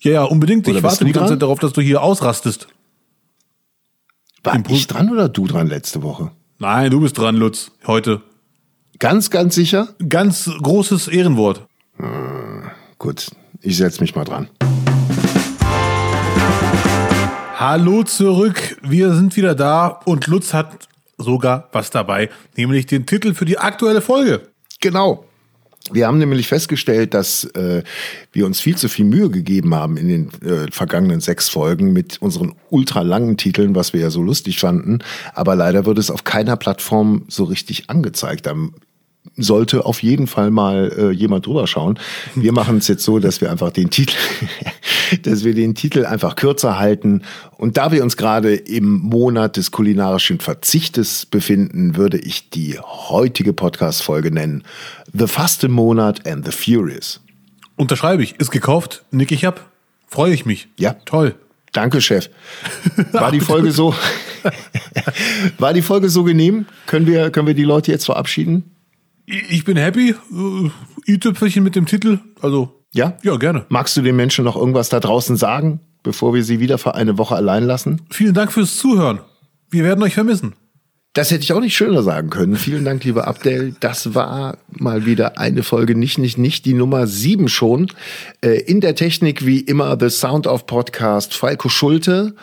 Ja, 0.00 0.12
ja, 0.12 0.22
unbedingt. 0.24 0.68
Oder 0.68 0.78
ich 0.78 0.82
warte 0.82 1.04
die 1.04 1.12
ganze? 1.12 1.34
Zeit 1.34 1.42
darauf, 1.42 1.58
dass 1.58 1.72
du 1.72 1.80
hier 1.80 2.02
ausrastest. 2.02 2.68
War 4.44 4.62
ich 4.68 4.86
dran 4.86 5.10
oder 5.10 5.28
du 5.28 5.46
dran 5.46 5.66
letzte 5.66 6.02
Woche? 6.02 6.30
Nein, 6.58 6.90
du 6.90 7.00
bist 7.00 7.18
dran, 7.18 7.36
Lutz. 7.36 7.72
Heute. 7.86 8.22
Ganz, 8.98 9.30
ganz 9.30 9.54
sicher? 9.54 9.88
Ganz 10.08 10.50
großes 10.62 11.08
Ehrenwort. 11.08 11.66
Gut, 12.98 13.26
ich 13.60 13.76
setz 13.76 14.00
mich 14.00 14.14
mal 14.14 14.24
dran. 14.24 14.48
Hallo 17.56 18.04
zurück, 18.04 18.78
wir 18.82 19.14
sind 19.14 19.36
wieder 19.36 19.54
da 19.54 19.88
und 19.88 20.26
Lutz 20.26 20.54
hat 20.54 20.88
sogar 21.18 21.68
was 21.72 21.90
dabei, 21.90 22.30
nämlich 22.56 22.86
den 22.86 23.06
Titel 23.06 23.34
für 23.34 23.44
die 23.44 23.58
aktuelle 23.58 24.00
Folge. 24.00 24.48
Genau. 24.80 25.24
Wir 25.92 26.08
haben 26.08 26.18
nämlich 26.18 26.48
festgestellt, 26.48 27.14
dass 27.14 27.44
äh, 27.54 27.82
wir 28.32 28.44
uns 28.44 28.60
viel 28.60 28.76
zu 28.76 28.88
viel 28.88 29.04
Mühe 29.04 29.30
gegeben 29.30 29.74
haben 29.74 29.96
in 29.96 30.08
den 30.08 30.30
äh, 30.42 30.70
vergangenen 30.70 31.20
sechs 31.20 31.48
Folgen 31.48 31.92
mit 31.92 32.20
unseren 32.20 32.54
ultralangen 32.70 33.36
Titeln, 33.36 33.76
was 33.76 33.92
wir 33.92 34.00
ja 34.00 34.10
so 34.10 34.20
lustig 34.20 34.58
fanden. 34.58 34.98
Aber 35.32 35.54
leider 35.54 35.86
wird 35.86 35.98
es 35.98 36.10
auf 36.10 36.24
keiner 36.24 36.56
Plattform 36.56 37.24
so 37.28 37.44
richtig 37.44 37.88
angezeigt. 37.88 38.46
Da 38.46 38.56
sollte 39.36 39.84
auf 39.84 40.02
jeden 40.02 40.26
Fall 40.26 40.50
mal 40.50 40.92
äh, 40.96 41.10
jemand 41.10 41.46
drüber 41.46 41.66
schauen. 41.66 41.98
Wir 42.34 42.52
machen 42.52 42.78
es 42.78 42.88
jetzt 42.88 43.04
so, 43.04 43.18
dass 43.18 43.40
wir 43.40 43.50
einfach 43.50 43.70
den 43.70 43.90
Titel, 43.90 44.14
dass 45.22 45.44
wir 45.44 45.54
den 45.54 45.74
Titel 45.74 46.06
einfach 46.06 46.36
kürzer 46.36 46.78
halten. 46.78 47.22
Und 47.58 47.76
da 47.76 47.92
wir 47.92 48.02
uns 48.02 48.16
gerade 48.16 48.54
im 48.54 48.98
Monat 49.00 49.56
des 49.56 49.70
kulinarischen 49.70 50.40
Verzichtes 50.40 51.26
befinden, 51.26 51.96
würde 51.96 52.18
ich 52.18 52.50
die 52.50 52.78
heutige 52.78 53.52
Podcast-Folge 53.52 54.30
nennen 54.30 54.64
The 55.12 55.26
Fastenmonat 55.26 56.26
and 56.26 56.44
the 56.44 56.52
Furious. 56.52 57.20
Unterschreibe 57.76 58.22
ich, 58.22 58.36
ist 58.40 58.50
gekauft, 58.50 59.04
nick 59.10 59.32
ich 59.32 59.46
ab, 59.46 59.70
freue 60.08 60.32
ich 60.32 60.46
mich. 60.46 60.68
Ja. 60.78 60.96
Toll. 61.04 61.34
Danke, 61.72 62.00
Chef. 62.00 62.30
War 63.12 63.30
die 63.30 63.40
Folge 63.40 63.70
so, 63.70 63.94
war 65.58 65.74
die 65.74 65.82
Folge 65.82 66.08
so 66.08 66.24
genehm? 66.24 66.64
Können 66.86 67.06
wir, 67.06 67.30
können 67.30 67.46
wir 67.46 67.54
die 67.54 67.64
Leute 67.64 67.92
jetzt 67.92 68.06
verabschieden? 68.06 68.75
Ich 69.26 69.64
bin 69.64 69.76
happy. 69.76 70.10
Äh, 70.10 70.70
i-Tüpfelchen 71.12 71.62
mit 71.64 71.74
dem 71.76 71.86
Titel. 71.86 72.20
Also, 72.40 72.84
Ja? 72.92 73.18
ja, 73.22 73.36
gerne. 73.36 73.66
Magst 73.68 73.96
du 73.96 74.02
den 74.02 74.16
Menschen 74.16 74.44
noch 74.44 74.56
irgendwas 74.56 74.88
da 74.88 75.00
draußen 75.00 75.36
sagen, 75.36 75.80
bevor 76.02 76.32
wir 76.34 76.44
sie 76.44 76.60
wieder 76.60 76.78
für 76.78 76.94
eine 76.94 77.18
Woche 77.18 77.34
allein 77.34 77.64
lassen? 77.64 78.02
Vielen 78.10 78.34
Dank 78.34 78.52
fürs 78.52 78.76
Zuhören. 78.76 79.20
Wir 79.70 79.82
werden 79.84 80.02
euch 80.02 80.14
vermissen. 80.14 80.54
Das 81.16 81.30
hätte 81.30 81.44
ich 81.44 81.54
auch 81.54 81.60
nicht 81.60 81.74
schöner 81.74 82.02
sagen 82.02 82.28
können. 82.28 82.56
Vielen 82.56 82.84
Dank, 82.84 83.02
lieber 83.04 83.26
Abdel. 83.26 83.74
Das 83.80 84.14
war 84.14 84.58
mal 84.68 85.06
wieder 85.06 85.38
eine 85.38 85.62
Folge 85.62 85.94
nicht, 85.94 86.18
nicht, 86.18 86.36
nicht, 86.36 86.66
die 86.66 86.74
Nummer 86.74 87.06
sieben 87.06 87.48
schon. 87.48 87.86
Äh, 88.42 88.60
in 88.60 88.82
der 88.82 88.94
Technik 88.94 89.46
wie 89.46 89.60
immer 89.60 89.96
The 89.98 90.10
Sound 90.10 90.46
of 90.46 90.66
Podcast 90.66 91.32
Falco 91.32 91.70
Schulte. 91.70 92.34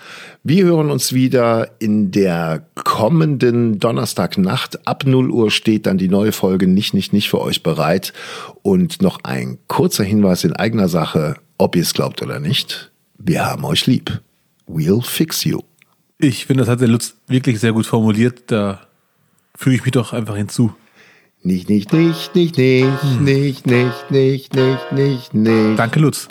Wir 0.43 0.63
hören 0.63 0.89
uns 0.89 1.13
wieder 1.13 1.69
in 1.77 2.09
der 2.09 2.65
kommenden 2.73 3.77
Donnerstagnacht. 3.77 4.87
Ab 4.87 5.03
0 5.05 5.29
Uhr 5.29 5.51
steht 5.51 5.85
dann 5.85 5.99
die 5.99 6.09
neue 6.09 6.31
Folge 6.31 6.65
nicht, 6.65 6.95
nicht, 6.95 7.13
nicht 7.13 7.29
für 7.29 7.41
euch 7.41 7.61
bereit. 7.61 8.11
Und 8.63 9.03
noch 9.03 9.19
ein 9.23 9.59
kurzer 9.67 10.03
Hinweis 10.03 10.45
in 10.45 10.53
eigener 10.53 10.87
Sache, 10.87 11.35
ob 11.59 11.75
ihr 11.75 11.83
es 11.83 11.93
glaubt 11.93 12.23
oder 12.23 12.39
nicht. 12.39 12.91
Wir 13.19 13.45
haben 13.45 13.65
euch 13.65 13.85
lieb. 13.85 14.19
We'll 14.67 15.05
fix 15.05 15.43
you. 15.43 15.59
Ich 16.23 16.45
finde, 16.45 16.61
das 16.61 16.69
hat 16.69 16.79
der 16.79 16.87
Lutz 16.87 17.15
wirklich 17.27 17.59
sehr 17.59 17.73
gut 17.73 17.85
formuliert. 17.85 18.43
Da 18.47 18.87
füge 19.55 19.75
ich 19.75 19.83
mich 19.83 19.91
doch 19.91 20.13
einfach 20.13 20.37
hinzu. 20.37 20.73
Nicht, 21.41 21.67
nicht, 21.67 21.91
nicht, 21.91 22.33
nicht, 22.33 22.57
nicht, 22.57 23.19
nicht, 23.19 23.67
nicht, 23.67 24.09
nicht, 24.09 24.55
nicht, 24.55 24.91
nicht, 24.93 25.33
nicht. 25.33 25.79
Danke, 25.79 25.99
Lutz. 25.99 26.29